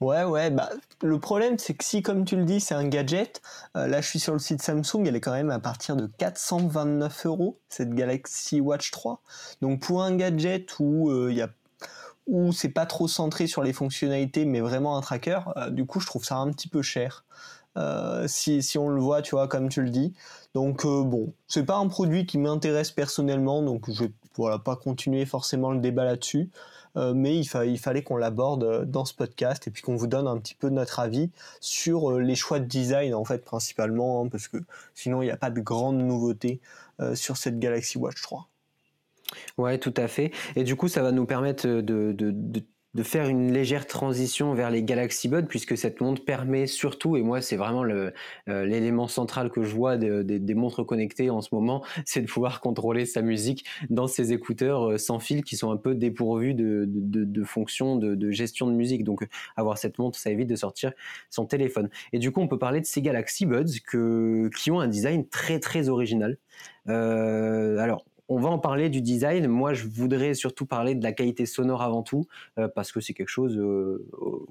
Ouais, 0.00 0.24
ouais, 0.24 0.50
bah, 0.50 0.70
le 1.02 1.20
problème 1.20 1.58
c'est 1.58 1.74
que 1.74 1.84
si, 1.84 2.02
comme 2.02 2.24
tu 2.24 2.36
le 2.36 2.44
dis, 2.44 2.60
c'est 2.60 2.74
un 2.74 2.86
gadget, 2.88 3.40
euh, 3.76 3.86
là 3.86 4.00
je 4.00 4.08
suis 4.08 4.18
sur 4.18 4.32
le 4.32 4.38
site 4.38 4.60
Samsung, 4.62 5.06
elle 5.06 5.16
est 5.16 5.20
quand 5.20 5.32
même 5.32 5.50
à 5.50 5.60
partir 5.60 5.96
de 5.96 6.06
429 6.18 7.26
euros, 7.26 7.58
cette 7.68 7.94
Galaxy 7.94 8.60
Watch 8.60 8.90
3. 8.90 9.22
Donc 9.62 9.80
pour 9.80 10.02
un 10.02 10.16
gadget 10.16 10.68
où 10.80 11.10
euh, 11.10 11.30
il 11.30 11.36
y 11.36 11.42
a 11.42 11.48
où 12.26 12.52
c'est 12.52 12.70
pas 12.70 12.86
trop 12.86 13.06
centré 13.06 13.46
sur 13.46 13.62
les 13.62 13.72
fonctionnalités, 13.74 14.46
mais 14.46 14.60
vraiment 14.60 14.96
un 14.96 15.00
tracker, 15.02 15.40
euh, 15.56 15.70
du 15.70 15.86
coup 15.86 16.00
je 16.00 16.06
trouve 16.06 16.24
ça 16.24 16.36
un 16.36 16.50
petit 16.50 16.68
peu 16.68 16.82
cher. 16.82 17.24
si, 18.26 18.62
si 18.62 18.78
on 18.78 18.88
le 18.88 19.00
voit, 19.00 19.20
tu 19.22 19.32
vois, 19.32 19.48
comme 19.48 19.68
tu 19.68 19.82
le 19.82 19.90
dis. 19.90 20.14
Donc 20.54 20.84
bon, 20.86 21.32
c'est 21.48 21.64
pas 21.64 21.76
un 21.76 21.88
produit 21.88 22.26
qui 22.26 22.38
m'intéresse 22.38 22.90
personnellement, 22.92 23.62
donc 23.62 23.90
je 23.90 24.04
vais 24.04 24.12
voilà, 24.36 24.58
pas 24.58 24.76
continuer 24.76 25.26
forcément 25.26 25.72
le 25.72 25.80
débat 25.80 26.04
là-dessus. 26.04 26.50
Euh, 26.96 27.12
mais 27.14 27.36
il, 27.36 27.46
fallait 27.78 28.02
qu'on 28.02 28.16
l'aborde 28.16 28.64
euh, 28.64 28.84
dans 28.84 29.04
ce 29.04 29.14
podcast 29.14 29.66
et 29.66 29.70
puis 29.70 29.82
qu'on 29.82 29.96
vous 29.96 30.06
donne 30.06 30.28
un 30.28 30.38
petit 30.38 30.54
peu 30.54 30.68
notre 30.68 31.00
avis 31.00 31.30
sur 31.60 32.12
euh, 32.12 32.20
les 32.20 32.36
choix 32.36 32.60
de 32.60 32.66
design 32.66 33.14
en 33.14 33.24
fait 33.24 33.44
principalement, 33.44 34.22
hein, 34.22 34.28
parce 34.28 34.46
que 34.48 34.58
sinon 34.94 35.22
il 35.22 35.26
n'y 35.26 35.30
a 35.32 35.36
pas 35.36 35.50
de 35.50 35.60
grandes 35.60 35.98
nouveautés 35.98 36.60
sur 37.14 37.36
cette 37.36 37.58
Galaxy 37.58 37.98
Watch 37.98 38.22
3. 38.22 38.48
Ouais, 39.58 39.78
tout 39.78 39.92
à 39.96 40.06
fait. 40.06 40.30
Et 40.54 40.62
du 40.62 40.76
coup, 40.76 40.86
ça 40.86 41.02
va 41.02 41.10
nous 41.10 41.26
permettre 41.26 41.66
de 41.66 42.12
faire 43.02 43.28
une 43.28 43.52
légère 43.52 43.86
transition 43.86 44.54
vers 44.54 44.70
les 44.70 44.82
Galaxy 44.82 45.28
Buds 45.28 45.46
puisque 45.48 45.76
cette 45.76 46.00
montre 46.00 46.24
permet 46.24 46.66
surtout 46.66 47.16
et 47.16 47.22
moi 47.22 47.40
c'est 47.40 47.56
vraiment 47.56 47.84
euh, 47.84 48.10
l'élément 48.46 49.08
central 49.08 49.50
que 49.50 49.62
je 49.62 49.74
vois 49.74 49.96
des 49.96 50.54
montres 50.54 50.86
connectées 50.86 51.30
en 51.30 51.40
ce 51.40 51.48
moment 51.52 51.84
c'est 52.04 52.22
de 52.22 52.26
pouvoir 52.26 52.60
contrôler 52.60 53.04
sa 53.04 53.22
musique 53.22 53.64
dans 53.90 54.06
ces 54.06 54.32
écouteurs 54.32 54.90
euh, 54.90 54.98
sans 54.98 55.18
fil 55.18 55.42
qui 55.42 55.56
sont 55.56 55.70
un 55.70 55.76
peu 55.76 55.94
dépourvus 55.94 56.54
de, 56.54 56.84
de, 56.86 57.24
de 57.24 57.44
fonctions 57.44 57.96
de, 57.96 58.30
gestion 58.30 58.66
de 58.66 58.72
musique. 58.72 59.04
Donc 59.04 59.26
avoir 59.56 59.78
cette 59.78 59.98
montre 59.98 60.18
ça 60.18 60.30
évite 60.30 60.48
de 60.48 60.56
sortir 60.56 60.92
son 61.30 61.46
téléphone. 61.46 61.88
Et 62.12 62.18
du 62.18 62.30
coup 62.30 62.40
on 62.40 62.48
peut 62.48 62.58
parler 62.58 62.80
de 62.80 62.86
ces 62.86 63.02
Galaxy 63.02 63.46
Buds 63.46 63.80
qui 64.56 64.70
ont 64.70 64.80
un 64.80 64.88
design 64.88 65.26
très 65.28 65.58
très 65.58 65.88
original. 65.88 66.38
Euh, 66.88 67.78
alors 67.78 68.04
on 68.28 68.38
va 68.38 68.48
en 68.48 68.58
parler 68.58 68.88
du 68.88 69.00
design. 69.00 69.46
Moi, 69.46 69.74
je 69.74 69.86
voudrais 69.86 70.34
surtout 70.34 70.66
parler 70.66 70.94
de 70.94 71.02
la 71.02 71.12
qualité 71.12 71.46
sonore 71.46 71.82
avant 71.82 72.02
tout, 72.02 72.26
parce 72.74 72.92
que 72.92 73.00
c'est 73.00 73.12
quelque 73.14 73.28
chose 73.28 73.60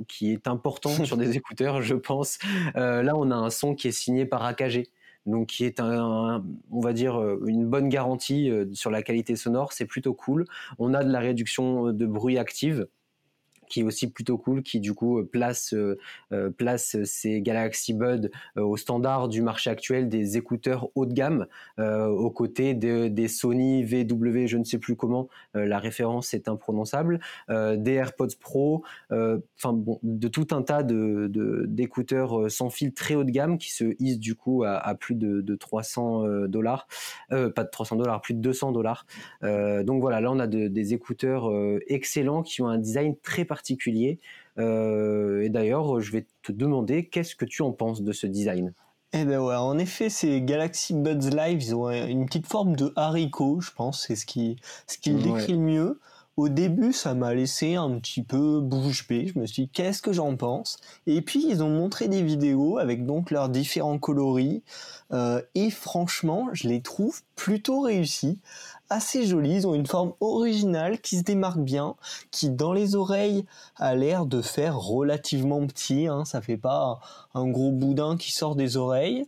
qui 0.07 0.31
est 0.31 0.47
important 0.47 1.05
sur 1.05 1.17
des 1.17 1.38
écouteurs, 1.38 1.81
je 1.81 1.95
pense. 1.95 2.39
là, 2.75 3.13
on 3.15 3.31
a 3.31 3.36
un 3.36 3.49
son 3.49 3.75
qui 3.75 3.88
est 3.88 3.91
signé 3.91 4.25
par 4.25 4.43
AKG 4.43 4.88
donc 5.25 5.47
qui 5.47 5.63
est 5.63 5.79
un, 5.79 6.43
on 6.69 6.81
va 6.81 6.91
dire 6.91 7.17
une 7.45 7.65
bonne 7.65 7.88
garantie 7.88 8.51
sur 8.73 8.91
la 8.91 9.01
qualité 9.01 9.38
sonore, 9.38 9.71
c'est 9.71 9.86
plutôt 9.86 10.13
cool. 10.13 10.45
On 10.79 10.93
a 10.93 11.03
de 11.03 11.12
la 11.12 11.19
réduction 11.19 11.93
de 11.93 12.05
bruit 12.05 12.38
active, 12.38 12.88
qui 13.73 13.79
est 13.79 13.83
aussi 13.83 14.07
plutôt 14.07 14.38
cool, 14.38 14.62
qui 14.62 14.79
du 14.79 14.93
coup 14.93 15.17
euh, 15.17 15.27
place 15.27 15.73
euh, 15.73 15.97
euh, 16.31 16.51
place 16.51 16.95
ces 17.05 17.41
Galaxy 17.41 17.95
Buds 17.95 18.29
au 18.55 18.77
standard 18.77 19.29
du 19.29 19.41
marché 19.41 19.71
actuel 19.71 20.09
des 20.09 20.38
écouteurs 20.38 20.89
haut 20.95 21.05
de 21.05 21.13
gamme, 21.13 21.47
aux 21.79 22.29
côtés 22.29 22.73
des 22.73 23.27
Sony 23.27 23.83
VW, 23.83 24.45
je 24.45 24.57
ne 24.57 24.63
sais 24.63 24.77
plus 24.77 24.95
comment, 24.95 25.27
la 25.53 25.79
référence 25.79 26.33
est 26.33 26.47
imprononçable, 26.47 27.19
des 27.49 27.93
AirPods 27.93 28.36
Pro, 28.39 28.83
enfin 29.09 29.73
bon, 29.73 29.99
de 30.03 30.27
tout 30.27 30.47
un 30.51 30.62
tas 30.62 30.83
de 30.83 31.65
d'écouteurs 31.65 32.51
sans 32.51 32.69
fil 32.69 32.93
très 32.93 33.15
haut 33.15 33.23
de 33.23 33.31
gamme 33.31 33.57
qui 33.57 33.71
se 33.71 33.95
hissent 33.99 34.19
du 34.19 34.36
coup 34.36 34.63
à, 34.63 34.93
plus 34.95 35.15
de, 35.15 35.41
de 35.41 35.55
300 35.55 36.47
dollars, 36.47 36.88
pas 37.29 37.63
de 37.63 37.69
300 37.69 37.95
dollars, 37.95 38.21
plus 38.21 38.33
de 38.33 38.41
200 38.41 38.71
dollars. 38.71 39.05
donc 39.41 40.01
voilà, 40.01 40.21
là 40.21 40.31
on 40.31 40.39
a 40.39 40.47
des 40.47 40.93
écouteurs 40.93 41.51
excellents 41.88 42.43
qui 42.43 42.62
ont 42.62 42.67
un 42.67 42.77
design 42.77 43.15
très 43.21 43.45
particulier 43.45 43.62
particulier. 43.63 44.19
Euh, 44.60 45.41
et 45.41 45.49
d'ailleurs, 45.49 46.02
je 46.02 46.12
vais 46.12 46.26
te 46.43 46.52
demander 46.52 47.06
qu'est-ce 47.08 47.36
que 47.36 47.45
tu 47.45 47.62
en 47.62 47.71
penses 47.71 48.02
de 48.02 48.12
ce 48.12 48.28
design? 48.28 48.73
Eh 49.13 49.26
ben 49.26 49.39
ouais, 49.39 49.56
en 49.56 49.78
effet, 49.78 50.10
ces 50.10 50.41
Galaxy 50.41 50.93
Buds 50.93 51.30
Live, 51.30 51.63
ils 51.63 51.76
ont 51.76 51.89
une 51.89 52.26
petite 52.26 52.47
forme 52.47 52.76
de 52.76 52.91
haricot, 52.95 53.62
je 53.62 53.71
pense, 53.71 54.06
c'est 54.08 54.15
ce 54.15 54.26
qui, 54.26 54.58
ce 54.88 54.97
qui 54.97 55.12
le 55.12 55.21
décrit 55.21 55.54
le 55.54 55.60
mieux. 55.60 55.99
Au 56.36 56.49
début, 56.49 56.93
ça 56.93 57.13
m'a 57.13 57.36
laissé 57.36 57.76
un 57.76 57.99
petit 57.99 58.23
peu 58.23 58.60
bouche 58.60 59.08
bée. 59.08 59.28
Je 59.28 59.38
me 59.38 59.45
suis 59.45 59.65
dit, 59.65 59.69
qu'est-ce 59.69 60.02
que 60.02 60.12
j'en 60.12 60.36
pense? 60.36 60.78
Et 61.06 61.21
puis, 61.21 61.45
ils 61.47 61.62
ont 61.62 61.69
montré 61.69 62.08
des 62.08 62.23
vidéos 62.23 62.80
avec 62.80 63.06
donc 63.06 63.30
leurs 63.30 63.49
différents 63.49 63.99
coloris. 63.99 64.63
Euh, 65.12 65.43
et 65.54 65.69
franchement, 65.69 66.49
je 66.54 66.67
les 66.67 66.82
trouve 66.82 67.21
plutôt 67.36 67.82
réussis 67.82 68.39
assez 68.93 69.25
jolis, 69.25 69.56
ils 69.56 69.67
ont 69.67 69.73
une 69.73 69.88
forme 69.88 70.13
originale 70.21 70.99
qui 70.99 71.17
se 71.17 71.23
démarque 71.23 71.60
bien, 71.60 71.95
qui 72.32 72.49
dans 72.49 72.73
les 72.73 72.95
oreilles 72.95 73.45
a 73.75 73.95
l'air 73.95 74.25
de 74.25 74.41
faire 74.41 74.77
relativement 74.77 75.65
petit, 75.65 76.08
hein, 76.08 76.25
ça 76.25 76.41
fait 76.41 76.58
pas 76.58 76.99
un 77.34 77.47
gros 77.47 77.71
boudin 77.71 78.15
qui 78.17 78.32
sort 78.32 78.56
des 78.56 78.77
oreilles. 78.77 79.25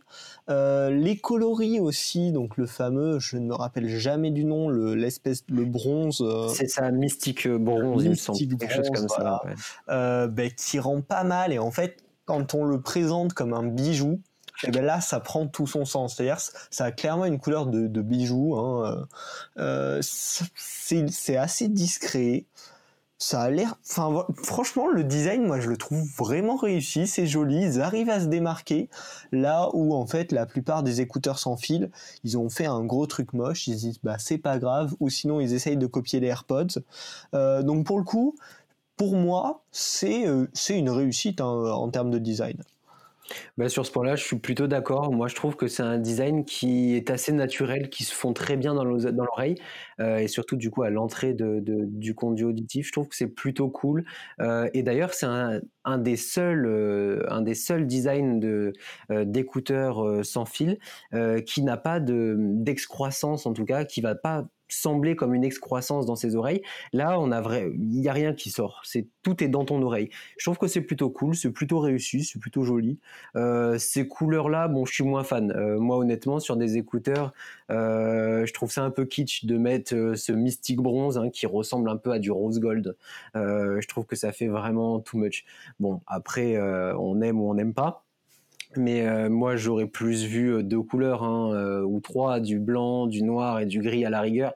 Euh, 0.48 0.90
les 0.90 1.16
coloris 1.16 1.80
aussi, 1.80 2.30
donc 2.30 2.56
le 2.56 2.66
fameux, 2.66 3.18
je 3.18 3.36
ne 3.36 3.46
me 3.46 3.54
rappelle 3.54 3.88
jamais 3.88 4.30
du 4.30 4.44
nom, 4.44 4.68
le 4.68 4.94
l'espèce 4.94 5.42
le 5.48 5.64
bronze. 5.64 6.22
Euh, 6.22 6.48
c'est 6.48 6.68
ça, 6.68 6.90
mystique 6.92 7.48
bronze, 7.48 8.04
il 8.04 8.10
me 8.10 8.14
semble, 8.14 8.38
quelque 8.38 8.72
chose 8.72 8.90
comme 8.90 9.08
ça. 9.08 9.42
Euh, 9.88 10.28
ben, 10.28 10.50
qui 10.50 10.78
rend 10.78 11.00
pas 11.00 11.24
mal 11.24 11.52
et 11.52 11.58
en 11.58 11.72
fait, 11.72 12.04
quand 12.24 12.54
on 12.54 12.64
le 12.64 12.80
présente 12.80 13.32
comme 13.32 13.52
un 13.52 13.64
bijou, 13.64 14.20
et 14.64 14.70
ben 14.70 14.84
là 14.84 15.00
ça 15.00 15.20
prend 15.20 15.46
tout 15.46 15.66
son 15.66 15.84
sens. 15.84 16.16
C'est-à-dire 16.16 16.38
ça 16.70 16.84
a 16.84 16.92
clairement 16.92 17.24
une 17.24 17.38
couleur 17.38 17.66
de, 17.66 17.86
de 17.86 18.02
bijou. 18.02 18.56
Hein. 18.56 19.06
Euh, 19.58 20.00
c'est 20.02 21.36
assez 21.36 21.68
discret. 21.68 22.46
Ça 23.18 23.40
a 23.40 23.50
l'air, 23.50 23.78
franchement 23.82 24.88
le 24.88 25.02
design 25.02 25.46
moi 25.46 25.58
je 25.58 25.70
le 25.70 25.78
trouve 25.78 26.06
vraiment 26.18 26.56
réussi, 26.56 27.06
c'est 27.06 27.26
joli, 27.26 27.62
ils 27.62 27.80
arrivent 27.80 28.10
à 28.10 28.20
se 28.20 28.26
démarquer 28.26 28.90
là 29.32 29.70
où 29.72 29.94
en 29.94 30.06
fait 30.06 30.32
la 30.32 30.44
plupart 30.44 30.82
des 30.82 31.00
écouteurs 31.00 31.38
sans 31.38 31.56
fil 31.56 31.90
ils 32.24 32.36
ont 32.36 32.50
fait 32.50 32.66
un 32.66 32.84
gros 32.84 33.06
truc 33.06 33.32
moche, 33.32 33.68
ils 33.68 33.76
disent 33.76 34.00
bah 34.04 34.16
c'est 34.18 34.36
pas 34.36 34.58
grave 34.58 34.94
ou 35.00 35.08
sinon 35.08 35.40
ils 35.40 35.54
essayent 35.54 35.78
de 35.78 35.86
copier 35.86 36.20
les 36.20 36.26
AirPods. 36.26 36.82
Euh, 37.32 37.62
donc 37.62 37.86
pour 37.86 37.96
le 37.96 38.04
coup 38.04 38.36
pour 38.98 39.16
moi 39.16 39.62
c'est 39.72 40.26
euh, 40.26 40.46
une 40.68 40.90
réussite 40.90 41.40
hein, 41.40 41.46
en 41.46 41.88
termes 41.88 42.10
de 42.10 42.18
design. 42.18 42.58
Bah, 43.56 43.68
sur 43.68 43.84
ce 43.86 43.90
point-là, 43.92 44.16
je 44.16 44.24
suis 44.24 44.38
plutôt 44.38 44.66
d'accord. 44.66 45.12
Moi, 45.12 45.28
je 45.28 45.34
trouve 45.34 45.56
que 45.56 45.68
c'est 45.68 45.82
un 45.82 45.98
design 45.98 46.44
qui 46.44 46.94
est 46.94 47.10
assez 47.10 47.32
naturel, 47.32 47.88
qui 47.90 48.04
se 48.04 48.14
fond 48.14 48.32
très 48.32 48.56
bien 48.56 48.74
dans 48.74 48.84
l'oreille, 48.84 49.56
euh, 50.00 50.18
et 50.18 50.28
surtout 50.28 50.56
du 50.56 50.70
coup 50.70 50.82
à 50.82 50.90
l'entrée 50.90 51.34
du 51.36 52.14
conduit 52.14 52.44
auditif. 52.44 52.86
Je 52.88 52.92
trouve 52.92 53.08
que 53.08 53.16
c'est 53.16 53.28
plutôt 53.28 53.68
cool. 53.68 54.04
Euh, 54.40 54.68
et 54.74 54.82
d'ailleurs, 54.82 55.14
c'est 55.14 55.26
un, 55.26 55.98
des 55.98 56.16
seuls, 56.16 56.66
euh, 56.66 57.24
un 57.28 57.42
des 57.42 57.54
seuls 57.54 57.86
designs 57.86 58.38
de 58.38 58.72
d'écouteurs 59.10 60.24
sans 60.24 60.44
fil 60.44 60.78
qui 61.46 61.62
n'a 61.62 61.76
pas 61.76 62.00
d'excroissance, 62.00 63.46
en 63.46 63.52
tout 63.52 63.64
cas, 63.64 63.84
qui 63.84 64.00
va 64.00 64.14
pas 64.14 64.46
sembler 64.68 65.16
comme 65.16 65.34
une 65.34 65.44
excroissance 65.44 66.06
dans 66.06 66.16
ses 66.16 66.36
oreilles. 66.36 66.62
Là, 66.92 67.18
on 67.20 67.30
a 67.32 67.40
vrai, 67.40 67.70
il 67.74 68.00
y 68.00 68.08
a 68.08 68.12
rien 68.12 68.32
qui 68.32 68.50
sort. 68.50 68.80
C'est 68.84 69.08
tout 69.22 69.42
est 69.42 69.48
dans 69.48 69.64
ton 69.64 69.82
oreille. 69.82 70.10
Je 70.38 70.44
trouve 70.44 70.58
que 70.58 70.66
c'est 70.66 70.80
plutôt 70.80 71.10
cool, 71.10 71.34
c'est 71.34 71.50
plutôt 71.50 71.80
réussi, 71.80 72.24
c'est 72.24 72.38
plutôt 72.38 72.62
joli. 72.64 72.98
Euh, 73.36 73.78
ces 73.78 74.06
couleurs-là, 74.08 74.68
bon, 74.68 74.84
je 74.84 74.94
suis 74.94 75.04
moins 75.04 75.24
fan. 75.24 75.52
Euh, 75.52 75.78
moi, 75.78 75.96
honnêtement, 75.96 76.40
sur 76.40 76.56
des 76.56 76.76
écouteurs, 76.76 77.32
euh, 77.70 78.46
je 78.46 78.52
trouve 78.52 78.70
ça 78.70 78.82
un 78.82 78.90
peu 78.90 79.04
kitsch 79.04 79.44
de 79.44 79.56
mettre 79.58 80.14
ce 80.16 80.32
mystique 80.32 80.80
bronze 80.80 81.18
hein, 81.18 81.30
qui 81.30 81.46
ressemble 81.46 81.88
un 81.90 81.96
peu 81.96 82.12
à 82.12 82.18
du 82.18 82.30
rose 82.30 82.60
gold. 82.60 82.96
je 83.34 83.86
trouve 83.88 84.06
que 84.06 84.16
ça 84.16 84.32
fait 84.32 84.48
vraiment 84.48 85.00
too 85.00 85.18
much. 85.18 85.44
Bon, 85.80 86.00
après, 86.06 86.58
on 86.58 87.20
aime 87.20 87.40
ou 87.40 87.50
on 87.50 87.54
n'aime 87.54 87.74
pas. 87.74 88.05
Mais 88.76 89.06
euh, 89.06 89.28
moi, 89.28 89.56
j'aurais 89.56 89.86
plus 89.86 90.24
vu 90.24 90.54
euh, 90.54 90.62
deux 90.62 90.82
couleurs, 90.82 91.22
hein, 91.22 91.52
euh, 91.54 91.82
ou 91.82 92.00
trois, 92.00 92.40
du 92.40 92.58
blanc, 92.58 93.06
du 93.06 93.22
noir 93.22 93.60
et 93.60 93.66
du 93.66 93.80
gris 93.80 94.04
à 94.04 94.10
la 94.10 94.20
rigueur. 94.20 94.54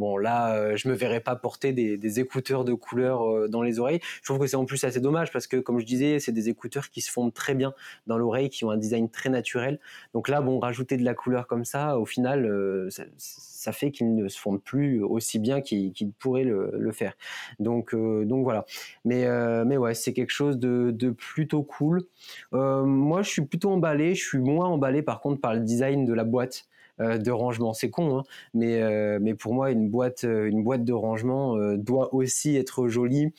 Bon, 0.00 0.16
là, 0.16 0.56
euh, 0.56 0.78
je 0.78 0.88
me 0.88 0.94
verrais 0.94 1.20
pas 1.20 1.36
porter 1.36 1.74
des, 1.74 2.20
écouteurs 2.20 2.64
de 2.64 2.72
couleur 2.72 3.22
euh, 3.22 3.48
dans 3.48 3.60
les 3.60 3.78
oreilles. 3.78 4.00
Je 4.22 4.24
trouve 4.24 4.38
que 4.38 4.46
c'est 4.46 4.56
en 4.56 4.64
plus 4.64 4.82
assez 4.84 4.98
dommage 4.98 5.30
parce 5.30 5.46
que, 5.46 5.58
comme 5.58 5.78
je 5.78 5.84
disais, 5.84 6.18
c'est 6.20 6.32
des 6.32 6.48
écouteurs 6.48 6.88
qui 6.88 7.02
se 7.02 7.12
fondent 7.12 7.34
très 7.34 7.54
bien 7.54 7.74
dans 8.06 8.16
l'oreille, 8.16 8.48
qui 8.48 8.64
ont 8.64 8.70
un 8.70 8.78
design 8.78 9.10
très 9.10 9.28
naturel. 9.28 9.78
Donc 10.14 10.30
là, 10.30 10.40
bon, 10.40 10.58
rajouter 10.58 10.96
de 10.96 11.04
la 11.04 11.12
couleur 11.12 11.46
comme 11.46 11.66
ça, 11.66 11.98
au 11.98 12.06
final, 12.06 12.46
euh, 12.46 12.88
ça, 13.18 13.72
fait 13.72 13.90
qu'ils 13.90 14.14
ne 14.14 14.26
se 14.28 14.40
fondent 14.40 14.62
plus 14.62 15.02
aussi 15.02 15.38
bien 15.38 15.60
qu'ils 15.60 15.92
pourraient 16.18 16.44
le, 16.44 16.92
faire. 16.92 17.12
Donc, 17.58 17.94
donc 17.94 18.42
voilà. 18.42 18.64
Mais, 19.04 19.26
mais 19.66 19.76
ouais, 19.76 19.92
c'est 19.92 20.14
quelque 20.14 20.32
chose 20.32 20.58
de 20.58 21.10
plutôt 21.10 21.62
cool. 21.62 22.04
moi, 22.52 23.20
je 23.20 23.28
suis 23.28 23.42
plutôt 23.44 23.70
emballé. 23.70 24.14
Je 24.14 24.24
suis 24.24 24.38
moins 24.38 24.68
emballé, 24.68 25.02
par 25.02 25.20
contre, 25.20 25.42
par 25.42 25.52
le 25.52 25.60
design 25.60 26.06
de 26.06 26.14
la 26.14 26.24
boîte. 26.24 26.69
Euh, 27.00 27.18
de 27.18 27.30
rangement. 27.30 27.72
C'est 27.72 27.90
con, 27.90 28.18
hein, 28.18 28.22
mais, 28.52 28.82
euh, 28.82 29.18
mais 29.22 29.34
pour 29.34 29.54
moi, 29.54 29.70
une 29.70 29.88
boîte, 29.88 30.24
euh, 30.24 30.48
une 30.48 30.62
boîte 30.62 30.84
de 30.84 30.92
rangement 30.92 31.56
doit 31.76 32.14
aussi 32.14 32.56
être 32.56 32.88
jolie 32.88 33.32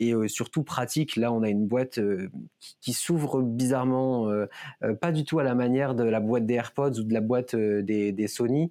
et 0.00 0.14
surtout 0.28 0.62
pratique. 0.62 1.16
Là, 1.16 1.32
on 1.32 1.42
a 1.42 1.48
une 1.48 1.66
boîte 1.66 2.00
qui, 2.80 2.92
s'ouvre 2.92 3.42
bizarrement, 3.42 4.30
pas 5.00 5.12
du 5.12 5.24
tout 5.24 5.38
à 5.38 5.44
la 5.44 5.54
manière 5.54 5.94
de 5.94 6.04
la 6.04 6.20
boîte 6.20 6.46
des 6.46 6.54
AirPods 6.54 6.98
ou 7.00 7.04
de 7.04 7.12
la 7.12 7.20
boîte 7.20 7.56
des, 7.56 8.28
Sony, 8.28 8.70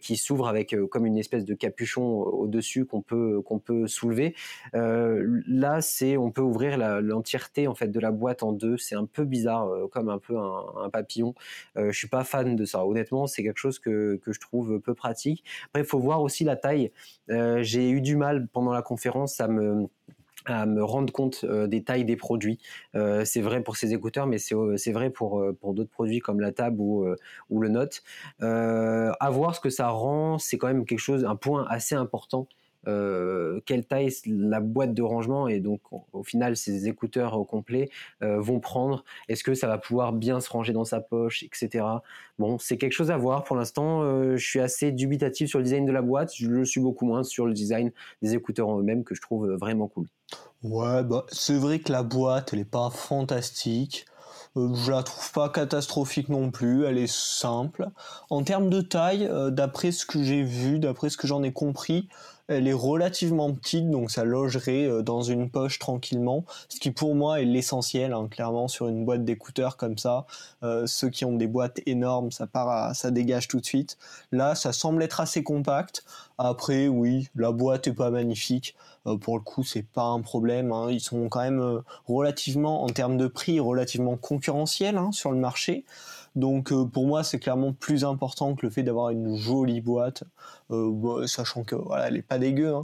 qui 0.00 0.16
s'ouvre 0.16 0.48
avec 0.48 0.76
comme 0.90 1.06
une 1.06 1.18
espèce 1.18 1.44
de 1.44 1.54
capuchon 1.54 2.02
au-dessus 2.04 2.84
qu'on 2.84 3.02
peut 3.02 3.40
qu'on 3.42 3.58
peut 3.58 3.86
soulever. 3.86 4.34
là, 4.72 5.80
c'est 5.80 6.16
on 6.16 6.30
peut 6.30 6.42
ouvrir 6.42 6.78
l'entièreté 7.00 7.66
en 7.66 7.74
fait 7.74 7.88
de 7.88 8.00
la 8.00 8.10
boîte 8.10 8.42
en 8.42 8.52
deux. 8.52 8.76
C'est 8.76 8.96
un 8.96 9.06
peu 9.06 9.24
bizarre, 9.24 9.68
comme 9.90 10.08
un 10.08 10.18
peu 10.18 10.38
un, 10.38 10.64
un 10.84 10.90
papillon. 10.90 11.34
je 11.76 11.92
suis 11.92 12.08
pas 12.08 12.24
fan 12.24 12.56
de 12.56 12.64
ça. 12.64 12.86
Honnêtement, 12.86 13.26
c'est 13.26 13.42
quelque 13.42 13.58
chose 13.58 13.78
que, 13.78 14.20
que 14.22 14.32
je 14.32 14.40
trouve 14.40 14.80
peu 14.80 14.94
pratique. 14.94 15.44
Après, 15.66 15.82
il 15.82 15.86
faut 15.86 15.98
voir 15.98 16.22
aussi 16.22 16.44
la 16.44 16.56
taille. 16.56 16.92
J'ai 17.28 17.90
eu 17.90 18.00
du 18.00 18.16
mal 18.16 18.48
pendant 18.48 18.72
la 18.72 18.82
conférence 18.82 19.40
à 19.40 19.48
me 19.48 19.88
à 20.44 20.66
me 20.66 20.82
rendre 20.82 21.12
compte 21.12 21.44
euh, 21.44 21.66
des 21.66 21.82
tailles 21.82 22.04
des 22.04 22.16
produits. 22.16 22.58
Euh, 22.94 23.24
c'est 23.24 23.40
vrai 23.40 23.62
pour 23.62 23.76
ces 23.76 23.94
écouteurs, 23.94 24.26
mais 24.26 24.38
c'est 24.38 24.54
euh, 24.54 24.76
vrai 24.92 25.10
pour, 25.10 25.44
pour 25.60 25.74
d'autres 25.74 25.90
produits 25.90 26.20
comme 26.20 26.40
la 26.40 26.52
table 26.52 26.80
ou, 26.80 27.06
ou 27.50 27.60
le 27.60 27.68
Note. 27.68 28.02
à 28.40 29.30
voir 29.30 29.54
ce 29.54 29.60
que 29.60 29.70
ça 29.70 29.88
rend, 29.88 30.38
c'est 30.38 30.58
quand 30.58 30.68
même 30.68 30.84
quelque 30.84 30.98
chose, 30.98 31.24
un 31.24 31.36
point 31.36 31.66
assez 31.68 31.94
important 31.94 32.46
euh, 32.86 33.60
quelle 33.66 33.84
taille 33.84 34.10
la 34.26 34.60
boîte 34.60 34.94
de 34.94 35.02
rangement 35.02 35.48
et 35.48 35.60
donc 35.60 35.80
au 36.12 36.22
final 36.22 36.56
ces 36.56 36.88
écouteurs 36.88 37.38
au 37.38 37.44
complet 37.44 37.90
euh, 38.22 38.40
vont 38.40 38.60
prendre? 38.60 39.04
Est-ce 39.28 39.44
que 39.44 39.54
ça 39.54 39.66
va 39.66 39.78
pouvoir 39.78 40.12
bien 40.12 40.40
se 40.40 40.50
ranger 40.50 40.72
dans 40.72 40.84
sa 40.84 41.00
poche, 41.00 41.42
etc. 41.42 41.84
Bon, 42.38 42.58
c'est 42.58 42.76
quelque 42.76 42.92
chose 42.92 43.10
à 43.10 43.16
voir. 43.16 43.44
Pour 43.44 43.56
l'instant, 43.56 44.02
euh, 44.02 44.36
je 44.36 44.44
suis 44.44 44.60
assez 44.60 44.92
dubitatif 44.92 45.48
sur 45.48 45.58
le 45.58 45.64
design 45.64 45.86
de 45.86 45.92
la 45.92 46.02
boîte. 46.02 46.32
Je 46.34 46.48
le 46.48 46.64
suis 46.64 46.80
beaucoup 46.80 47.06
moins 47.06 47.22
sur 47.22 47.46
le 47.46 47.52
design 47.52 47.92
des 48.22 48.34
écouteurs 48.34 48.68
en 48.68 48.78
eux-mêmes 48.80 49.04
que 49.04 49.14
je 49.14 49.20
trouve 49.20 49.52
vraiment 49.52 49.88
cool. 49.88 50.06
Ouais, 50.62 51.02
bah, 51.04 51.24
c'est 51.28 51.58
vrai 51.58 51.78
que 51.78 51.92
la 51.92 52.02
boîte, 52.02 52.52
elle 52.52 52.60
est 52.60 52.64
pas 52.64 52.90
fantastique. 52.90 54.06
je 54.56 54.90
la 54.90 55.02
trouve 55.02 55.32
pas 55.32 55.48
catastrophique 55.48 56.28
non 56.28 56.50
plus, 56.50 56.84
elle 56.84 56.98
est 56.98 57.12
simple. 57.12 57.88
En 58.30 58.42
termes 58.42 58.70
de 58.70 58.80
taille, 58.80 59.30
d'après 59.50 59.92
ce 59.92 60.06
que 60.06 60.22
j'ai 60.22 60.42
vu, 60.42 60.78
d'après 60.78 61.10
ce 61.10 61.16
que 61.16 61.26
j'en 61.26 61.42
ai 61.42 61.52
compris, 61.52 62.08
Elle 62.46 62.68
est 62.68 62.74
relativement 62.74 63.54
petite, 63.54 63.88
donc 63.90 64.10
ça 64.10 64.24
logerait 64.24 64.84
euh, 64.84 65.02
dans 65.02 65.22
une 65.22 65.48
poche 65.48 65.78
tranquillement, 65.78 66.44
ce 66.68 66.78
qui 66.78 66.90
pour 66.90 67.14
moi 67.14 67.40
est 67.40 67.46
l'essentiel, 67.46 68.12
hein, 68.12 68.28
clairement 68.30 68.68
sur 68.68 68.86
une 68.86 69.06
boîte 69.06 69.24
d'écouteurs 69.24 69.78
comme 69.78 69.96
ça. 69.96 70.26
Euh, 70.62 70.86
ceux 70.86 71.08
qui 71.08 71.24
ont 71.24 71.36
des 71.36 71.46
boîtes 71.46 71.80
énormes, 71.86 72.30
ça 72.32 72.46
part, 72.46 72.94
ça 72.94 73.10
dégage 73.10 73.48
tout 73.48 73.60
de 73.60 73.64
suite. 73.64 73.96
Là, 74.30 74.54
ça 74.54 74.74
semble 74.74 75.02
être 75.02 75.20
assez 75.20 75.42
compact. 75.42 76.04
Après, 76.36 76.86
oui, 76.86 77.28
la 77.34 77.50
boîte 77.50 77.86
est 77.86 77.94
pas 77.94 78.10
magnifique. 78.10 78.76
Euh, 79.06 79.16
pour 79.16 79.38
le 79.38 79.42
coup, 79.42 79.64
c'est 79.64 79.82
pas 79.82 80.04
un 80.04 80.20
problème. 80.20 80.70
Hein. 80.70 80.88
Ils 80.90 81.00
sont 81.00 81.30
quand 81.30 81.40
même 81.40 81.82
relativement, 82.06 82.84
en 82.84 82.88
termes 82.88 83.16
de 83.16 83.26
prix, 83.26 83.58
relativement 83.58 84.16
concurrentiels 84.16 84.98
hein, 84.98 85.12
sur 85.12 85.32
le 85.32 85.38
marché. 85.38 85.86
Donc 86.34 86.72
euh, 86.72 86.84
pour 86.84 87.06
moi, 87.06 87.22
c'est 87.22 87.38
clairement 87.38 87.72
plus 87.72 88.04
important 88.04 88.54
que 88.54 88.66
le 88.66 88.70
fait 88.70 88.82
d'avoir 88.82 89.10
une 89.10 89.36
jolie 89.36 89.80
boîte, 89.80 90.24
euh, 90.70 91.26
sachant 91.26 91.64
que 91.64 91.76
voilà, 91.76 92.08
elle 92.08 92.16
est 92.16 92.22
pas 92.22 92.38
dégueu. 92.38 92.74
Hein. 92.74 92.82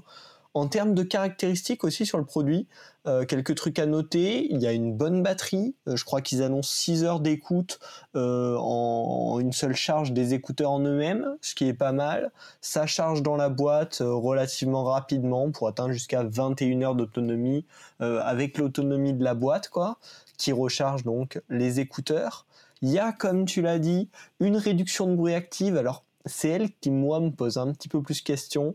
En 0.53 0.67
termes 0.67 0.95
de 0.95 1.05
caractéristiques 1.05 1.85
aussi 1.85 2.05
sur 2.05 2.19
le 2.19 2.25
produit, 2.25 2.67
euh, 3.07 3.25
quelques 3.25 3.55
trucs 3.55 3.79
à 3.79 3.87
noter. 3.87 4.53
Il 4.53 4.61
y 4.61 4.67
a 4.67 4.73
une 4.73 4.97
bonne 4.97 5.23
batterie. 5.23 5.77
je 5.87 6.05
crois 6.05 6.21
qu'ils 6.23 6.43
annoncent 6.43 6.71
6 6.73 7.05
heures 7.05 7.21
d'écoute 7.21 7.79
en, 8.15 9.39
une 9.41 9.53
seule 9.53 9.77
charge 9.77 10.13
des 10.13 10.35
écouteurs 10.35 10.73
en 10.73 10.81
eux-mêmes, 10.81 11.37
ce 11.41 11.55
qui 11.55 11.69
est 11.69 11.75
pas 11.75 11.93
mal. 11.93 12.33
Ça 12.61 12.87
charge 12.87 13.23
dans 13.23 13.37
la 13.37 13.49
boîte 13.49 13.99
relativement 14.01 14.83
rapidement 14.83 15.53
pour 15.53 15.69
atteindre 15.69 15.93
jusqu'à 15.93 16.25
21 16.25 16.83
heures 16.83 16.95
d'autonomie 16.97 17.65
avec 18.01 18.59
l'autonomie 18.59 19.13
de 19.13 19.23
la 19.23 19.35
boîte, 19.35 19.69
quoi, 19.69 19.99
qui 20.37 20.51
recharge 20.51 21.05
donc 21.05 21.41
les 21.49 21.79
écouteurs. 21.79 22.45
Il 22.83 22.91
y 22.91 22.99
a, 22.99 23.13
comme 23.13 23.45
tu 23.45 23.63
l'as 23.63 23.79
dit, 23.79 24.09
une 24.41 24.57
réduction 24.57 25.07
de 25.07 25.15
bruit 25.15 25.35
active. 25.35 25.77
Alors, 25.77 26.05
c'est 26.27 26.49
elle 26.49 26.71
qui, 26.81 26.91
moi, 26.91 27.21
me 27.21 27.31
pose 27.31 27.59
un 27.59 27.73
petit 27.73 27.89
peu 27.89 28.03
plus 28.03 28.23
question. 28.23 28.75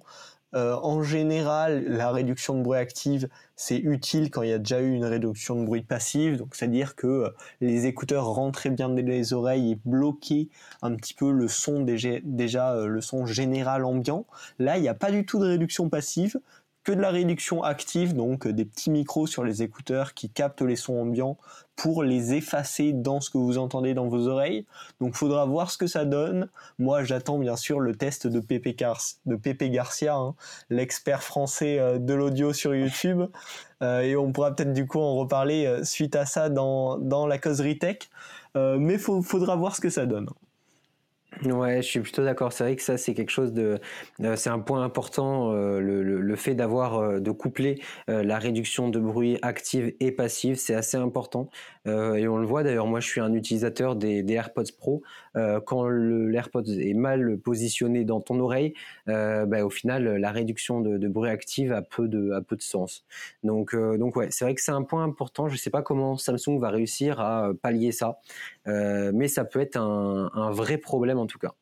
Euh, 0.55 0.75
en 0.75 1.03
général, 1.03 1.83
la 1.85 2.11
réduction 2.11 2.55
de 2.55 2.61
bruit 2.63 2.79
active, 2.79 3.27
c'est 3.57 3.77
utile 3.77 4.29
quand 4.31 4.41
il 4.41 4.49
y 4.49 4.53
a 4.53 4.57
déjà 4.57 4.79
eu 4.79 4.93
une 4.93 5.03
réduction 5.03 5.59
de 5.59 5.65
bruit 5.65 5.81
passive. 5.81 6.37
Donc, 6.37 6.55
c'est-à-dire 6.55 6.95
que 6.95 7.07
euh, 7.07 7.29
les 7.61 7.87
écouteurs 7.87 8.25
rentrent 8.25 8.59
très 8.59 8.69
bien 8.69 8.87
dans 8.87 9.05
les 9.05 9.33
oreilles 9.33 9.71
et 9.71 9.79
bloquaient 9.85 10.47
un 10.81 10.95
petit 10.95 11.13
peu 11.13 11.31
le 11.31 11.47
son 11.49 11.81
déjà 11.81 12.73
euh, 12.73 12.87
le 12.87 13.01
son 13.01 13.25
général 13.25 13.83
ambiant. 13.83 14.25
Là, 14.59 14.77
il 14.77 14.81
n'y 14.81 14.87
a 14.87 14.93
pas 14.93 15.11
du 15.11 15.25
tout 15.25 15.39
de 15.39 15.45
réduction 15.45 15.89
passive 15.89 16.39
que 16.85 16.91
de 16.91 17.01
la 17.01 17.09
réduction 17.09 17.63
active, 17.63 18.13
donc 18.13 18.47
des 18.47 18.63
petits 18.63 18.91
micros 18.91 19.27
sur 19.27 19.43
les 19.43 19.63
écouteurs 19.63 20.13
qui 20.13 20.29
captent 20.29 20.61
les 20.61 20.75
sons 20.75 21.01
ambiants 21.01 21.37
pour 21.75 22.03
les 22.03 22.33
effacer 22.33 22.93
dans 22.93 23.19
ce 23.19 23.29
que 23.29 23.37
vous 23.37 23.57
entendez 23.57 23.93
dans 23.93 24.07
vos 24.07 24.27
oreilles. 24.27 24.65
Donc 25.01 25.15
faudra 25.15 25.45
voir 25.45 25.71
ce 25.71 25.77
que 25.77 25.87
ça 25.87 26.05
donne. 26.05 26.47
Moi 26.79 27.03
j'attends 27.03 27.39
bien 27.39 27.55
sûr 27.55 27.79
le 27.79 27.95
test 27.95 28.27
de 28.27 28.39
de 29.25 29.67
Garcia, 29.67 30.15
hein, 30.15 30.35
l'expert 30.69 31.23
français 31.23 31.79
euh, 31.79 31.97
de 31.97 32.13
l'audio 32.13 32.53
sur 32.53 32.73
YouTube. 32.73 33.23
Euh, 33.81 33.99
et 33.99 34.15
on 34.15 34.31
pourra 34.31 34.55
peut-être 34.55 34.71
du 34.71 34.87
coup 34.87 35.01
en 35.01 35.17
reparler 35.17 35.65
euh, 35.65 35.83
suite 35.83 36.15
à 36.15 36.25
ça 36.25 36.47
dans, 36.47 37.27
la 37.27 37.37
causerie 37.37 37.77
tech. 37.77 38.09
mais 38.55 38.97
faudra 38.97 39.57
voir 39.57 39.75
ce 39.75 39.81
que 39.81 39.89
ça 39.89 40.05
donne. 40.05 40.29
Ouais, 41.43 41.81
je 41.81 41.87
suis 41.87 41.99
plutôt 41.99 42.23
d'accord. 42.23 42.53
C'est 42.53 42.63
vrai 42.63 42.75
que 42.75 42.81
ça, 42.81 42.97
c'est 42.97 43.13
quelque 43.13 43.29
chose 43.29 43.51
de, 43.51 43.79
euh, 44.21 44.35
c'est 44.37 44.49
un 44.49 44.59
point 44.59 44.83
important, 44.83 45.51
euh, 45.51 45.79
le, 45.81 46.01
le, 46.01 46.35
fait 46.37 46.55
d'avoir, 46.55 46.97
euh, 46.97 47.19
de 47.19 47.31
coupler 47.31 47.81
la 48.07 48.39
réduction 48.39 48.89
de 48.89 48.99
bruit 48.99 49.37
active 49.41 49.93
et 49.99 50.11
passive, 50.11 50.55
c'est 50.55 50.75
assez 50.75 50.97
important. 50.97 51.49
et 51.85 52.27
on 52.27 52.37
le 52.37 52.45
voit 52.45 52.63
d'ailleurs. 52.63 52.87
Moi, 52.87 52.99
je 52.99 53.07
suis 53.07 53.21
un 53.21 53.33
utilisateur 53.33 53.95
des, 53.95 54.25
AirPods 54.27 54.63
Pro. 54.77 55.03
quand 55.65 55.87
l'AirPods 55.87 56.63
est 56.65 56.93
mal 56.93 57.37
positionné 57.37 58.03
dans 58.05 58.21
ton 58.21 58.39
oreille, 58.39 58.73
bah, 59.07 59.65
au 59.65 59.69
final, 59.69 60.17
la 60.17 60.31
réduction 60.31 60.81
de, 60.81 61.07
bruit 61.07 61.29
active 61.29 61.71
a 61.73 61.81
peu 61.81 62.07
de, 62.07 62.31
a 62.31 62.41
peu 62.41 62.55
de 62.55 62.61
sens. 62.61 63.05
Donc, 63.43 63.75
donc 63.75 64.15
ouais, 64.15 64.27
c'est 64.31 64.45
vrai 64.45 64.55
que 64.55 64.61
c'est 64.61 64.71
un 64.71 64.83
point 64.83 65.03
important. 65.03 65.47
Je 65.47 65.57
sais 65.57 65.69
pas 65.69 65.81
comment 65.81 66.17
Samsung 66.17 66.59
va 66.59 66.69
réussir 66.69 67.19
à 67.19 67.51
pallier 67.61 67.91
ça, 67.91 68.19
mais 68.65 69.27
ça 69.27 69.45
peut 69.45 69.59
être 69.59 69.77
un, 69.77 70.31
un 70.33 70.51
vrai 70.51 70.77
problème 70.77 71.19
tout 71.27 71.39
cas. 71.39 71.55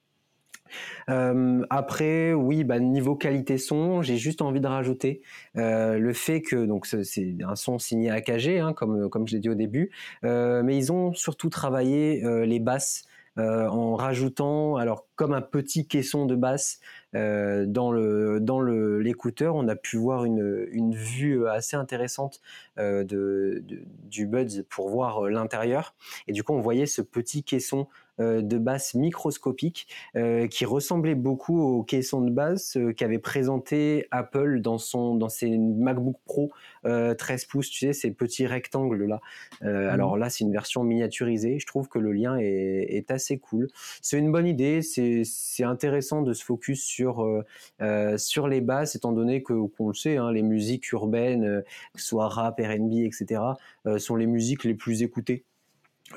Euh, 1.10 1.66
après, 1.70 2.34
oui, 2.34 2.64
bah, 2.64 2.80
niveau 2.80 3.16
qualité 3.16 3.58
son, 3.58 4.02
j'ai 4.02 4.18
juste 4.18 4.42
envie 4.42 4.62
de 4.62 4.68
rajouter 4.68 5.22
euh, 5.58 5.98
le 5.98 6.14
fait 6.14 6.42
que 6.42 6.66
donc 6.66 6.86
c'est 6.86 7.36
un 7.46 7.56
son 7.56 7.80
signé 7.80 8.10
AKG, 8.12 8.60
hein, 8.60 8.74
comme 8.74 9.10
comme 9.10 9.28
je 9.28 9.36
l'ai 9.36 9.40
dit 9.40 9.50
au 9.50 9.56
début, 9.56 9.92
euh, 10.24 10.64
mais 10.64 10.78
ils 10.78 10.92
ont 10.92 11.14
surtout 11.14 11.50
travaillé 11.50 12.24
les 12.46 12.60
basses. 12.60 13.04
en 13.38 13.96
rajoutant 13.96 14.76
alors 14.76 15.08
comme 15.16 15.34
un 15.34 15.42
petit 15.42 15.88
caisson 15.88 16.28
de 16.28 16.36
basse 16.36 16.80
dans 17.14 17.92
le 17.92 18.40
dans 18.40 18.60
le 18.60 19.00
l'écouteur 19.00 19.56
on 19.56 19.68
a 19.68 19.76
pu 19.76 19.98
voir 19.98 20.24
une, 20.24 20.68
une 20.72 20.94
vue 20.94 21.48
assez 21.48 21.76
intéressante 21.76 22.42
de, 22.78 23.64
du 24.04 24.28
Buds 24.28 24.64
pour 24.70 24.90
voir 24.90 25.24
l'intérieur 25.24 25.96
et 26.28 26.32
du 26.32 26.44
coup 26.44 26.54
on 26.54 26.62
voyait 26.62 26.86
ce 26.86 27.02
petit 27.02 27.44
caisson 27.44 27.88
de 28.20 28.58
basse 28.58 28.94
microscopique 28.94 29.88
euh, 30.16 30.48
qui 30.48 30.66
ressemblait 30.66 31.16
beaucoup 31.16 31.60
aux 31.60 31.84
caissons 31.84 32.22
de 32.22 32.30
basse 32.30 32.78
euh, 32.78 32.94
qu'avait 32.94 33.20
présenté 33.20 34.08
Apple 34.12 34.62
dans 34.62 34.78
son 34.78 35.16
dans 35.16 35.30
ses 35.30 35.58
MacBook 35.58 36.18
Pro 36.26 36.52
13 36.84 37.46
pouces, 37.46 37.70
tu 37.70 37.80
sais 37.80 37.94
ces 37.94 38.12
petits 38.12 38.46
rectangles 38.46 39.06
là. 39.06 39.22
Mmh. 39.62 39.68
Alors 39.68 40.18
là 40.18 40.30
c'est 40.30 40.44
une 40.44 40.52
version 40.52 40.84
miniaturisée. 40.84 41.58
Je 41.60 41.66
trouve 41.66 41.88
que 41.88 41.98
le 41.98 42.12
lien 42.12 42.38
est, 42.38 43.10
assez 43.10 43.38
cool. 43.38 43.68
C'est 44.02 44.18
une 44.18 44.32
bonne 44.32 44.48
idée. 44.48 44.82
C'est 44.82 45.64
intéressant 45.64 46.22
de 46.22 46.34
se 46.34 46.44
focus 46.44 46.84
sur 46.84 47.26
sur 48.18 48.48
les 48.48 48.62
basses 48.62 48.96
étant 48.96 49.14
donné 49.14 49.44
que 49.44 49.54
qu'on 49.68 49.88
le 49.88 49.94
sait, 49.94 50.18
hein, 50.18 50.32
les 50.32 50.42
musiques 50.42 50.92
urbaines, 50.92 51.64
que 51.94 52.02
ce 52.02 52.08
soit 52.08 52.28
rap, 52.28 52.60
R&B, 52.60 52.96
etc. 53.06 53.42
sont 53.98 54.16
les 54.16 54.28
musiques 54.28 54.66
les 54.66 54.74
plus 54.74 55.04
écoutées 55.04 55.24
euh, 55.24 55.53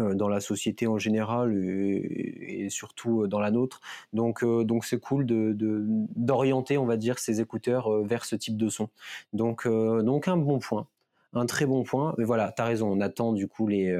dans 0.03 0.29
la 0.29 0.41
société 0.41 0.87
en 0.87 0.99
général 0.99 1.57
et, 1.57 2.69
surtout 2.71 3.23
euh, 3.23 3.29
dans 3.29 3.41
la 3.41 3.51
nôtre. 3.51 3.81
Donc 4.13 4.43
euh, 4.43 4.65
donc 4.65 4.85
c'est 4.85 4.99
cool 4.99 5.27
d'orienter 5.27 6.79
on 6.79 6.87
va 6.87 6.97
dire 6.97 7.19
ces 7.19 7.41
écouteurs 7.41 8.03
vers 8.03 8.25
ce 8.25 8.37
type 8.37 8.57
de 8.57 8.69
son. 8.69 8.89
Donc 9.33 9.67
donc 9.67 10.29
un 10.29 10.37
bon 10.37 10.59
point 10.59 10.89
un 11.35 11.45
très 11.45 11.67
bon 11.67 11.83
point. 11.83 12.15
Mais 12.17 12.25
voilà, 12.25 12.51
tu 12.51 12.63
as 12.63 12.65
raison, 12.65 12.91
on 12.91 13.01
attend 13.01 13.33
du 13.35 13.47
coup 13.47 13.67
les, 13.67 13.95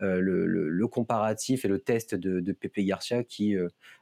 le, 0.00 0.86
comparatif 0.86 1.64
et 1.64 1.68
le 1.68 1.78
test 1.78 2.16
de, 2.16 2.40
de 2.40 2.52
Pepe 2.52 2.80
Garcia 2.80 3.22
qui, 3.22 3.54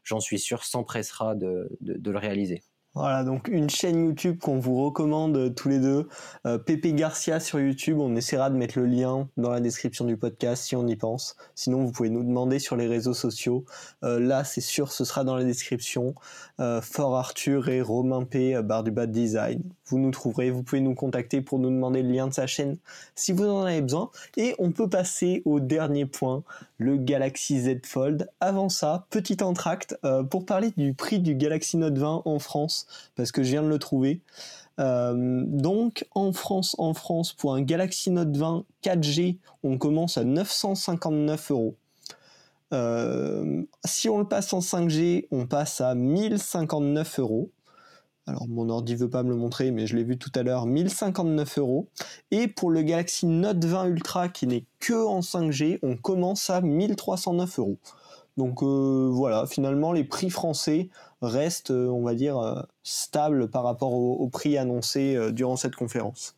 j'en 0.04 0.20
suis 0.20 0.38
sûr, 0.38 0.64
s'empressera 0.64 1.34
de, 1.34 1.68
le 1.82 2.18
réaliser. 2.18 2.62
Voilà, 2.98 3.22
donc 3.22 3.46
une 3.46 3.70
chaîne 3.70 4.06
YouTube 4.06 4.40
qu'on 4.40 4.58
vous 4.58 4.82
recommande 4.82 5.54
tous 5.54 5.68
les 5.68 5.78
deux, 5.78 6.08
euh, 6.46 6.58
Pepe 6.58 6.96
Garcia 6.96 7.38
sur 7.38 7.60
YouTube. 7.60 8.00
On 8.00 8.16
essaiera 8.16 8.50
de 8.50 8.56
mettre 8.56 8.76
le 8.76 8.86
lien 8.86 9.28
dans 9.36 9.50
la 9.50 9.60
description 9.60 10.04
du 10.04 10.16
podcast 10.16 10.64
si 10.64 10.74
on 10.74 10.84
y 10.84 10.96
pense. 10.96 11.36
Sinon, 11.54 11.84
vous 11.84 11.92
pouvez 11.92 12.10
nous 12.10 12.24
demander 12.24 12.58
sur 12.58 12.74
les 12.74 12.88
réseaux 12.88 13.14
sociaux. 13.14 13.64
Euh, 14.02 14.18
là, 14.18 14.42
c'est 14.42 14.60
sûr, 14.60 14.90
ce 14.90 15.04
sera 15.04 15.22
dans 15.22 15.36
la 15.36 15.44
description. 15.44 16.16
Euh, 16.58 16.80
Fort 16.80 17.14
Arthur 17.14 17.68
et 17.68 17.80
Romain 17.80 18.24
P, 18.24 18.56
euh, 18.56 18.62
Bar 18.62 18.82
du 18.82 18.90
Bad 18.90 19.12
Design. 19.12 19.62
Vous 19.86 20.00
nous 20.00 20.10
trouverez. 20.10 20.50
Vous 20.50 20.64
pouvez 20.64 20.80
nous 20.80 20.96
contacter 20.96 21.40
pour 21.40 21.60
nous 21.60 21.70
demander 21.70 22.02
le 22.02 22.10
lien 22.10 22.26
de 22.26 22.34
sa 22.34 22.48
chaîne 22.48 22.78
si 23.14 23.30
vous 23.30 23.44
en 23.44 23.62
avez 23.62 23.80
besoin. 23.80 24.10
Et 24.36 24.56
on 24.58 24.72
peut 24.72 24.88
passer 24.88 25.42
au 25.44 25.60
dernier 25.60 26.04
point, 26.04 26.42
le 26.78 26.96
Galaxy 26.96 27.60
Z 27.60 27.86
Fold. 27.86 28.28
Avant 28.40 28.68
ça, 28.68 29.06
petit 29.10 29.40
entracte 29.40 29.96
pour 30.30 30.44
parler 30.44 30.72
du 30.76 30.94
prix 30.94 31.20
du 31.20 31.36
Galaxy 31.36 31.76
Note 31.76 31.96
20 31.96 32.22
en 32.24 32.38
France 32.40 32.87
parce 33.16 33.32
que 33.32 33.42
je 33.42 33.50
viens 33.50 33.62
de 33.62 33.68
le 33.68 33.78
trouver. 33.78 34.22
Euh, 34.80 35.44
donc 35.46 36.06
en 36.14 36.32
France, 36.32 36.76
en 36.78 36.94
France, 36.94 37.32
pour 37.32 37.54
un 37.54 37.62
Galaxy 37.62 38.10
Note 38.10 38.36
20 38.36 38.64
4G, 38.82 39.38
on 39.62 39.78
commence 39.78 40.18
à 40.18 40.24
959 40.24 41.50
euros. 41.50 41.76
Euh, 42.72 43.62
si 43.84 44.08
on 44.08 44.18
le 44.18 44.28
passe 44.28 44.52
en 44.52 44.60
5G, 44.60 45.26
on 45.30 45.46
passe 45.46 45.80
à 45.80 45.94
1059 45.94 47.18
euros. 47.20 47.50
Alors 48.26 48.46
mon 48.46 48.68
ordi 48.68 48.94
veut 48.94 49.08
pas 49.08 49.22
me 49.22 49.30
le 49.30 49.36
montrer, 49.36 49.70
mais 49.70 49.86
je 49.86 49.96
l'ai 49.96 50.04
vu 50.04 50.18
tout 50.18 50.30
à 50.34 50.42
l'heure, 50.42 50.66
1059 50.66 51.58
euros. 51.58 51.88
Et 52.30 52.46
pour 52.46 52.70
le 52.70 52.82
Galaxy 52.82 53.26
Note 53.26 53.64
20 53.64 53.86
Ultra 53.86 54.28
qui 54.28 54.46
n'est 54.46 54.66
que 54.80 55.06
en 55.06 55.20
5G, 55.20 55.78
on 55.82 55.96
commence 55.96 56.50
à 56.50 56.60
1309 56.60 57.58
euros. 57.58 57.78
Donc 58.38 58.62
euh, 58.62 59.08
voilà, 59.10 59.46
finalement 59.46 59.92
les 59.92 60.04
prix 60.04 60.30
français 60.30 60.90
restent, 61.20 61.72
euh, 61.72 61.88
on 61.88 62.04
va 62.04 62.14
dire, 62.14 62.38
euh, 62.38 62.62
stables 62.84 63.50
par 63.50 63.64
rapport 63.64 63.92
au, 63.92 64.28
prix 64.28 64.56
annoncé 64.56 65.18
durant 65.32 65.56
cette 65.56 65.74
conférence. 65.74 66.36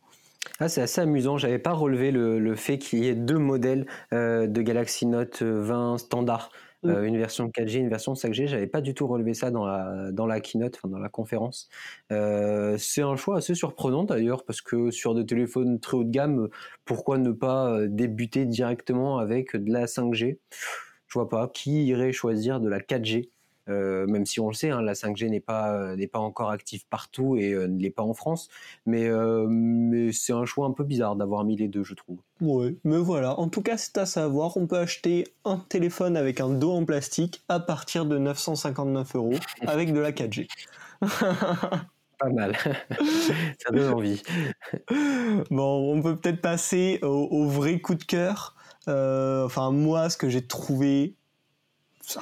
Ah, 0.59 0.67
c'est 0.67 0.81
assez 0.81 1.01
amusant. 1.01 1.37
J'avais 1.37 1.59
pas 1.59 1.73
relevé 1.73 2.09
le, 2.11 2.55
fait 2.55 2.79
qu'il 2.79 3.03
y 3.03 3.07
ait 3.07 3.15
deux 3.15 3.37
modèles 3.37 3.85
de 4.11 4.61
Galaxy 4.61 5.05
Note 5.05 5.43
20 5.43 5.99
standard. 5.99 6.51
Une 6.83 7.17
version 7.17 7.47
4G, 7.49 7.77
une 7.77 7.89
version 7.89 8.13
5G. 8.13 8.47
J'avais 8.47 8.65
pas 8.65 8.81
du 8.81 8.95
tout 8.95 9.05
relevé 9.05 9.35
ça 9.35 9.51
dans 9.51 9.65
la 9.65 10.11
dans 10.11 10.25
la 10.25 10.39
keynote, 10.39 10.77
enfin 10.77 10.87
dans 10.89 10.97
la 10.97 11.09
conférence. 11.09 11.69
c'est 12.09 13.03
un 13.03 13.15
choix 13.17 13.37
assez 13.37 13.53
surprenant 13.53 14.03
d'ailleurs 14.03 14.43
parce 14.45 14.61
que 14.61 14.89
sur 14.89 15.13
des 15.13 15.25
téléphones 15.25 15.79
très 15.79 15.97
haut 15.97 16.03
de 16.03 16.09
gamme, 16.09 16.49
pourquoi 16.85 17.19
ne 17.19 17.31
pas 17.31 17.85
débuter 17.87 18.45
directement 18.45 19.19
avec 19.19 19.55
de 19.55 19.71
la 19.71 19.85
5G 19.85 20.37
je 21.11 21.19
vois 21.19 21.29
pas 21.29 21.47
qui 21.47 21.85
irait 21.85 22.13
choisir 22.13 22.59
de 22.59 22.69
la 22.69 22.79
4G 22.79 23.29
même 23.67 24.25
si 24.25 24.41
on 24.41 24.49
le 24.49 24.53
sait, 24.53 24.69
hein, 24.69 24.81
la 24.81 24.93
5G 24.93 25.29
n'est 25.29 25.39
pas 25.39 25.95
n'est 25.95 26.07
pas 26.07 26.19
encore 26.19 26.49
active 26.49 26.85
partout 26.89 27.37
et 27.37 27.53
ne 27.53 27.79
l'est 27.79 27.89
pas 27.89 28.03
en 28.03 28.13
France, 28.13 28.49
mais 28.85 29.09
mais 29.47 30.11
c'est 30.11 30.33
un 30.33 30.43
choix 30.43 30.65
un 30.65 30.71
peu 30.71 30.83
bizarre 30.83 31.15
d'avoir 31.15 31.45
mis 31.45 31.55
les 31.55 31.69
deux, 31.69 31.85
je 31.85 31.93
trouve. 31.93 32.17
Oui, 32.41 32.77
mais 32.83 32.97
voilà. 32.97 33.39
En 33.39 33.47
tout 33.47 33.61
cas, 33.61 33.77
c'est 33.77 33.97
à 33.97 34.05
savoir. 34.05 34.57
On 34.57 34.67
peut 34.67 34.77
acheter 34.77 35.25
un 35.45 35.57
téléphone 35.57 36.17
avec 36.17 36.41
un 36.41 36.49
dos 36.49 36.71
en 36.71 36.83
plastique 36.83 37.43
à 37.47 37.61
partir 37.61 38.05
de 38.05 38.17
959 38.17 39.15
euros 39.15 39.35
avec 39.65 39.93
de 39.93 39.99
la 39.99 40.11
4G. 40.11 40.47
Pas 42.21 42.29
mal. 42.29 42.55
Ça 43.59 43.71
donne 43.71 43.93
envie. 43.93 44.21
Bon, 45.49 45.93
on 45.95 46.01
peut 46.01 46.15
peut-être 46.15 46.41
passer 46.41 46.99
au, 47.01 47.47
vrai 47.47 47.79
coup 47.79 47.95
de 47.95 48.03
cœur. 48.03 48.55
Euh, 48.87 49.45
enfin, 49.45 49.71
moi, 49.71 50.09
ce 50.09 50.17
que 50.17 50.29
j'ai 50.29 50.45
trouvé. 50.45 51.15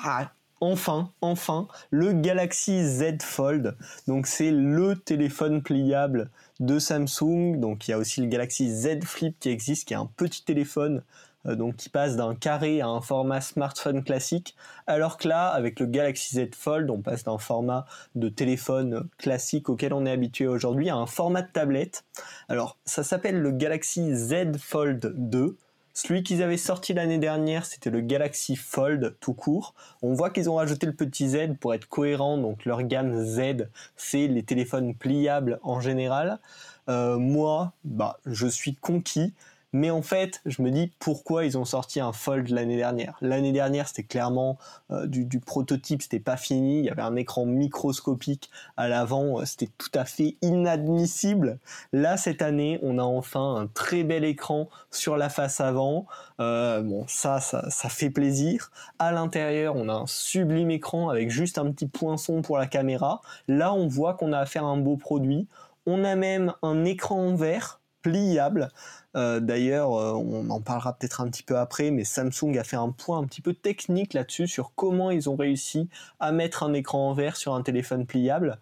Ah, 0.03 0.31
enfin, 0.59 1.11
enfin, 1.21 1.67
le 1.89 2.13
Galaxy 2.13 2.83
Z 2.85 3.21
Fold. 3.21 3.77
Donc, 4.07 4.27
c'est 4.27 4.51
le 4.51 4.95
téléphone 4.95 5.61
pliable 5.61 6.29
de 6.59 6.79
Samsung. 6.79 7.59
Donc, 7.59 7.87
il 7.87 7.91
y 7.91 7.93
a 7.93 7.97
aussi 7.97 8.21
le 8.21 8.27
Galaxy 8.27 8.69
Z 8.73 9.03
Flip 9.03 9.37
qui 9.39 9.49
existe, 9.49 9.87
qui 9.87 9.93
est 9.93 9.97
un 9.97 10.09
petit 10.17 10.43
téléphone 10.43 11.03
euh, 11.45 11.71
qui 11.77 11.87
passe 11.87 12.17
d'un 12.17 12.35
carré 12.35 12.81
à 12.81 12.87
un 12.87 12.99
format 12.99 13.39
smartphone 13.39 14.03
classique, 14.03 14.57
alors 14.87 15.17
que 15.17 15.29
là, 15.29 15.47
avec 15.47 15.79
le 15.79 15.85
Galaxy 15.85 16.35
Z 16.35 16.53
Fold, 16.53 16.89
on 16.89 17.01
passe 17.01 17.23
d'un 17.23 17.37
format 17.37 17.85
de 18.15 18.27
téléphone 18.27 19.07
classique 19.17 19.69
auquel 19.69 19.93
on 19.93 20.05
est 20.05 20.11
habitué 20.11 20.47
aujourd'hui 20.47 20.89
à 20.89 20.95
un 20.95 21.05
format 21.05 21.41
de 21.41 21.49
tablette. 21.49 22.03
Alors, 22.49 22.77
ça 22.83 23.03
s'appelle 23.03 23.39
le 23.39 23.51
Galaxy 23.51 24.13
Z 24.13 24.57
Fold 24.57 25.13
2. 25.15 25.57
Celui 26.01 26.23
qu'ils 26.23 26.41
avaient 26.41 26.55
sorti 26.55 26.93
l'année 26.93 27.17
dernière, 27.17 27.65
c'était 27.65 27.89
le 27.89 27.99
Galaxy 27.99 28.55
Fold 28.55 29.17
tout 29.19 29.33
court. 29.33 29.73
On 30.01 30.13
voit 30.13 30.29
qu'ils 30.29 30.49
ont 30.49 30.55
rajouté 30.55 30.85
le 30.85 30.93
petit 30.93 31.27
Z 31.27 31.57
pour 31.59 31.73
être 31.73 31.89
cohérent, 31.89 32.37
donc 32.37 32.63
leur 32.63 32.83
gamme 32.83 33.25
Z, 33.25 33.67
c'est 33.97 34.27
les 34.27 34.43
téléphones 34.43 34.95
pliables 34.95 35.59
en 35.61 35.81
général. 35.81 36.39
Euh, 36.87 37.17
moi, 37.17 37.73
bah, 37.83 38.17
je 38.25 38.47
suis 38.47 38.75
conquis. 38.75 39.33
Mais 39.71 39.91
en 39.91 40.01
fait, 40.01 40.41
je 40.45 40.61
me 40.63 40.71
dis 40.71 40.91
pourquoi 40.97 41.45
ils 41.45 41.57
ont 41.57 41.65
sorti 41.65 41.99
un 41.99 42.11
Fold 42.11 42.49
l'année 42.49 42.77
dernière. 42.77 43.17
L'année 43.21 43.51
dernière, 43.51 43.87
c'était 43.87 44.03
clairement 44.03 44.57
euh, 44.89 45.05
du, 45.05 45.39
prototype, 45.39 46.01
c'était 46.01 46.19
pas 46.19 46.37
fini. 46.37 46.79
Il 46.79 46.85
y 46.85 46.89
avait 46.89 47.03
un 47.03 47.15
écran 47.15 47.45
microscopique 47.45 48.49
à 48.77 48.87
l'avant, 48.87 49.39
euh, 49.39 49.45
c'était 49.45 49.69
tout 49.77 49.91
à 49.93 50.05
fait 50.05 50.37
inadmissible. 50.41 51.59
Là, 51.93 52.17
cette 52.17 52.41
année, 52.41 52.79
on 52.81 52.97
a 52.97 53.03
enfin 53.03 53.57
un 53.57 53.67
très 53.67 54.03
bel 54.03 54.23
écran 54.23 54.69
sur 54.89 55.17
la 55.17 55.29
face 55.29 55.61
avant. 55.61 56.07
Euh, 56.39 56.81
bon, 56.81 57.05
ça, 57.07 57.39
ça, 57.39 57.69
ça 57.69 57.89
fait 57.89 58.09
plaisir. 58.09 58.71
À 58.97 59.11
l'intérieur, 59.11 59.75
on 59.75 59.87
a 59.87 59.93
un 59.93 60.07
sublime 60.07 60.71
écran 60.71 61.09
avec 61.09 61.29
juste 61.29 61.59
un 61.59 61.71
petit 61.71 61.87
poinçon 61.87 62.41
pour 62.41 62.57
la 62.57 62.65
caméra. 62.65 63.21
Là, 63.47 63.71
on 63.73 63.87
voit 63.87 64.15
qu'on 64.15 64.33
a 64.33 64.39
affaire 64.39 64.65
à 64.65 64.69
un 64.69 64.77
beau 64.77 64.97
produit. 64.97 65.47
On 65.85 66.03
a 66.03 66.15
même 66.15 66.53
un 66.63 66.85
écran 66.85 67.19
en 67.19 67.35
verre 67.35 67.79
pliable. 68.01 68.69
Euh, 69.15 69.39
d'ailleurs, 69.39 69.93
euh, 69.93 70.13
on 70.13 70.49
en 70.49 70.61
parlera 70.61 70.93
peut-être 70.93 71.21
un 71.21 71.29
petit 71.29 71.43
peu 71.43 71.57
après, 71.57 71.91
mais 71.91 72.03
Samsung 72.03 72.57
a 72.57 72.63
fait 72.63 72.75
un 72.75 72.91
point 72.91 73.17
un 73.19 73.25
petit 73.25 73.41
peu 73.41 73.53
technique 73.53 74.13
là-dessus 74.13 74.47
sur 74.47 74.73
comment 74.75 75.11
ils 75.11 75.29
ont 75.29 75.35
réussi 75.35 75.89
à 76.19 76.31
mettre 76.31 76.63
un 76.63 76.73
écran 76.73 77.09
en 77.09 77.13
verre 77.13 77.35
sur 77.35 77.55
un 77.55 77.61
téléphone 77.63 78.05
pliable. 78.05 78.59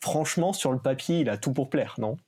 Franchement, 0.00 0.52
sur 0.52 0.72
le 0.72 0.78
papier, 0.78 1.20
il 1.20 1.30
a 1.30 1.38
tout 1.38 1.52
pour 1.52 1.70
plaire, 1.70 1.94
non? 1.98 2.18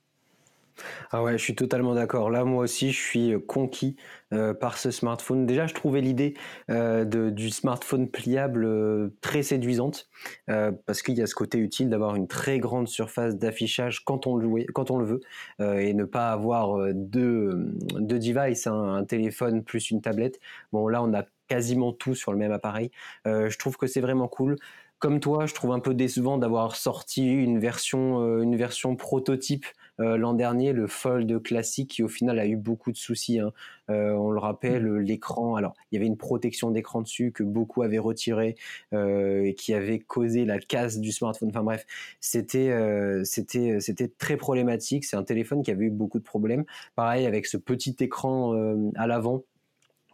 Ah 1.11 1.23
ouais, 1.23 1.37
je 1.37 1.43
suis 1.43 1.55
totalement 1.55 1.95
d'accord. 1.95 2.29
Là, 2.29 2.43
moi 2.45 2.63
aussi, 2.63 2.91
je 2.91 2.99
suis 2.99 3.33
euh, 3.33 3.39
conquis 3.39 3.95
euh, 4.33 4.53
par 4.53 4.77
ce 4.77 4.91
smartphone. 4.91 5.45
Déjà, 5.45 5.67
je 5.67 5.73
trouvais 5.73 6.01
l'idée 6.01 6.35
euh, 6.69 7.05
du 7.05 7.49
smartphone 7.49 8.09
pliable 8.09 9.11
très 9.21 9.43
séduisante 9.43 10.09
parce 10.47 11.01
qu'il 11.01 11.15
y 11.15 11.21
a 11.21 11.27
ce 11.27 11.35
côté 11.35 11.57
utile 11.57 11.89
d'avoir 11.89 12.15
une 12.15 12.27
très 12.27 12.59
grande 12.59 12.87
surface 12.87 13.35
d'affichage 13.35 14.03
quand 14.03 14.27
on 14.27 14.35
le 14.35 14.65
quand 14.73 14.91
on 14.91 14.97
le 14.97 15.05
veut 15.05 15.21
et 15.59 15.93
ne 15.93 16.03
pas 16.03 16.31
avoir 16.31 16.93
deux, 16.93 17.73
deux 17.99 18.19
devices, 18.19 18.67
hein, 18.67 18.95
un 18.95 19.03
téléphone 19.03 19.63
plus 19.63 19.91
une 19.91 20.01
tablette. 20.01 20.39
Bon, 20.71 20.87
là, 20.87 21.01
on 21.03 21.13
a 21.13 21.23
quasiment 21.47 21.91
tout 21.91 22.15
sur 22.15 22.31
le 22.31 22.37
même 22.37 22.51
appareil. 22.51 22.91
je 23.25 23.57
trouve 23.57 23.77
que 23.77 23.87
c'est 23.87 24.01
vraiment 24.01 24.27
cool 24.27 24.57
comme 24.99 25.19
toi, 25.19 25.47
je 25.47 25.55
trouve 25.55 25.71
un 25.71 25.79
peu 25.79 25.95
décevant 25.95 26.37
d'avoir 26.37 26.75
sorti 26.75 27.25
une 27.25 27.57
version, 27.57 28.39
une 28.41 28.55
version 28.55 28.95
prototype 28.95 29.65
euh, 30.01 30.17
l'an 30.17 30.33
dernier, 30.33 30.73
le 30.73 30.87
Fold 30.87 31.41
classique 31.43 31.91
qui 31.91 32.03
au 32.03 32.07
final 32.07 32.39
a 32.39 32.47
eu 32.47 32.55
beaucoup 32.55 32.91
de 32.91 32.97
soucis. 32.97 33.39
Hein. 33.39 33.51
Euh, 33.89 34.11
on 34.13 34.31
le 34.31 34.39
rappelle, 34.39 34.85
mm. 34.85 34.99
l'écran, 34.99 35.55
alors 35.55 35.73
il 35.91 35.95
y 35.95 35.97
avait 35.97 36.07
une 36.07 36.17
protection 36.17 36.71
d'écran 36.71 37.01
dessus 37.01 37.31
que 37.31 37.43
beaucoup 37.43 37.83
avaient 37.83 37.99
retiré 37.99 38.55
euh, 38.93 39.43
et 39.43 39.53
qui 39.53 39.73
avait 39.73 39.99
causé 39.99 40.45
la 40.45 40.59
casse 40.59 40.99
du 40.99 41.11
smartphone. 41.11 41.49
Enfin 41.49 41.63
bref, 41.63 41.85
c'était 42.19 42.71
c'était 43.23 43.79
c'était 43.79 44.07
très 44.07 44.37
problématique. 44.37 45.05
C'est 45.05 45.17
un 45.17 45.23
téléphone 45.23 45.61
qui 45.63 45.71
avait 45.71 45.85
eu 45.85 45.89
beaucoup 45.91 46.19
de 46.19 46.23
problèmes. 46.23 46.65
Pareil 46.95 47.25
avec 47.25 47.45
ce 47.45 47.57
petit 47.57 47.95
écran 47.99 48.53
à 48.95 49.07
l'avant 49.07 49.43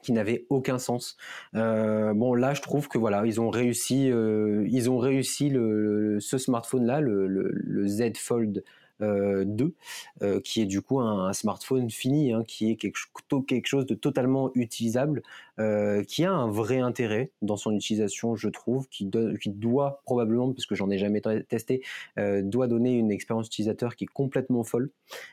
qui 0.04 0.12
n'avait 0.12 0.46
aucun 0.50 0.80
sens. 0.80 1.18
bon, 1.54 2.34
là, 2.34 2.54
je 2.54 2.62
trouve 2.62 2.88
que 2.88 2.98
voilà, 2.98 3.26
ils 3.26 3.42
ont 3.42 3.50
réussi, 3.50 4.08
ils 4.08 4.90
ont 4.90 4.98
réussi 4.98 5.50
le, 5.50 6.20
ce 6.20 6.38
smartphone-là, 6.38 7.02
le, 7.02 7.28
le, 7.28 7.88
Z 7.88 8.18
Fold 8.18 8.64
2, 9.00 9.06
euh, 9.06 9.72
euh, 10.22 10.40
qui 10.42 10.62
est 10.62 10.66
du 10.66 10.82
coup 10.82 11.00
un, 11.00 11.34
smartphone 11.34 11.90
fini, 11.90 12.34
hein, 12.34 12.44
qui 12.48 12.72
est 12.72 12.76
quelque, 12.76 12.98
chose 13.66 13.86
de 13.86 13.96
totalement 13.96 14.52
utilisable, 14.56 15.22
euh, 15.60 16.04
qui 16.04 16.24
a 16.24 16.32
un 16.32 16.50
vrai 16.50 16.80
intérêt 16.80 17.32
dans 17.42 17.58
son 17.58 17.76
utilisation, 17.76 18.36
je 18.36 18.50
trouve, 18.50 18.88
qui, 18.90 19.06
doit 19.06 20.02
probablement, 20.06 20.52
parce 20.52 20.66
que 20.66 20.76
j'en 20.76 20.90
ai 20.90 20.98
jamais 20.98 21.22
testé, 21.48 21.82
doit 22.18 22.68
donner 22.68 22.94
une 22.94 23.12
expérience 23.12 23.48
utilisateur 23.48 23.96
qui 23.96 24.06
est 24.06 24.08
complètement 24.14 24.64
folle. 24.64 24.90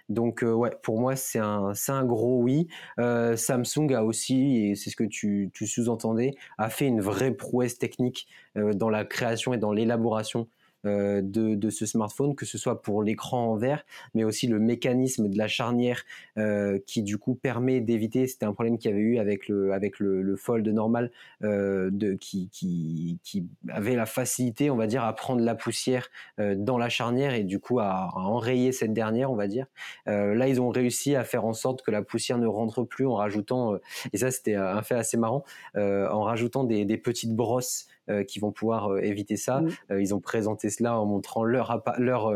Donc 0.08 0.42
ouais, 0.42 0.70
pour 0.82 1.00
moi 1.00 1.16
c'est 1.16 1.38
un, 1.38 1.72
un 1.88 2.04
gros 2.04 2.40
oui. 2.40 2.68
Samsung 2.98 3.92
a 3.94 4.04
aussi, 4.04 4.56
et 4.58 4.74
c'est 4.74 4.90
ce 4.90 4.96
que 4.96 5.04
tu, 5.04 5.50
tu 5.52 5.66
sous-entendais, 5.66 6.34
a 6.58 6.70
fait 6.70 6.86
une 6.86 7.00
vraie 7.00 7.32
prouesse 7.32 7.78
technique 7.78 8.28
dans 8.54 8.90
la 8.90 9.04
création 9.04 9.54
et 9.54 9.58
dans 9.58 9.72
l'élaboration 9.72 10.48
euh, 10.86 11.20
de, 11.22 11.70
ce 11.70 11.86
smartphone, 11.86 12.34
que 12.34 12.44
ce 12.44 12.58
soit 12.58 12.82
pour 12.82 13.02
l'écran 13.02 13.52
en 13.52 13.56
verre, 13.56 13.84
mais 14.14 14.22
aussi 14.22 14.46
le 14.46 14.58
mécanisme 14.58 15.28
de 15.28 15.38
la 15.38 15.48
charnière 15.48 16.04
euh, 16.36 16.78
qui 16.86 17.02
du 17.02 17.16
coup 17.16 17.34
permet 17.34 17.80
d'éviter, 17.80 18.26
c'était 18.26 18.44
un 18.44 18.52
problème 18.52 18.78
qu'il 18.78 18.90
y 18.90 18.94
avait 18.94 19.02
eu 19.02 19.18
avec 19.18 19.48
le, 19.48 19.72
avec 19.72 19.98
le, 19.98 20.36
fold 20.36 20.66
normal, 20.68 21.10
euh, 21.42 21.90
qui, 22.20 22.50
qui, 22.52 23.46
avait 23.68 23.96
la 23.96 24.06
facilité, 24.06 24.70
on 24.70 24.76
va 24.76 24.86
dire, 24.86 25.04
à 25.04 25.12
prendre 25.14 25.42
la 25.42 25.54
poussière 25.54 26.08
dans 26.38 26.76
la 26.76 26.88
charnière 26.88 27.34
et 27.34 27.44
du 27.44 27.58
coup 27.58 27.80
à, 27.80 28.10
enrayer 28.14 28.72
cette 28.72 28.92
dernière, 28.92 29.30
on 29.30 29.36
va 29.36 29.48
dire. 29.48 29.66
là, 30.06 30.48
ils 30.48 30.60
ont 30.60 30.70
réussi 30.70 31.14
à 31.16 31.24
faire 31.24 31.44
en 31.44 31.52
sorte 31.52 31.82
que 31.82 31.90
la 31.90 32.02
poussière 32.02 32.38
ne 32.38 32.46
rentre 32.46 32.82
plus 32.82 33.06
en 33.06 33.14
rajoutant, 33.14 33.76
et 34.12 34.18
ça 34.18 34.30
c'était 34.30 34.54
un 34.54 34.82
fait 34.82 34.96
assez 34.96 35.16
marrant, 35.16 35.44
en 35.76 36.22
rajoutant 36.22 36.64
des, 36.64 36.84
des 36.84 36.98
petites 36.98 37.34
brosses 37.34 37.86
qui 38.26 38.38
vont 38.38 38.52
pouvoir 38.52 38.92
euh, 38.92 39.00
éviter 39.00 39.36
ça. 39.36 39.60
Mm. 39.60 39.68
Euh, 39.90 40.02
ils 40.02 40.14
ont 40.14 40.20
présenté 40.20 40.70
cela 40.70 40.98
en 40.98 41.06
montrant 41.06 41.44
leur 41.44 41.82
leur 41.98 42.32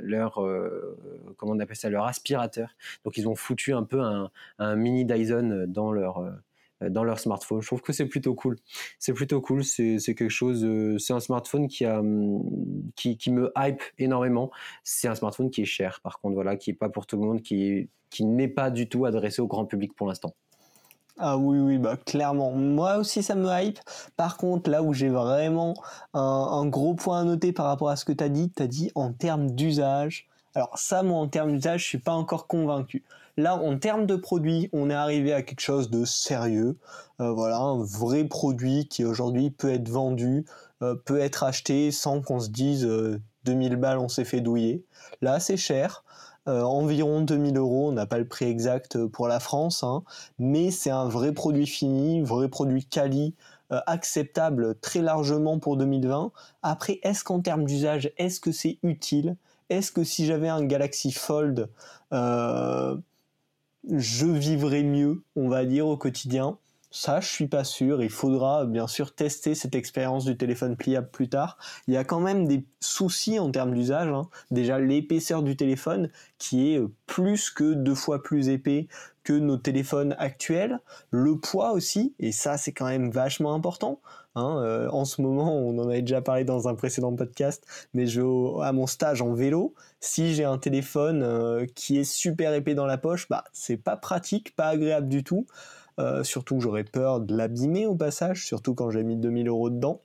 leur 0.00 0.34
comment 1.36 1.52
on 1.52 1.58
appelle 1.60 1.76
ça 1.76 1.90
leur 1.90 2.06
aspirateur. 2.06 2.70
Donc 3.04 3.16
ils 3.16 3.28
ont 3.28 3.34
foutu 3.34 3.72
un 3.72 3.82
peu 3.82 4.00
un, 4.00 4.30
un 4.58 4.76
mini 4.76 5.04
Dyson 5.04 5.66
dans 5.68 5.92
leur 5.92 6.24
dans 6.82 7.04
leur 7.04 7.18
smartphone. 7.18 7.62
Je 7.62 7.66
trouve 7.66 7.80
que 7.80 7.94
c'est 7.94 8.04
plutôt 8.06 8.34
cool. 8.34 8.56
C'est 8.98 9.14
plutôt 9.14 9.40
cool. 9.40 9.64
C'est 9.64 9.98
quelque 9.98 10.28
chose. 10.28 10.66
c'est 10.98 11.14
un 11.14 11.20
smartphone 11.20 11.68
qui 11.68 11.84
a 11.84 12.02
qui, 12.96 13.16
qui 13.16 13.30
me 13.30 13.50
hype 13.56 13.82
énormément. 13.98 14.50
C'est 14.84 15.08
un 15.08 15.14
smartphone 15.14 15.50
qui 15.50 15.62
est 15.62 15.66
cher. 15.66 16.00
Par 16.02 16.20
contre, 16.20 16.34
voilà, 16.34 16.56
qui 16.56 16.70
est 16.70 16.74
pas 16.74 16.90
pour 16.90 17.06
tout 17.06 17.16
le 17.16 17.22
monde, 17.22 17.42
qui 17.42 17.88
qui 18.10 18.24
n'est 18.24 18.48
pas 18.48 18.70
du 18.70 18.88
tout 18.88 19.04
adressé 19.04 19.42
au 19.42 19.46
grand 19.46 19.66
public 19.66 19.94
pour 19.94 20.06
l'instant. 20.06 20.34
Ah 21.18 21.38
oui, 21.38 21.58
oui, 21.58 21.78
bah 21.78 21.96
clairement. 21.96 22.52
Moi 22.52 22.98
aussi, 22.98 23.22
ça 23.22 23.34
me 23.34 23.48
hype. 23.48 23.78
Par 24.16 24.36
contre, 24.36 24.68
là 24.68 24.82
où 24.82 24.92
j'ai 24.92 25.08
vraiment 25.08 25.74
un, 26.12 26.66
gros 26.66 26.94
point 26.94 27.20
à 27.20 27.24
noter 27.24 27.52
par 27.52 27.66
rapport 27.66 27.88
à 27.88 27.96
ce 27.96 28.04
que 28.04 28.12
tu 28.12 28.22
as 28.22 28.28
dit, 28.28 28.50
tu 28.54 28.62
as 28.62 28.66
dit 28.66 28.90
en 28.94 29.12
termes 29.12 29.50
d'usage. 29.50 30.28
Alors 30.54 30.76
ça, 30.78 31.02
moi, 31.02 31.18
en 31.18 31.28
termes 31.28 31.52
d'usage, 31.52 31.82
je 31.82 31.86
suis 31.86 31.98
pas 31.98 32.12
encore 32.12 32.46
convaincu. 32.46 33.02
Là, 33.38 33.56
en 33.56 33.78
termes 33.78 34.06
de 34.06 34.16
produit, 34.16 34.68
on 34.72 34.90
est 34.90 34.94
arrivé 34.94 35.32
à 35.32 35.42
quelque 35.42 35.60
chose 35.60 35.90
de 35.90 36.04
sérieux. 36.04 36.76
Euh, 37.20 37.32
voilà, 37.32 37.58
un 37.58 37.82
vrai 37.82 38.24
produit 38.24 38.86
qui 38.88 39.04
aujourd'hui 39.04 39.50
peut 39.50 39.72
être 39.72 39.88
vendu, 39.88 40.44
euh, 40.82 40.94
peut 40.94 41.20
être 41.20 41.44
acheté 41.44 41.90
sans 41.92 42.20
qu'on 42.20 42.40
se 42.40 42.48
dise 42.48 42.86
2000 43.44 43.72
euh, 43.72 43.76
balles, 43.76 43.98
on 43.98 44.08
s'est 44.08 44.24
fait 44.24 44.40
douiller. 44.40 44.84
Là, 45.22 45.40
c'est 45.40 45.56
cher. 45.56 46.04
Euh, 46.48 46.62
environ 46.62 47.22
2000 47.22 47.56
euros. 47.56 47.88
On 47.88 47.92
n'a 47.92 48.06
pas 48.06 48.18
le 48.18 48.28
prix 48.28 48.46
exact 48.46 48.96
euh, 48.96 49.08
pour 49.08 49.26
la 49.26 49.40
France, 49.40 49.82
hein. 49.82 50.04
mais 50.38 50.70
c'est 50.70 50.90
un 50.90 51.08
vrai 51.08 51.32
produit 51.32 51.66
fini, 51.66 52.22
vrai 52.22 52.48
produit 52.48 52.84
quali, 52.84 53.34
euh, 53.72 53.80
acceptable 53.86 54.78
très 54.78 55.02
largement 55.02 55.58
pour 55.58 55.76
2020. 55.76 56.30
Après, 56.62 57.00
est-ce 57.02 57.24
qu'en 57.24 57.40
termes 57.40 57.64
d'usage, 57.64 58.12
est-ce 58.16 58.38
que 58.38 58.52
c'est 58.52 58.78
utile? 58.84 59.36
Est-ce 59.70 59.90
que 59.90 60.04
si 60.04 60.24
j'avais 60.24 60.48
un 60.48 60.64
Galaxy 60.64 61.10
Fold, 61.10 61.68
je 62.12 62.96
vivrais 64.26 64.84
mieux, 64.84 65.24
on 65.34 65.48
va 65.48 65.64
dire, 65.64 65.88
au 65.88 65.96
quotidien? 65.96 66.58
Ça, 66.90 67.20
je 67.20 67.28
suis 67.28 67.48
pas 67.48 67.64
sûr. 67.64 68.02
Il 68.02 68.10
faudra 68.10 68.64
bien 68.64 68.86
sûr 68.86 69.14
tester 69.14 69.54
cette 69.54 69.74
expérience 69.74 70.24
du 70.24 70.36
téléphone 70.36 70.76
pliable 70.76 71.08
plus 71.10 71.28
tard. 71.28 71.58
Il 71.88 71.94
y 71.94 71.96
a 71.96 72.04
quand 72.04 72.20
même 72.20 72.46
des 72.46 72.64
soucis 72.80 73.38
en 73.38 73.50
termes 73.50 73.74
d'usage. 73.74 74.08
Hein. 74.08 74.28
Déjà, 74.50 74.78
l'épaisseur 74.78 75.42
du 75.42 75.56
téléphone, 75.56 76.10
qui 76.38 76.72
est 76.72 76.80
plus 77.06 77.50
que 77.50 77.74
deux 77.74 77.94
fois 77.94 78.22
plus 78.22 78.48
épais 78.48 78.88
que 79.24 79.32
nos 79.32 79.56
téléphones 79.56 80.14
actuels. 80.18 80.80
Le 81.10 81.38
poids 81.38 81.72
aussi, 81.72 82.14
et 82.20 82.32
ça, 82.32 82.56
c'est 82.56 82.72
quand 82.72 82.86
même 82.86 83.10
vachement 83.10 83.54
important. 83.54 84.00
Hein. 84.36 84.58
Euh, 84.62 84.88
en 84.90 85.04
ce 85.04 85.20
moment, 85.20 85.52
on 85.56 85.76
en 85.78 85.88
avait 85.88 86.02
déjà 86.02 86.20
parlé 86.20 86.44
dans 86.44 86.68
un 86.68 86.74
précédent 86.74 87.14
podcast, 87.16 87.66
mais 87.94 88.06
je, 88.06 88.20
à 88.62 88.72
mon 88.72 88.86
stage 88.86 89.22
en 89.22 89.32
vélo, 89.32 89.74
si 89.98 90.34
j'ai 90.34 90.44
un 90.44 90.58
téléphone 90.58 91.22
euh, 91.22 91.66
qui 91.74 91.98
est 91.98 92.04
super 92.04 92.54
épais 92.54 92.74
dans 92.74 92.86
la 92.86 92.98
poche, 92.98 93.28
bah 93.28 93.44
c'est 93.52 93.78
pas 93.78 93.96
pratique, 93.96 94.54
pas 94.54 94.68
agréable 94.68 95.08
du 95.08 95.24
tout. 95.24 95.46
Euh, 95.98 96.22
surtout 96.22 96.60
j'aurais 96.60 96.84
peur 96.84 97.20
de 97.20 97.34
l'abîmer 97.34 97.86
au 97.86 97.94
passage, 97.94 98.44
surtout 98.44 98.74
quand 98.74 98.90
j'ai 98.90 99.02
mis 99.02 99.16
2000 99.16 99.48
euros 99.48 99.70
dedans. 99.70 100.02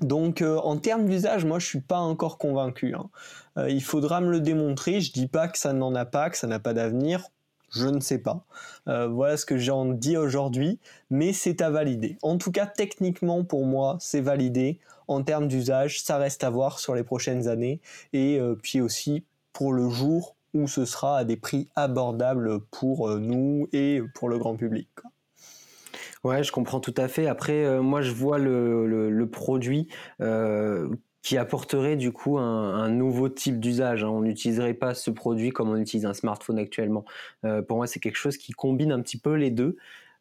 Donc 0.00 0.42
euh, 0.42 0.56
en 0.58 0.76
termes 0.76 1.06
d'usage, 1.06 1.44
moi 1.44 1.58
je 1.58 1.66
suis 1.66 1.80
pas 1.80 1.98
encore 1.98 2.38
convaincu. 2.38 2.94
Hein. 2.94 3.08
Euh, 3.56 3.70
il 3.70 3.82
faudra 3.82 4.20
me 4.20 4.30
le 4.30 4.40
démontrer. 4.40 5.00
Je 5.00 5.12
dis 5.12 5.26
pas 5.26 5.48
que 5.48 5.58
ça 5.58 5.72
n'en 5.72 5.94
a 5.94 6.04
pas, 6.04 6.30
que 6.30 6.36
ça 6.36 6.46
n'a 6.46 6.60
pas 6.60 6.74
d'avenir. 6.74 7.24
Je 7.70 7.86
ne 7.86 8.00
sais 8.00 8.18
pas. 8.18 8.46
voilà 8.86 9.36
ce 9.36 9.44
que 9.44 9.58
j'en 9.58 9.84
dis 9.84 10.16
aujourd'hui, 10.16 10.78
mais 11.10 11.34
c'est 11.34 11.60
à 11.60 11.68
valider. 11.68 12.16
En 12.22 12.38
tout 12.38 12.50
cas, 12.50 12.64
techniquement 12.64 13.44
pour 13.44 13.66
moi, 13.66 13.98
c'est 14.00 14.22
validé. 14.22 14.78
En 15.06 15.22
termes 15.22 15.48
d'usage, 15.48 16.00
ça 16.00 16.16
reste 16.16 16.44
à 16.44 16.50
voir 16.50 16.78
sur 16.78 16.94
les 16.94 17.02
prochaines 17.02 17.46
années. 17.46 17.82
Et 18.14 18.40
puis 18.62 18.80
aussi 18.80 19.22
pour 19.52 19.74
le 19.74 19.90
jour 19.90 20.34
où 20.54 20.66
ce 20.66 20.84
sera 20.84 21.18
à 21.18 21.24
des 21.24 21.36
prix 21.36 21.68
abordables 21.76 22.60
pour 22.70 23.08
euh, 23.08 23.18
nous 23.18 23.68
et 23.72 24.00
pour 24.14 24.28
le 24.28 24.38
grand 24.38 24.56
public. 24.56 24.88
Ouais, 26.24 26.42
je 26.42 26.50
comprends 26.52 26.80
tout 26.80 26.94
à 26.96 27.08
fait. 27.08 27.26
Après, 27.26 27.64
euh, 27.64 27.80
moi, 27.80 28.02
je 28.02 28.12
vois 28.12 28.38
le, 28.38 29.28
produit 29.30 29.88
euh, 30.20 30.88
qui 31.22 31.36
apporterait 31.36 31.96
du 31.96 32.12
coup 32.12 32.38
un, 32.38 32.88
nouveau 32.88 33.28
type 33.28 33.60
d'usage. 33.60 34.02
Hein. 34.02 34.08
On 34.08 34.22
n'utiliserait 34.22 34.74
pas 34.74 34.94
ce 34.94 35.10
produit 35.10 35.50
comme 35.50 35.70
on 35.70 35.76
utilise 35.76 36.06
un 36.06 36.14
smartphone 36.14 36.58
actuellement. 36.58 37.04
pour 37.66 37.76
moi, 37.76 37.86
c'est 37.86 38.00
quelque 38.00 38.16
chose 38.16 38.36
qui 38.36 38.52
combine 38.52 38.92
un 38.92 39.00
petit 39.00 39.18
peu 39.18 39.34
les 39.34 39.50
deux. 39.50 39.76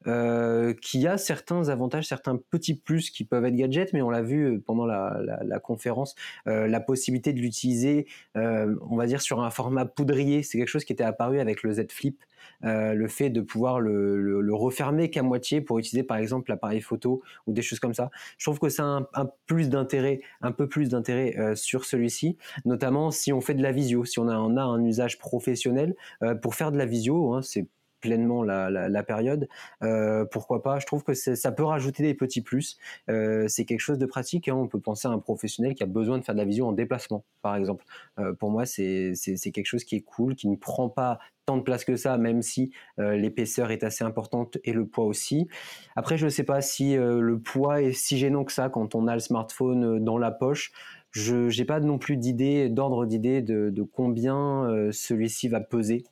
Euh, 0.05 0.73
qui 0.79 1.07
a 1.07 1.17
certains 1.17 1.69
avantages, 1.69 2.07
certains 2.07 2.37
petits 2.37 2.75
plus 2.75 3.09
qui 3.09 3.25
peuvent 3.25 3.43
être 3.45 3.55
gadgets, 3.55 3.93
mais 3.93 4.01
on 4.03 4.11
l'a 4.11 4.21
vu 4.21 4.43
euh, 4.43 4.63
pendant 4.63 4.85
la, 4.85 5.59
conférence, 5.61 6.15
euh, 6.47 6.67
la 6.67 6.79
possibilité 6.79 7.33
de 7.33 7.39
l'utiliser, 7.39 8.05
on 8.35 8.95
va 8.95 9.07
dire 9.07 9.21
sur 9.21 9.41
un 9.41 9.49
format 9.49 9.85
poudrier, 9.85 10.43
c'est 10.43 10.59
quelque 10.59 10.67
chose 10.67 10.85
qui 10.85 10.93
était 10.93 11.03
apparu 11.03 11.39
avec 11.39 11.63
le 11.63 11.73
Z 11.73 11.87
Flip. 11.89 12.23
le 12.61 13.07
fait 13.07 13.29
de 13.29 13.41
pouvoir 13.41 13.79
le, 13.79 14.53
refermer 14.53 15.09
qu'à 15.09 15.23
moitié 15.23 15.61
pour 15.61 15.79
utiliser 15.79 16.03
par 16.03 16.17
exemple 16.17 16.49
l'appareil 16.49 16.81
photo 16.81 17.21
ou 17.47 17.53
des 17.53 17.61
choses 17.61 17.79
comme 17.79 17.93
ça. 17.93 18.11
Je 18.37 18.45
trouve 18.45 18.59
que 18.59 18.69
c'est 18.69 18.81
un, 18.81 19.07
plus 19.45 19.69
d'intérêt, 19.69 20.21
un 20.41 20.51
peu 20.51 20.67
plus 20.69 20.89
d'intérêt 20.89 21.55
sur 21.55 21.85
celui-ci, 21.85 22.37
notamment 22.65 23.11
si 23.11 23.33
on 23.33 23.41
fait 23.41 23.55
de 23.55 23.63
la 23.63 23.71
visio, 23.71 24.05
si 24.05 24.19
on 24.19 24.27
a, 24.27 24.35
a 24.35 24.63
un 24.63 24.83
usage 24.83 25.17
professionnel 25.17 25.95
pour 26.41 26.55
faire 26.55 26.71
de 26.71 26.77
la 26.77 26.85
visio, 26.85 27.33
hein, 27.33 27.41
c'est 27.41 27.67
pleinement 27.99 28.43
la, 28.43 29.03
période, 29.03 29.47
euh, 29.83 30.25
pourquoi 30.25 30.61
pas? 30.61 30.79
Je 30.79 30.85
trouve 30.85 31.03
que 31.03 31.13
ça 31.13 31.51
peut 31.51 31.63
rajouter 31.63 32.03
des 32.03 32.13
petits 32.13 32.41
plus. 32.41 32.77
Euh, 33.09 33.47
c'est 33.47 33.65
quelque 33.65 33.79
chose 33.79 33.97
de 33.97 34.05
pratique. 34.05 34.47
Hein. 34.47 34.55
On 34.55 34.67
peut 34.67 34.79
penser 34.79 35.07
à 35.07 35.11
un 35.11 35.19
professionnel 35.19 35.75
qui 35.75 35.83
a 35.83 35.87
besoin 35.87 36.17
de 36.17 36.23
faire 36.23 36.35
de 36.35 36.39
la 36.39 36.45
vision 36.45 36.67
en 36.67 36.73
déplacement, 36.73 37.23
par 37.41 37.55
exemple. 37.55 37.85
Euh, 38.19 38.33
pour 38.33 38.51
moi, 38.51 38.65
c'est 38.65 39.13
quelque 39.53 39.65
chose 39.65 39.83
qui 39.83 39.95
est 39.95 40.01
cool, 40.01 40.35
qui 40.35 40.47
ne 40.47 40.55
prend 40.55 40.89
pas 40.89 41.19
tant 41.45 41.57
de 41.57 41.61
place 41.61 41.85
que 41.85 41.95
ça, 41.95 42.17
même 42.17 42.41
si 42.41 42.73
l'épaisseur 42.97 43.71
est 43.71 43.85
assez 43.85 44.03
importante 44.03 44.57
et 44.65 44.73
le 44.73 44.85
poids 44.85 45.05
aussi. 45.05 45.47
Après, 45.95 46.17
je 46.17 46.25
ne 46.25 46.29
sais 46.29 46.43
pas 46.43 46.59
si 46.59 46.95
le 46.95 47.39
poids 47.39 47.81
est 47.81 47.93
si 47.93 48.17
gênant 48.17 48.43
que 48.43 48.51
ça 48.51 48.67
quand 48.67 48.95
on 48.95 49.07
a 49.07 49.13
le 49.13 49.21
smartphone 49.21 50.03
dans 50.03 50.17
la 50.17 50.31
poche. 50.31 50.73
Je 51.11 51.57
n'ai 51.57 51.65
pas 51.65 51.79
non 51.79 51.99
plus 51.99 52.17
d'idée, 52.17 52.67
d'ordre 52.67 53.05
d'idée 53.05 53.41
de, 53.41 53.69
de, 53.69 53.81
combien 53.81 54.89
celui-ci 54.91 55.47
va 55.47 55.61
peser 55.61 56.03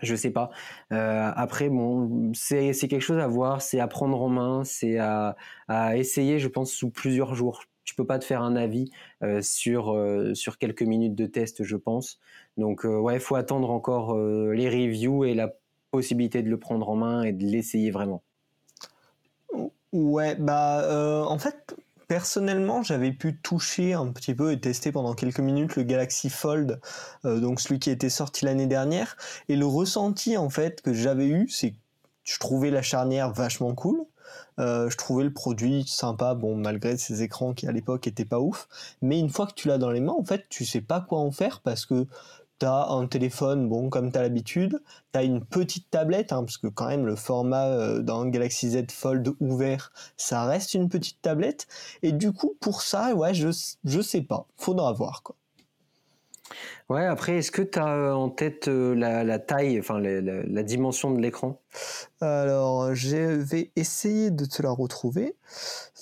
je 0.00 0.14
sais 0.14 0.30
pas. 0.30 0.50
Euh, 0.92 1.30
après, 1.34 1.68
bon, 1.68 2.32
c'est 2.34 2.72
quelque 2.72 3.00
chose 3.00 3.18
à 3.18 3.26
voir, 3.26 3.62
c'est 3.62 3.80
à 3.80 3.88
prendre 3.88 4.20
en 4.20 4.28
main, 4.28 4.64
c'est 4.64 4.98
à, 4.98 5.36
essayer, 5.96 6.38
je 6.38 6.48
pense, 6.48 6.72
sous 6.72 6.90
plusieurs 6.90 7.34
jours. 7.34 7.64
Tu 7.84 7.94
peux 7.94 8.06
pas 8.06 8.18
te 8.18 8.24
faire 8.24 8.42
un 8.42 8.56
avis 8.56 8.90
euh, 9.22 9.42
sur 9.42 9.94
euh, 9.94 10.34
sur 10.34 10.58
quelques 10.58 10.82
minutes 10.82 11.14
de 11.14 11.26
test, 11.26 11.62
je 11.62 11.76
pense. 11.76 12.18
Donc 12.56 12.84
ouais, 12.84 13.14
il 13.14 13.20
faut 13.20 13.36
attendre 13.36 13.70
encore 13.70 14.18
les 14.18 14.68
reviews 14.68 15.24
et 15.24 15.34
la 15.34 15.54
possibilité 15.90 16.42
de 16.42 16.48
le 16.48 16.58
prendre 16.58 16.88
en 16.88 16.96
main 16.96 17.22
et 17.22 17.32
de 17.32 17.44
l'essayer 17.44 17.90
vraiment. 17.90 18.22
Ouais, 19.92 20.34
bah 20.34 21.26
en 21.28 21.38
fait, 21.38 21.76
personnellement, 22.08 22.82
j'avais 22.82 23.12
pu 23.12 23.36
toucher 23.36 23.94
un 23.94 24.08
petit 24.08 24.34
peu 24.34 24.52
et 24.52 24.60
tester 24.60 24.92
pendant 24.92 25.14
quelques 25.14 25.40
minutes 25.40 25.76
le 25.76 25.82
Galaxy 25.82 26.30
Fold, 26.30 26.80
euh, 27.24 27.40
donc 27.40 27.60
celui 27.60 27.78
qui 27.78 27.90
était 27.90 28.10
sorti 28.10 28.44
l'année 28.44 28.66
dernière. 28.66 29.16
Et 29.48 29.56
le 29.56 29.66
ressenti 29.66 30.36
en 30.36 30.50
fait 30.50 30.82
que 30.82 30.92
j'avais 30.92 31.26
eu, 31.26 31.48
c'est 31.48 31.72
que 31.72 31.76
je 32.24 32.38
trouvais 32.38 32.70
la 32.70 32.82
charnière 32.82 33.32
vachement 33.32 33.74
cool. 33.74 34.04
Euh, 34.58 34.88
je 34.90 34.96
trouvais 34.96 35.24
le 35.24 35.32
produit 35.32 35.84
sympa, 35.86 36.34
bon 36.34 36.56
malgré 36.56 36.96
ces 36.96 37.22
écrans 37.22 37.52
qui 37.54 37.68
à 37.68 37.72
l'époque 37.72 38.06
étaient 38.06 38.24
pas 38.24 38.40
ouf, 38.40 38.68
mais 39.02 39.20
une 39.20 39.28
fois 39.28 39.46
que 39.46 39.54
tu 39.54 39.68
l'as 39.68 39.78
dans 39.78 39.90
les 39.90 40.00
mains, 40.00 40.16
en 40.18 40.24
fait, 40.24 40.46
tu 40.48 40.64
sais 40.64 40.80
pas 40.80 41.00
quoi 41.00 41.18
en 41.18 41.30
faire 41.30 41.60
parce 41.60 41.86
que 41.86 42.06
T'as 42.58 42.88
un 42.88 43.06
téléphone, 43.06 43.68
bon, 43.68 43.90
comme 43.90 44.10
t'as 44.10 44.22
l'habitude. 44.22 44.80
T'as 45.12 45.24
une 45.24 45.44
petite 45.44 45.90
tablette, 45.90 46.32
hein, 46.32 46.42
parce 46.42 46.56
que 46.56 46.68
quand 46.68 46.88
même 46.88 47.04
le 47.04 47.14
format 47.14 47.66
euh, 47.66 48.00
d'un 48.00 48.28
Galaxy 48.28 48.70
Z 48.70 48.90
Fold 48.90 49.34
ouvert, 49.40 49.92
ça 50.16 50.44
reste 50.44 50.72
une 50.72 50.88
petite 50.88 51.20
tablette. 51.20 51.66
Et 52.02 52.12
du 52.12 52.32
coup, 52.32 52.56
pour 52.60 52.80
ça, 52.80 53.14
ouais, 53.14 53.34
je, 53.34 53.48
je 53.84 54.00
sais 54.00 54.22
pas. 54.22 54.46
Faudra 54.56 54.92
voir, 54.92 55.22
quoi. 55.22 55.36
Ouais, 56.88 57.04
après, 57.04 57.38
est-ce 57.38 57.50
que 57.50 57.62
tu 57.62 57.78
as 57.78 57.88
euh, 57.88 58.12
en 58.12 58.30
tête 58.30 58.68
euh, 58.68 58.94
la, 58.94 59.38
taille, 59.38 59.78
enfin 59.78 59.98
la, 60.00 60.62
dimension 60.62 61.10
de 61.10 61.20
l'écran? 61.20 61.60
Alors, 62.22 62.94
je 62.94 63.16
vais 63.16 63.72
essayer 63.76 64.30
de 64.30 64.46
te 64.46 64.62
la 64.62 64.70
retrouver. 64.70 65.34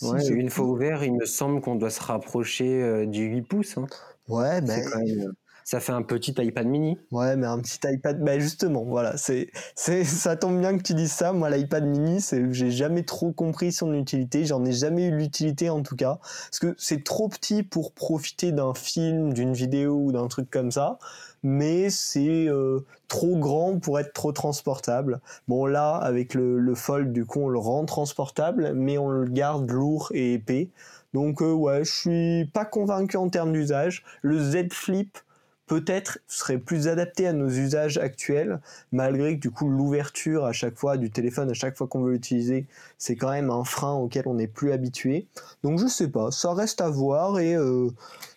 une 0.03 0.51
fois 0.51 0.67
ouvert, 0.67 1.03
il 1.03 1.15
me 1.15 1.25
semble 1.25 1.63
qu'on 1.63 1.75
doit 1.75 1.91
se 1.91 2.03
rapprocher 2.03 3.07
du 3.07 3.25
8 3.25 3.43
pouces. 3.43 3.79
Hein. 3.79 3.87
Ouais, 4.29 4.61
ben, 4.61 5.35
ça 5.65 5.81
fait 5.81 5.93
un 5.93 6.03
petit 6.03 6.35
iPad 6.39 6.67
mini. 6.67 6.99
Ouais, 7.11 7.37
mais 7.37 7.47
un 7.47 7.59
petit 7.59 7.79
iPad, 7.85 8.23
bah 8.23 8.39
justement, 8.39 8.85
voilà, 8.85 9.17
c'est, 9.17 9.51
c'est, 9.75 10.05
ça 10.05 10.37
tombe 10.37 10.61
bien 10.61 10.77
que 10.77 10.83
tu 10.83 10.95
dises 10.95 11.13
ça. 11.13 11.33
Moi, 11.33 11.51
l'iPad 11.51 11.85
mini, 11.85 12.21
c'est, 12.21 12.53
j'ai 12.53 12.71
jamais 12.71 13.03
trop 13.03 13.33
compris 13.33 13.73
son 13.73 13.95
utilité. 13.95 14.45
J'en 14.45 14.65
ai 14.65 14.73
jamais 14.73 15.07
eu 15.07 15.17
l'utilité 15.17 15.71
en 15.71 15.83
tout 15.83 15.97
cas, 15.97 16.19
parce 16.21 16.59
que 16.59 16.75
c'est 16.79 17.03
trop 17.03 17.29
petit 17.29 17.63
pour 17.63 17.93
profiter 17.93 18.53
d'un 18.53 18.75
film, 18.75 19.33
d'une 19.33 19.55
vidéo 19.55 19.95
ou 19.97 20.13
d'un 20.13 20.29
truc 20.29 20.51
comme 20.51 20.71
ça. 20.71 20.99
Mais 21.43 21.91
c'est 21.91 22.47
euh, 22.49 22.81
trop 23.09 23.37
grand 23.37 23.79
pour 23.79 23.99
être 23.99 24.15
trop 24.15 24.33
transportable. 24.33 25.21
Bon 25.47 25.67
là, 25.67 25.97
avec 25.97 26.33
le, 26.33 26.59
le 26.59 26.75
Fold, 26.75 27.13
du 27.13 27.27
coup, 27.27 27.41
on 27.41 27.49
le 27.49 27.59
rend 27.59 27.85
transportable, 27.85 28.73
mais 28.75 28.97
on 28.97 29.09
le 29.09 29.27
garde 29.27 29.71
lourd 29.71 30.11
et 30.15 30.35
épais. 30.35 30.69
Donc 31.13 31.43
euh, 31.43 31.53
ouais, 31.53 31.85
je 31.85 31.93
suis 31.93 32.45
pas 32.47 32.65
convaincu 32.65 33.19
en 33.19 33.29
termes 33.29 33.53
d'usage. 33.53 34.05
Le 34.23 34.39
Z 34.39 34.73
Flip, 34.73 35.19
peut-être 35.67 36.19
serait 36.27 36.59
plus 36.59 36.89
adapté 36.89 37.27
à 37.27 37.33
nos 37.33 37.49
usages 37.49 37.99
actuels, 37.99 38.61
malgré 38.93 39.37
que 39.37 39.41
du 39.41 39.51
coup 39.51 39.69
l'ouverture 39.69 40.45
à 40.45 40.53
chaque 40.53 40.77
fois 40.77 40.97
du 40.97 41.11
téléphone, 41.11 41.51
à 41.51 41.55
chaque 41.55 41.77
fois 41.77 41.87
qu'on 41.87 42.03
veut 42.03 42.13
l'utiliser, 42.13 42.67
c'est 42.99 43.17
quand 43.17 43.31
même 43.31 43.51
un 43.51 43.65
frein 43.65 43.95
auquel 43.95 44.25
on 44.27 44.35
n'est 44.35 44.47
plus 44.47 44.73
habitué. 44.73 45.27
Donc 45.63 45.79
je 45.79 45.87
sais 45.87 46.09
pas, 46.09 46.31
ça 46.31 46.53
reste 46.53 46.81
à 46.81 46.91
voir 46.91 47.39
et 47.39 47.55
euh, 47.55 47.89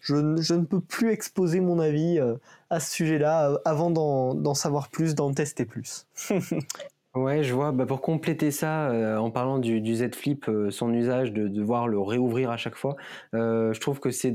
je, 0.01 0.15
ne 0.15 0.65
peux 0.65 0.81
plus 0.81 1.11
exposer 1.11 1.59
mon 1.59 1.79
avis 1.79 2.19
euh, 2.19 2.35
à 2.69 2.79
ce 2.79 2.91
sujet-là 2.91 3.51
euh, 3.51 3.57
avant 3.65 3.89
d'en 3.89 4.53
savoir 4.53 4.89
plus, 4.89 5.15
d'en 5.15 5.33
tester 5.33 5.65
plus. 5.65 6.07
Ouais, 7.17 7.41
je 7.41 7.51
vois. 7.51 7.71
Bah, 7.71 7.87
pour 7.87 8.01
compléter 8.01 8.51
ça, 8.51 8.91
euh, 8.91 9.17
en 9.17 9.31
parlant 9.31 9.57
du, 9.57 9.95
Z 9.95 10.13
Flip, 10.13 10.47
euh, 10.49 10.69
son 10.69 10.93
usage 10.93 11.33
de 11.33 11.47
devoir 11.47 11.87
le 11.87 11.99
réouvrir 11.99 12.51
à 12.51 12.57
chaque 12.57 12.75
fois, 12.75 12.95
euh, 13.33 13.73
je 13.73 13.79
trouve 13.79 13.99
que 13.99 14.11
c'est 14.11 14.33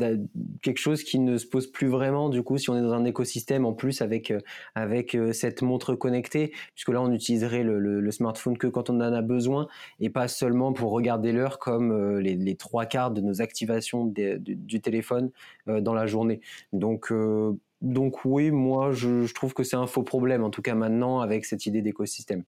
quelque 0.63 0.79
chose 0.79 1.05
qui 1.05 1.21
ne 1.21 1.37
se 1.37 1.47
pose 1.47 1.69
plus 1.69 1.87
vraiment. 1.87 2.29
Du 2.29 2.43
coup, 2.43 2.59
si 2.59 2.71
on 2.71 2.77
est 2.77 2.81
dans 2.81 2.93
un 2.93 3.05
écosystème 3.05 3.67
en 3.67 3.73
plus 3.73 4.03
avec 4.03 4.33
avec 4.75 5.17
cette 5.33 5.63
montre 5.63 5.95
connectée, 5.95 6.53
puisque 6.75 6.89
là 6.89 7.01
on 7.01 7.13
utiliserait 7.13 7.63
le, 7.63 8.11
smartphone 8.11 8.59
que 8.59 8.67
quand 8.67 8.91
on 8.91 8.97
en 8.97 9.13
a 9.13 9.23
besoin 9.23 9.69
et 10.01 10.11
pas 10.11 10.27
seulement 10.27 10.73
pour 10.73 10.91
regarder 10.91 11.33
l'heure 11.33 11.59
comme 11.59 12.19
les, 12.19 12.57
trois 12.57 12.85
quarts 12.87 13.13
de 13.13 13.21
nos 13.21 13.41
activations 13.41 14.07
du, 14.07 14.81
téléphone 14.81 15.31
dans 15.67 15.95
la 15.95 16.07
journée. 16.07 16.41
Donc 16.73 17.13
donc 17.81 18.25
oui, 18.25 18.51
moi 18.51 18.93
je, 18.93 19.25
je 19.27 19.35
trouve 19.35 19.55
que 19.55 19.63
c'est 19.63 19.77
un 19.77 19.87
faux 19.87 20.03
problème, 20.03 20.43
en 20.43 20.51
tout 20.51 20.63
cas 20.63 20.75
maintenant 20.75 21.21
avec 21.21 21.45
cette 21.45 21.67
idée 21.67 21.83
d'écosystème. 21.83 22.45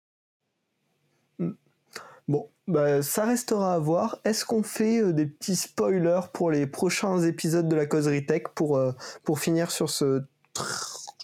Bon, 2.28 2.48
bah, 2.66 3.02
ça 3.02 3.26
restera 3.26 3.74
à 3.74 3.78
voir. 3.78 4.20
Est-ce 4.24 4.44
qu'on 4.44 4.62
fait 4.62 5.02
euh, 5.02 5.12
des 5.12 5.26
petits 5.26 5.56
spoilers 5.56 6.28
pour 6.32 6.50
les 6.50 6.66
prochains 6.66 7.20
épisodes 7.20 7.68
de 7.68 7.76
la 7.76 7.86
causerie 7.86 8.24
tech 8.24 8.44
pour, 8.54 8.76
euh, 8.76 8.92
pour 9.24 9.38
finir 9.38 9.70
sur 9.70 9.90
ce 9.90 10.22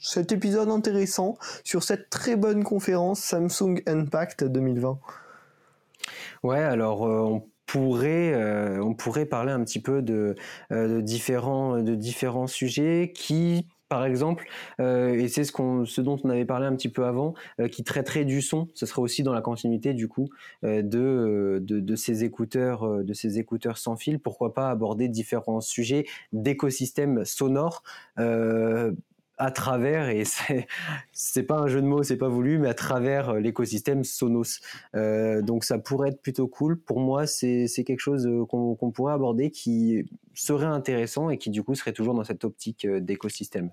cet 0.03 0.32
épisode 0.32 0.70
intéressant, 0.70 1.36
sur 1.62 1.82
cette 1.82 2.11
très 2.11 2.34
bonne 2.34 2.64
conférence 2.64 3.20
Samsung 3.20 3.82
Unpacked 3.86 4.51
2020 4.51 4.98
Ouais, 6.42 6.59
alors 6.59 7.03
on 7.03 7.46
pourrait, 7.66 8.34
on 8.80 8.94
pourrait 8.94 9.26
parler 9.26 9.53
un 9.53 9.62
petit 9.62 9.80
peu 9.80 10.03
de, 10.03 10.34
différents, 11.03 11.80
de 11.80 11.94
différents 11.94 12.48
sujets 12.48 13.12
qui 13.14 13.68
par 13.91 14.07
exemple, 14.07 14.49
et 14.78 15.28
c'est 15.28 15.45
ce, 15.45 15.53
qu'on, 15.53 15.84
ce 15.84 16.01
dont 16.01 16.18
on 16.24 16.30
avait 16.30 16.47
parlé 16.47 16.66
un 16.66 16.74
petit 16.74 16.88
peu 16.88 17.05
avant, 17.05 17.34
qui 17.70 17.84
traiterait 17.84 18.24
du 18.24 18.41
son. 18.41 18.68
Ce 18.72 18.86
serait 18.86 19.03
aussi 19.03 19.22
dans 19.22 19.32
la 19.34 19.43
continuité 19.43 19.93
du 19.93 20.09
coup 20.09 20.28
de, 20.62 21.61
de, 21.61 21.97
ces 21.97 22.24
écouteurs, 22.24 23.05
de 23.05 23.12
ces 23.12 23.38
écouteurs 23.38 23.76
sans 23.76 23.97
fil. 23.97 24.18
Pourquoi 24.18 24.55
pas 24.55 24.70
aborder 24.70 25.09
différents 25.09 25.61
sujets 25.61 26.07
d'écosystèmes 26.32 27.24
sonores 27.24 27.82
à 29.41 29.51
travers, 29.51 30.11
et 30.11 30.24
c'est, 31.12 31.43
pas 31.43 31.59
un 31.59 31.66
jeu 31.66 31.80
de 31.80 31.86
mots, 31.86 32.03
c'est 32.03 32.18
pas 32.18 32.28
voulu, 32.28 32.59
mais 32.59 32.68
à 32.68 32.74
travers 32.74 33.30
euh, 33.30 33.41
l'écosystème 33.41 34.05
Sonos. 34.05 34.61
Euh, 34.95 35.41
donc 35.41 35.64
ça 35.64 35.78
pourrait 35.78 36.11
être 36.11 36.20
plutôt 36.20 36.47
cool. 36.47 36.78
Pour 36.78 37.01
moi, 37.01 37.26
c'est, 37.26 37.66
quelque 37.86 38.01
chose 38.01 38.26
euh, 38.26 38.45
qu'on 38.45 38.91
pourrait 38.91 39.14
aborder 39.14 39.51
qui 39.51 40.05
serait 40.34 40.66
intéressant 40.66 41.30
et 41.30 41.38
qui 41.38 41.49
du 41.49 41.62
coup 41.62 41.74
serait 41.74 41.95
toujours 41.95 42.14
dans 42.14 42.24
cette 42.24 42.45
optique 42.45 42.86
d'écosystème. 42.86 43.70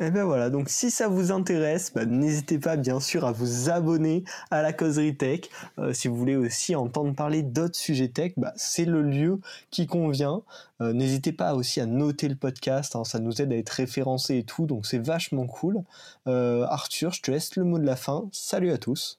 Et 0.00 0.06
eh 0.06 0.10
ben 0.12 0.22
voilà, 0.22 0.48
donc 0.48 0.68
si 0.68 0.92
ça 0.92 1.08
vous 1.08 1.32
intéresse, 1.32 1.92
bah, 1.92 2.06
n'hésitez 2.06 2.60
pas 2.60 2.76
bien 2.76 3.00
sûr 3.00 3.24
à 3.24 3.32
vous 3.32 3.68
abonner 3.68 4.22
à 4.52 4.62
la 4.62 4.72
causerie 4.72 5.16
tech. 5.16 5.40
Euh, 5.80 5.92
si 5.92 6.06
vous 6.06 6.14
voulez 6.14 6.36
aussi 6.36 6.76
entendre 6.76 7.16
parler 7.16 7.42
d'autres 7.42 7.74
sujets 7.74 8.06
tech, 8.06 8.30
bah, 8.36 8.52
c'est 8.54 8.84
le 8.84 9.02
lieu 9.02 9.40
qui 9.72 9.88
convient. 9.88 10.42
Euh, 10.80 10.92
n'hésitez 10.92 11.32
pas 11.32 11.56
aussi 11.56 11.80
à 11.80 11.86
noter 11.86 12.28
le 12.28 12.36
podcast, 12.36 12.94
hein, 12.94 13.02
ça 13.02 13.18
nous 13.18 13.42
aide 13.42 13.52
à 13.52 13.56
être 13.56 13.70
référencé 13.70 14.36
et 14.36 14.44
tout, 14.44 14.66
donc 14.66 14.86
c'est 14.86 15.04
vachement 15.04 15.48
cool. 15.48 15.82
Euh, 16.28 16.64
Arthur, 16.68 17.12
je 17.12 17.20
te 17.20 17.32
laisse 17.32 17.56
le 17.56 17.64
mot 17.64 17.80
de 17.80 17.86
la 17.86 17.96
fin. 17.96 18.28
Salut 18.30 18.70
à 18.70 18.78
tous. 18.78 19.18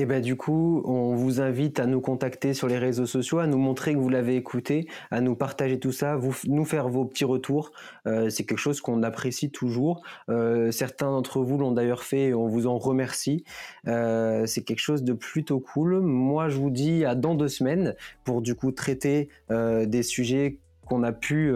Et 0.00 0.06
ben 0.06 0.22
du 0.22 0.36
coup, 0.36 0.80
on 0.84 1.16
vous 1.16 1.40
invite 1.40 1.80
à 1.80 1.86
nous 1.86 2.00
contacter 2.00 2.54
sur 2.54 2.68
les 2.68 2.78
réseaux 2.78 3.04
sociaux, 3.04 3.38
à 3.38 3.48
nous 3.48 3.58
montrer 3.58 3.94
que 3.94 3.98
vous 3.98 4.08
l'avez 4.08 4.36
écouté, 4.36 4.86
à 5.10 5.20
nous 5.20 5.34
partager 5.34 5.80
tout 5.80 5.90
ça, 5.90 6.14
vous, 6.14 6.32
nous 6.46 6.64
faire 6.64 6.88
vos 6.88 7.04
petits 7.04 7.24
retours. 7.24 7.72
Euh, 8.06 8.30
c'est 8.30 8.44
quelque 8.44 8.60
chose 8.60 8.80
qu'on 8.80 9.02
apprécie 9.02 9.50
toujours. 9.50 10.02
Euh, 10.30 10.70
certains 10.70 11.10
d'entre 11.10 11.40
vous 11.40 11.58
l'ont 11.58 11.72
d'ailleurs 11.72 12.04
fait 12.04 12.26
et 12.26 12.34
on 12.34 12.46
vous 12.46 12.68
en 12.68 12.78
remercie. 12.78 13.42
Euh, 13.88 14.46
c'est 14.46 14.62
quelque 14.62 14.78
chose 14.78 15.02
de 15.02 15.14
plutôt 15.14 15.58
cool. 15.58 15.98
Moi, 15.98 16.48
je 16.48 16.58
vous 16.58 16.70
dis 16.70 17.04
à 17.04 17.16
dans 17.16 17.34
deux 17.34 17.48
semaines 17.48 17.96
pour 18.22 18.40
du 18.40 18.54
coup 18.54 18.70
traiter 18.70 19.28
des 19.50 20.02
sujets 20.04 20.60
qu'on 20.86 21.02
a 21.02 21.10
pu 21.10 21.52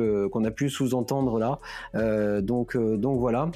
pu 0.57 0.68
sous-entendre 0.68 1.38
là. 1.38 1.61
donc 2.40 2.76
donc 2.76 3.20
voilà. 3.20 3.53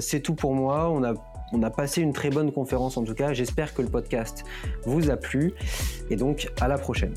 c'est 0.00 0.20
tout 0.20 0.34
pour 0.34 0.54
moi. 0.54 0.90
On 0.90 1.02
a 1.04 1.14
on 1.52 1.62
a 1.62 1.70
passé 1.70 2.00
une 2.00 2.12
très 2.12 2.30
bonne 2.30 2.52
conférence 2.52 2.96
en 2.96 3.04
tout 3.04 3.14
cas. 3.14 3.32
J'espère 3.32 3.74
que 3.74 3.82
le 3.82 3.88
podcast 3.88 4.44
vous 4.84 5.10
a 5.10 5.16
plu. 5.16 5.52
Et 6.10 6.16
donc, 6.16 6.50
à 6.60 6.68
la 6.68 6.78
prochaine. 6.78 7.14